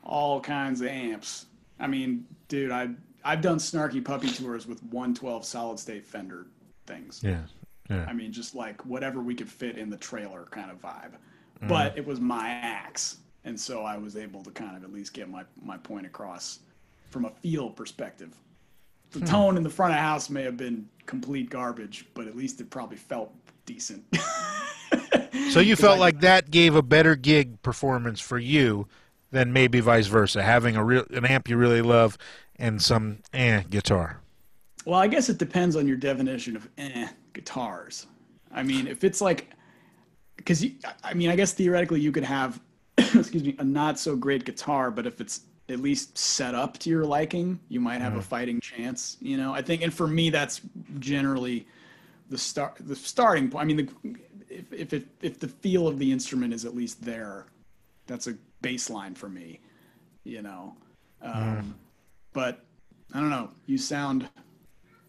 [0.02, 1.46] all kinds of amps.
[1.78, 2.90] I mean, dude, I
[3.24, 6.46] I've done snarky puppy tours with 112 solid state Fender
[6.86, 7.20] things.
[7.22, 7.42] Yeah.
[7.90, 8.06] Yeah.
[8.08, 11.12] I mean, just like whatever we could fit in the trailer kind of vibe.
[11.62, 11.68] Mm.
[11.68, 15.12] But it was my axe, and so I was able to kind of at least
[15.14, 16.60] get my my point across
[17.10, 18.34] from a feel perspective.
[19.12, 19.20] Hmm.
[19.20, 22.60] The tone in the front of house may have been complete garbage, but at least
[22.60, 23.32] it probably felt
[23.66, 24.04] decent.
[25.50, 28.86] So you felt I- like that gave a better gig performance for you
[29.32, 32.18] than maybe vice versa, having a real an amp you really love
[32.56, 34.20] and some eh guitar.
[34.84, 38.06] Well, I guess it depends on your definition of eh, guitars.
[38.52, 39.50] I mean, if it's like,
[40.36, 40.64] because
[41.04, 42.60] I mean, I guess theoretically you could have,
[43.14, 46.90] excuse me, a not so great guitar, but if it's at least set up to
[46.90, 49.16] your liking, you might have a fighting chance.
[49.20, 50.60] You know, I think, and for me, that's
[50.98, 51.66] generally
[52.28, 53.62] the start, the starting point.
[53.62, 54.16] I mean, the,
[54.48, 57.46] if if it, if the feel of the instrument is at least there,
[58.06, 59.60] that's a baseline for me.
[60.24, 60.76] You know,
[61.22, 61.74] um,
[62.32, 62.64] but
[63.14, 63.50] I don't know.
[63.66, 64.28] You sound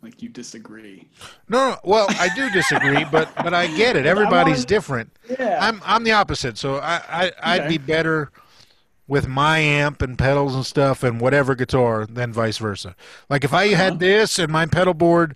[0.01, 1.07] like you disagree.
[1.49, 4.05] No, no, well, I do disagree, but but I get it.
[4.13, 5.17] Everybody's wanted- different.
[5.39, 5.59] Yeah.
[5.61, 6.57] I'm I'm the opposite.
[6.57, 7.69] So I, I I'd Okay.
[7.69, 8.31] be better
[9.07, 12.95] with my amp and pedals and stuff and whatever guitar than vice versa.
[13.29, 13.75] Like if I Uh-huh.
[13.75, 15.35] had this and my pedal board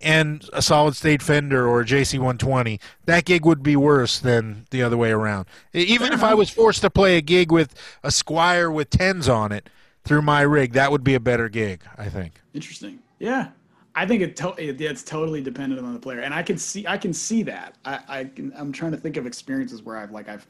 [0.00, 4.66] and a solid state Fender or a JC 120, that gig would be worse than
[4.70, 5.46] the other way around.
[5.72, 9.50] Even if I was forced to play a gig with a Squier with tens on
[9.52, 9.70] it
[10.04, 12.42] through my rig, that would be a better gig, I think.
[12.52, 12.98] Interesting.
[13.18, 13.48] Yeah.
[13.94, 16.86] I think it, to- it it's totally dependent on the player, and I can see
[16.86, 17.76] I can see that.
[17.84, 20.46] I, I can, I'm trying to think of experiences where I've like I've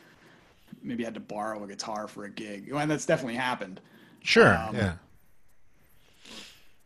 [0.82, 3.80] maybe had to borrow a guitar for a gig, and that's definitely happened.
[4.22, 4.56] Sure.
[4.56, 4.94] Um, yeah.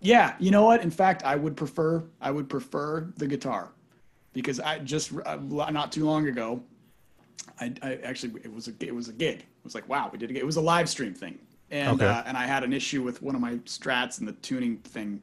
[0.00, 0.82] Yeah, you know what?
[0.82, 3.70] In fact, I would prefer I would prefer the guitar
[4.32, 6.62] because I just uh, not too long ago,
[7.60, 9.40] I, I actually it was a it was a gig.
[9.40, 10.42] It was like wow, we did a gig.
[10.42, 11.38] It was a live stream thing,
[11.70, 12.06] and Okay.
[12.06, 15.20] uh, and I had an issue with one of my strats and the tuning thing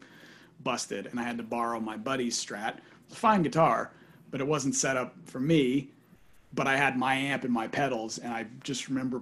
[0.63, 2.77] busted, and I had to borrow my buddy's strat.
[2.77, 3.91] It was a fine guitar,
[4.31, 5.91] but it wasn't set up for me.
[6.53, 9.21] But I had my amp and my pedals, and I just remember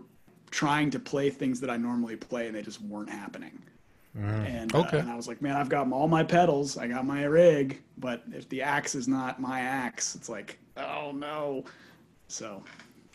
[0.51, 3.59] trying to play things that I normally play, and they just weren't happening.
[4.15, 7.23] And, uh, and I was like, man, I've got all my pedals, I got my
[7.23, 11.65] rig, but if the axe is not my axe, it's like, oh no.
[12.27, 12.63] So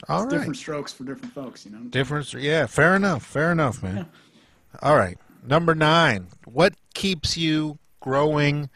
[0.08, 0.30] All right.
[0.30, 1.78] different strokes for different folks, you know.
[1.90, 4.06] Difference, yeah, fair enough, fair enough, man.
[4.82, 5.16] All right,
[5.46, 6.26] number nine.
[6.46, 7.78] What keeps you
[8.08, 8.70] growing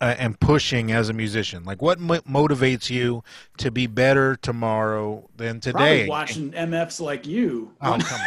[0.00, 1.62] uh, and pushing as a musician?
[1.64, 3.22] Like, what mo- motivates you
[3.58, 6.08] to be better tomorrow than Probably today?
[6.08, 8.20] watching MFs like you Oh, come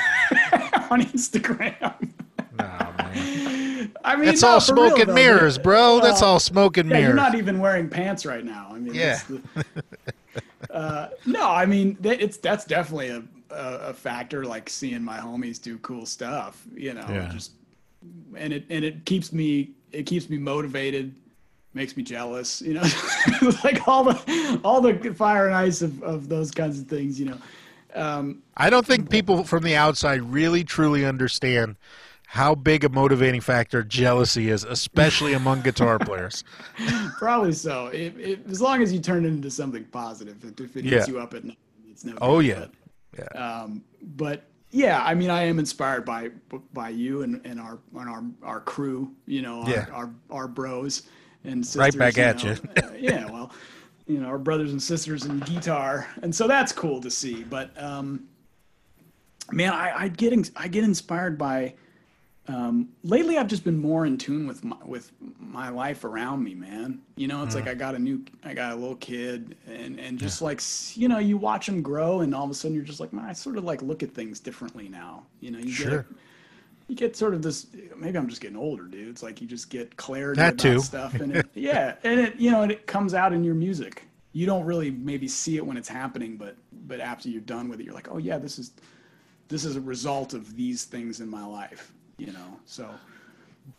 [0.53, 2.09] on, on Instagram.
[2.57, 3.91] no, man.
[4.03, 5.99] I mean, no, all for real, smoke and though, mirrors, bro.
[6.01, 7.07] That's all smoke and Yeah, mirrors.
[7.07, 8.69] you're not even wearing pants right now.
[8.71, 9.19] I mean, Yeah.
[9.27, 9.65] the-
[10.73, 14.45] uh, no, I mean, it's that's definitely a, a a factor.
[14.45, 17.29] Like seeing my homies do cool stuff, you know, Yeah.
[17.31, 17.51] just
[18.35, 21.13] and it and it keeps me it keeps me motivated,
[21.73, 22.81] makes me jealous, you know,
[23.63, 27.27] like all the all the fire and ice of of those kinds of things, you
[27.27, 27.37] know.
[27.93, 31.77] Um, I don't think people from the outside really truly understand
[32.27, 36.43] how big a motivating factor jealousy is, especially among guitar players.
[37.17, 37.87] Probably so.
[37.87, 40.91] If, if, as long as you turn it into something positive, if, if it Yeah.
[40.97, 41.57] hits you up at night,
[41.89, 42.15] it's no.
[42.21, 42.65] Oh good, yeah,
[43.13, 43.61] but- yeah.
[43.61, 43.83] um,
[44.17, 44.43] but
[44.75, 46.31] yeah, I mean, I am inspired by
[46.73, 49.13] by you and, and our and our our crew.
[49.25, 49.85] You know, our Yeah.
[49.93, 51.03] our, our bros
[51.45, 51.79] and sisters.
[51.79, 52.51] Right back at know.
[52.51, 52.57] you.
[52.83, 53.51] Uh, yeah, well,
[54.05, 57.43] you know, our brothers and sisters in guitar, and so that's cool to see.
[57.45, 58.25] But um,
[59.49, 61.75] man, I, I get I get inspired by
[62.47, 66.53] um, lately I've just been more in tune with my, with my life around me,
[66.53, 66.99] man.
[67.15, 70.19] You know, it's like I got a new, I got a little kid, and and
[70.19, 70.61] just like
[70.95, 73.25] you know, you watch him grow, and all of a sudden you're just like, man,
[73.25, 75.23] I sort of like look at things differently now.
[75.39, 75.89] You know, you Sure.
[76.03, 76.05] get
[76.87, 77.65] you get sort of this.
[77.97, 79.07] Maybe I'm just getting older, dude.
[79.09, 80.79] It's like you just get clarity That about too.
[80.81, 84.03] stuff, and it, yeah, and it you know, and it comes out in your music.
[84.33, 87.79] You don't really maybe see it when it's happening, but but after you're done with
[87.79, 88.73] it, you're like, oh yeah, this is
[89.47, 91.91] this is a result of these things in my life.
[92.17, 92.89] You know, so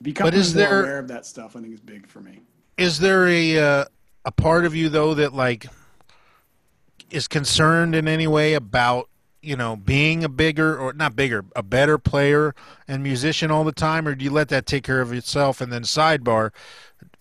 [0.02, 2.40] becoming is more there- aware of that stuff, I think, is big for me.
[2.76, 3.84] Is there a uh,
[4.24, 5.66] a part of you though that like
[7.10, 9.08] is concerned in any way about
[9.40, 12.54] you know being a bigger or not bigger, a better player
[12.86, 15.60] and musician all the time, or do you let that take care of itself?
[15.60, 16.50] And then sidebar,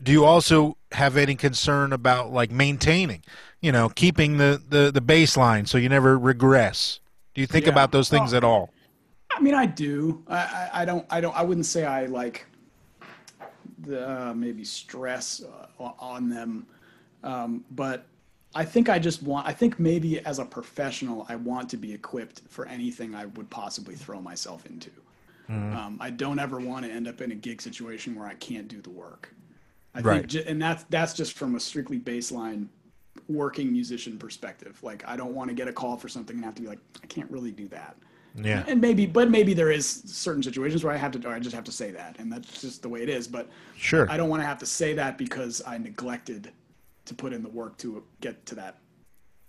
[0.03, 3.23] do you also have any concern about like maintaining,
[3.61, 6.99] you know, keeping the the the baseline so you never regress?
[7.33, 7.71] Do you think Yeah.
[7.71, 8.37] about those things Oh.
[8.37, 8.71] at all?
[9.35, 10.23] I mean, I do.
[10.27, 11.05] I, I, I don't.
[11.09, 11.35] I don't.
[11.35, 12.45] I wouldn't say I like
[13.79, 16.65] the uh, maybe stress uh, on them,
[17.23, 18.05] um, but
[18.55, 19.45] I think I just want.
[19.45, 23.49] I think maybe as a professional, I want to be equipped for anything I would
[23.49, 24.91] possibly throw myself into.
[25.49, 28.69] Um, I don't ever want to end up in a gig situation where I can't
[28.69, 29.33] do the work.
[29.93, 30.31] I Right.
[30.31, 32.67] think, and that's that's just from a strictly baseline
[33.27, 34.81] working musician perspective.
[34.81, 36.79] Like, I don't want to get a call for something and have to be like,
[37.03, 37.97] I can't really do that
[38.37, 38.63] Yeah.
[38.67, 41.55] and maybe but maybe there is certain situations where i have to or i just
[41.55, 43.47] have to say that and that's just the way it is but
[43.77, 44.09] Sure.
[44.11, 46.51] i don't want to have to say that because i neglected
[47.05, 48.79] to put in the work to get to that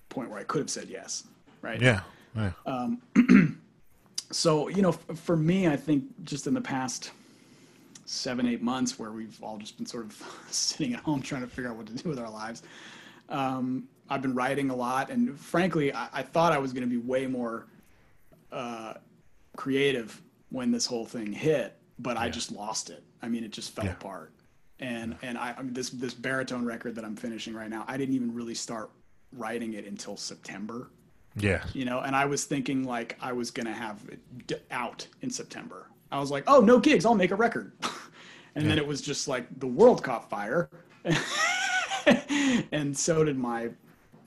[0.08, 1.24] point where i could have said yes
[1.62, 2.00] right Yeah.
[2.36, 2.52] Yeah.
[4.30, 7.10] so you know f- for me i think just in the past
[8.04, 11.48] seven eight months where we've all just been sort of sitting at home trying to
[11.48, 12.62] figure out what to do with our lives
[13.30, 16.90] um, i've been writing a lot and frankly i, I thought i was going to
[16.90, 17.66] be way more
[18.52, 18.94] uh,
[19.56, 23.02] creative when this whole thing hit but i just lost it.
[23.22, 23.92] I mean it just fell Yeah.
[23.92, 24.32] apart.
[24.80, 27.96] And and I, I mean, this this baritone record that i'm finishing right now i
[27.96, 28.90] didn't even really start
[29.32, 30.90] writing it until september.
[31.38, 31.62] Yeah.
[31.74, 35.30] you know and i was thinking like i was gonna have it d- out in
[35.30, 35.88] september.
[36.12, 37.72] I was like oh no gigs i'll make a record.
[38.58, 40.70] And then it was just like the world caught fire.
[42.72, 43.68] And so did my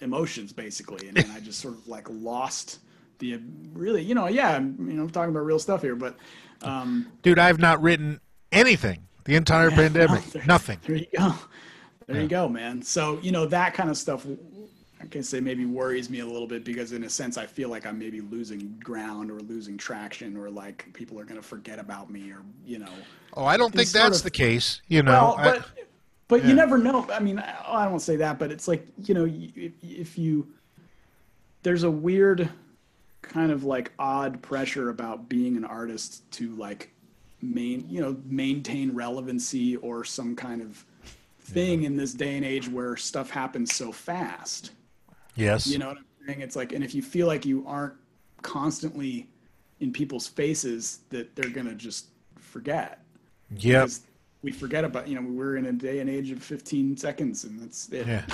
[0.02, 1.08] emotions basically.
[1.08, 2.80] And then i just sort of like lost
[3.20, 3.40] the
[3.74, 6.16] really you know yeah i'm you know talking about real stuff here but
[6.64, 8.20] um Dude, I've not written
[8.52, 10.24] anything the entire pandemic.
[10.32, 10.80] there- Nothing.
[10.88, 11.36] there you go
[12.08, 14.26] there you go man so you know that kind of stuff
[15.02, 17.70] i can say maybe worries me a little bit because in a sense i feel
[17.70, 21.78] like i'm maybe losing ground or losing traction or like people are going to forget
[21.80, 22.92] about me or you know
[23.36, 24.82] Oh, I don't think sort that's of- the case.
[24.88, 25.66] You know, well, I- but
[26.30, 26.50] but yeah.
[26.50, 27.08] you never know.
[27.14, 29.72] I mean, I, I don't want to say that, but it's like you know, if,
[29.84, 30.48] if you
[31.62, 32.50] there's a weird
[33.30, 36.92] kind of like odd pressure about being an artist to like
[37.42, 40.84] main you know maintain relevancy or some kind of
[41.40, 44.72] thing in this day and age where stuff happens so fast.
[45.36, 45.66] yes.
[45.66, 46.42] You know what I'm saying?
[46.42, 47.96] It's like, and if you feel like you aren't
[48.42, 49.28] constantly
[49.80, 52.08] in people's faces, that they're gonna just
[52.38, 53.00] forget
[53.54, 54.02] because
[54.44, 57.60] we forget about you know we're in a day and age of 15 seconds and
[57.62, 58.26] that's it Yeah.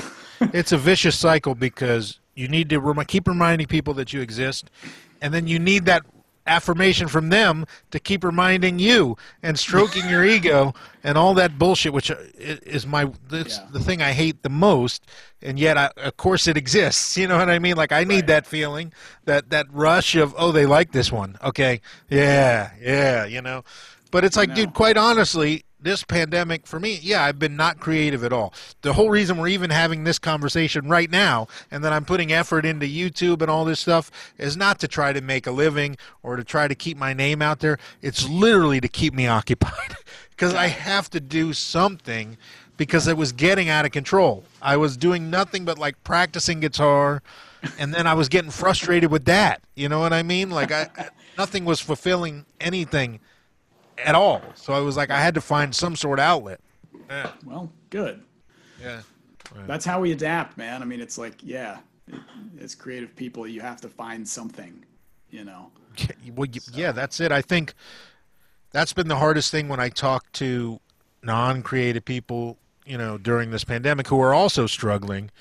[0.53, 4.69] it's a vicious cycle because you need to rem- keep reminding people that you exist,
[5.21, 6.03] and then you need that
[6.47, 11.91] affirmation from them to keep reminding you and stroking your ego and all that bullshit,
[11.91, 13.43] which uh, is my Yeah.
[13.71, 15.03] the thing I hate the most.
[15.41, 17.17] And yet, I, of course, it exists.
[17.25, 17.75] You know what I mean?
[17.75, 18.27] Like I need Right.
[18.27, 18.93] that feeling,
[19.25, 21.37] that that rush of oh, they like this one.
[21.43, 23.63] Okay, yeah, yeah, you know.
[24.11, 28.23] But it's like, dude, quite honestly, this pandemic for me, yeah, I've been not creative
[28.23, 28.53] at all.
[28.81, 32.65] The whole reason we're even having this conversation right now and that I'm putting effort
[32.65, 36.35] into YouTube and all this stuff is not to try to make a living or
[36.35, 37.77] to try to keep my name out there.
[38.01, 39.95] It's literally to keep me occupied
[40.31, 42.37] because I have to do something
[42.77, 44.43] because it was getting out of control.
[44.61, 47.21] I was doing nothing but like practicing guitar
[47.77, 49.61] and then I was getting frustrated with that.
[49.75, 50.49] You know what I mean?
[50.49, 53.19] Like I, I nothing was fulfilling anything
[53.97, 54.41] at all.
[54.55, 56.59] So I was like, I had to find some sort of outlet.
[57.09, 58.23] Yeah, well good
[58.81, 59.01] yeah,
[59.67, 61.77] that's how we adapt man i mean it's like yeah
[62.07, 62.19] it,
[62.59, 64.83] as creative people you have to find something
[65.29, 65.69] you know
[66.35, 66.91] well, y- yeah.
[66.91, 67.31] That's it.
[67.31, 67.73] I think
[68.71, 70.79] that's been the hardest thing when I talk to
[71.23, 75.31] non-creative people, you know, during this pandemic who are also struggling,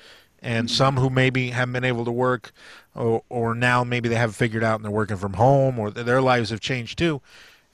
[0.41, 0.75] and mm-hmm.
[0.75, 2.51] some who maybe haven't been able to work,
[2.95, 6.21] or, or now maybe they haven't figured out and they're working from home, or their
[6.21, 7.21] lives have changed too.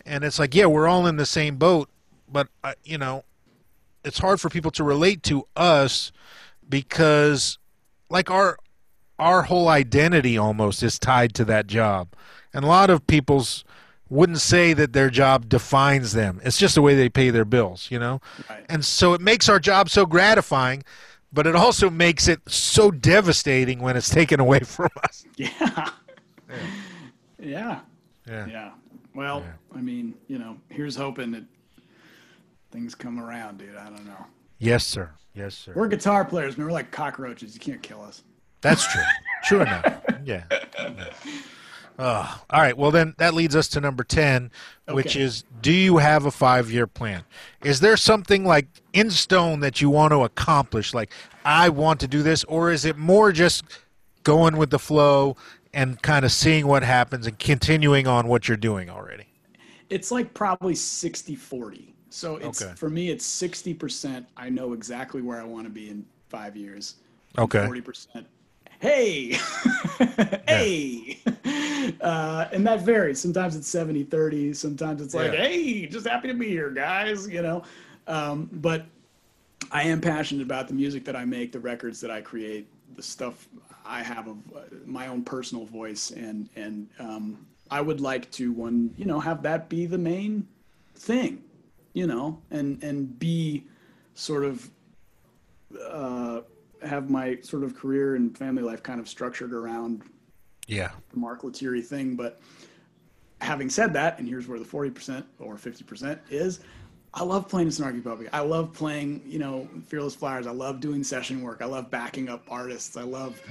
[0.05, 1.89] And it's like, yeah, we're all in the same boat,
[2.31, 3.23] but uh, you know,
[4.03, 6.11] it's hard for people to relate to us
[6.67, 7.57] because,
[8.09, 8.57] like our
[9.19, 12.07] our whole identity almost is tied to that job.
[12.53, 13.63] And a lot of people's
[14.09, 16.41] wouldn't say that their job defines them.
[16.43, 18.19] It's just the way they pay their bills, you know?
[18.49, 18.65] Right.
[18.67, 20.83] And so it makes our job so gratifying,
[21.31, 25.25] but it also makes it so devastating when it's taken away from us.
[25.37, 25.89] Yeah.
[27.39, 27.79] Yeah.
[28.27, 28.47] Yeah.
[28.47, 28.71] Yeah.
[29.13, 29.43] Well,
[29.75, 31.43] I mean, you know, here's hoping that
[32.71, 33.75] things come around, dude.
[33.75, 34.25] I don't know.
[34.59, 35.11] Yes, sir.
[35.33, 35.73] Yes, sir.
[35.75, 36.67] We're guitar players, man.
[36.67, 37.53] We're like cockroaches.
[37.53, 38.23] You can't kill us.
[38.61, 39.01] That's true.
[39.43, 40.01] True enough.
[40.23, 40.43] Yeah.
[40.79, 41.09] yeah.
[41.97, 42.77] Oh, all right.
[42.77, 44.51] Well, then that leads us to number 10,
[44.89, 47.23] which is do you have a five year plan?
[47.63, 50.93] Is there something like in stone that you want to accomplish?
[50.93, 51.11] Like,
[51.43, 52.43] I want to do this?
[52.43, 53.63] Or is it more just
[54.23, 55.35] going with the flow
[55.73, 59.26] and kind of seeing what happens and continuing on what you're doing already?
[59.89, 61.93] It's like probably 60 40.
[62.10, 62.73] So it's Okay.
[62.76, 64.26] for me, it's 60%.
[64.35, 66.95] I know exactly where I want to be in five years.
[67.38, 67.60] Okay.
[67.60, 68.26] 40%.
[68.80, 69.38] Hey,
[70.48, 71.19] hey.
[71.99, 73.19] Uh, and that varies.
[73.19, 74.53] Sometimes it's 70 30.
[74.53, 75.39] Sometimes it's like, Yeah.
[75.48, 77.64] hey, just happy to be here, guys, you know.
[78.07, 78.85] Um, but
[79.72, 83.02] I am passionate about the music that I make, the records that I create, the
[83.02, 83.48] stuff
[83.85, 84.33] I have uh,
[84.85, 89.41] my own personal voice, and and um, I would like to one, you know, have
[89.43, 90.47] that be the main
[90.95, 91.43] thing,
[91.93, 93.65] you know, and and be
[94.13, 94.69] sort of
[95.89, 96.41] uh,
[96.83, 100.03] have my sort of career and family life kind of structured around
[100.67, 100.91] Yeah.
[101.11, 102.15] the Mark Lettieri thing.
[102.15, 102.41] But
[103.39, 106.59] having said that, and here's where the 40% or 50% is,
[107.13, 108.27] I love playing in Snarky Puppy.
[108.31, 110.47] I love playing, you know, Fearless Flyers.
[110.47, 111.61] I love doing session work.
[111.61, 112.95] I love backing up artists.
[112.95, 113.41] I love,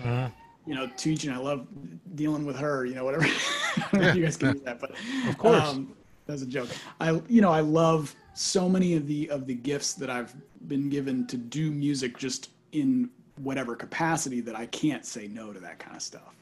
[0.66, 1.30] you know, teaching.
[1.30, 1.66] I love
[2.14, 3.24] dealing with her, you know, whatever.
[3.26, 4.92] I don't know if you guys can do that, but
[5.28, 5.62] of course.
[5.62, 5.92] um,
[6.26, 6.68] that's a joke.
[7.00, 10.34] I, you know, I love so many of the of the gifts that I've
[10.68, 13.10] been given to do music just in
[13.42, 16.34] whatever capacity that I can't say no to that kind of stuff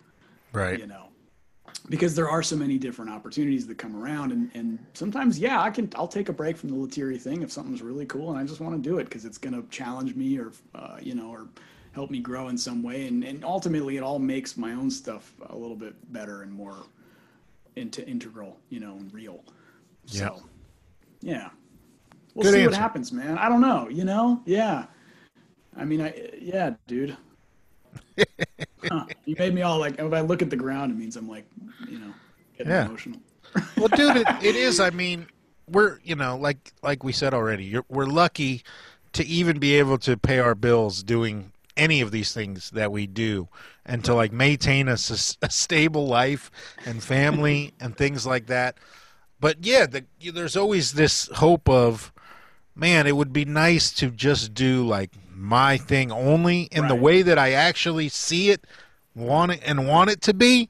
[0.52, 0.78] Right.
[0.78, 1.04] you know
[1.88, 4.32] because there are so many different opportunities that come around.
[4.32, 7.52] And, and sometimes yeah i can i'll take a break from the Lettieri thing if
[7.52, 10.14] something's really cool and i just want to do it because it's going to challenge
[10.14, 11.48] me or uh, you know or
[11.98, 13.08] help me grow in some way.
[13.08, 16.76] And, and ultimately it all makes my own stuff a little bit better and more
[17.74, 19.44] into integral you know and real.
[20.06, 20.28] Yeah.
[20.28, 20.42] so
[21.20, 21.50] yeah.
[22.34, 23.36] we'll Good see what happens man.
[23.36, 24.42] I don't know you know?
[24.46, 24.86] Yeah.
[25.76, 27.16] I mean i yeah dude
[28.90, 29.04] Huh.
[29.24, 31.44] You made me all like, if I look at the ground, it means I'm like,
[31.88, 32.12] you know,
[32.56, 32.86] getting Yeah.
[32.86, 33.20] emotional.
[33.76, 34.80] well, dude, it, it is.
[34.80, 35.26] I mean,
[35.68, 38.62] we're you know, like like we said already, you're, we're lucky
[39.12, 43.06] to even be able to pay our bills doing any of these things that we
[43.06, 43.48] do,
[43.86, 46.50] and to like maintain a, a stable life
[46.84, 48.76] and family and things like that.
[49.40, 52.12] But yeah, the, there's always this hope of,
[52.74, 57.22] man, it would be nice to just do like my thing only in the way
[57.22, 58.64] that I actually see it,
[59.14, 60.68] want it, and want it to be.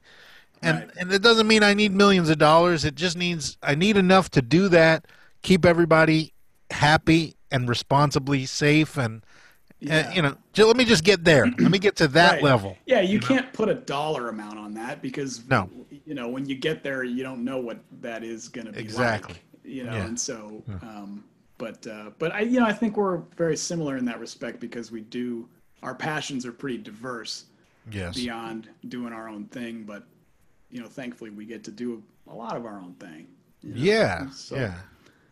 [0.61, 0.89] And Right.
[0.97, 2.85] and it doesn't mean I need millions of dollars.
[2.85, 5.05] It just needs I need enough to do that,
[5.41, 6.33] keep everybody
[6.69, 9.23] happy and responsibly safe, and,
[9.79, 9.93] Yeah.
[10.07, 10.35] and you know,
[10.67, 11.45] let me just get there.
[11.59, 12.43] let me get to that Right.
[12.43, 12.77] level.
[12.85, 15.69] Yeah, you can't put a dollar amount on that because No.
[16.05, 18.79] you know, when you get there, you don't know what that is going to be
[18.79, 19.35] Exactly.
[19.35, 19.43] like.
[19.63, 20.05] You know, Yeah.
[20.05, 21.23] and so, um,
[21.59, 24.91] but uh, but I, you know, I think we're very similar in that respect because
[24.91, 25.47] we do
[25.83, 27.45] our passions are pretty diverse
[27.91, 28.15] Yes.
[28.15, 30.03] beyond doing our own thing, but
[30.71, 33.27] you know, thankfully we get to do a lot of our own thing.
[33.61, 33.79] you know?
[33.81, 34.29] Yeah.
[34.31, 34.75] So- Yeah.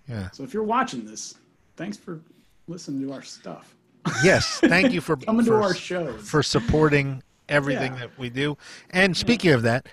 [0.07, 0.29] Yeah.
[0.31, 1.35] So if you're watching this,
[1.75, 2.19] thanks for
[2.67, 3.75] listening to our stuff.
[4.23, 4.59] Yes.
[4.61, 6.27] Thank you for Coming to our shows.
[6.27, 7.99] for supporting everything Yeah.
[8.07, 8.57] that we do.
[8.91, 9.87] And speaking of that,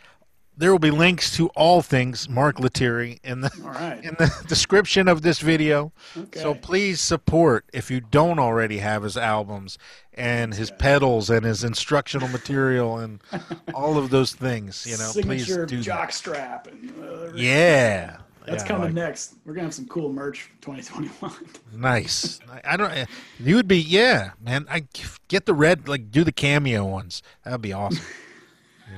[0.56, 4.02] there will be links to all things Mark Lettieri in the right.
[4.04, 5.92] in the description of this video.
[6.34, 9.78] So please support if you don't already have his albums
[10.12, 13.20] and his pedals and his instructional material and
[13.74, 14.86] all of those things.
[14.86, 17.32] You know, Signature please do jock strap and uh.
[17.34, 18.18] Yeah.
[18.46, 19.36] That's Yeah, coming like- next.
[19.46, 21.34] We're gonna have some cool merch for 2021.
[21.76, 22.40] Nice.
[22.50, 23.08] I- I don't.
[23.40, 23.78] You would be.
[23.80, 24.66] Yeah, man.
[24.70, 24.84] I
[25.28, 25.88] get the red.
[25.88, 27.22] Like do the cameo ones.
[27.42, 28.04] That'd be awesome.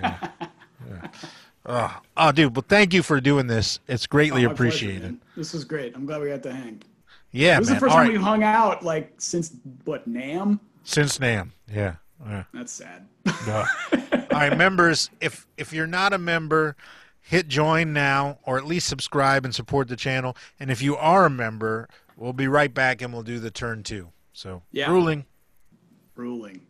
[0.03, 0.28] Yeah.
[0.41, 1.09] yeah.
[1.68, 2.55] Oh, oh, dude.
[2.55, 3.80] Well, thank you for doing this.
[3.88, 5.02] It's greatly oh, pleasure, appreciated.
[5.02, 5.20] man.
[5.36, 5.94] This was great.
[5.97, 6.82] I'm glad we got to hang.
[7.32, 7.74] Yeah, This is man.
[7.76, 8.16] the first All time right.
[8.18, 9.52] we hung out like since
[9.84, 10.60] what NAMM?
[10.84, 11.51] Since NAMM.
[11.72, 11.97] Yeah.
[12.24, 12.44] yeah.
[12.55, 13.06] That's sad.
[13.47, 13.66] Yeah.
[13.93, 15.10] All right, members.
[15.20, 16.76] If if you're not a member,
[17.20, 20.36] hit join now, or at least subscribe and support the channel.
[20.60, 23.82] And if you are a member, we'll be right back and we'll do the turn
[23.82, 24.10] two.
[24.32, 24.90] So Yeah.
[24.90, 25.24] ruling.
[26.14, 26.65] Ruling.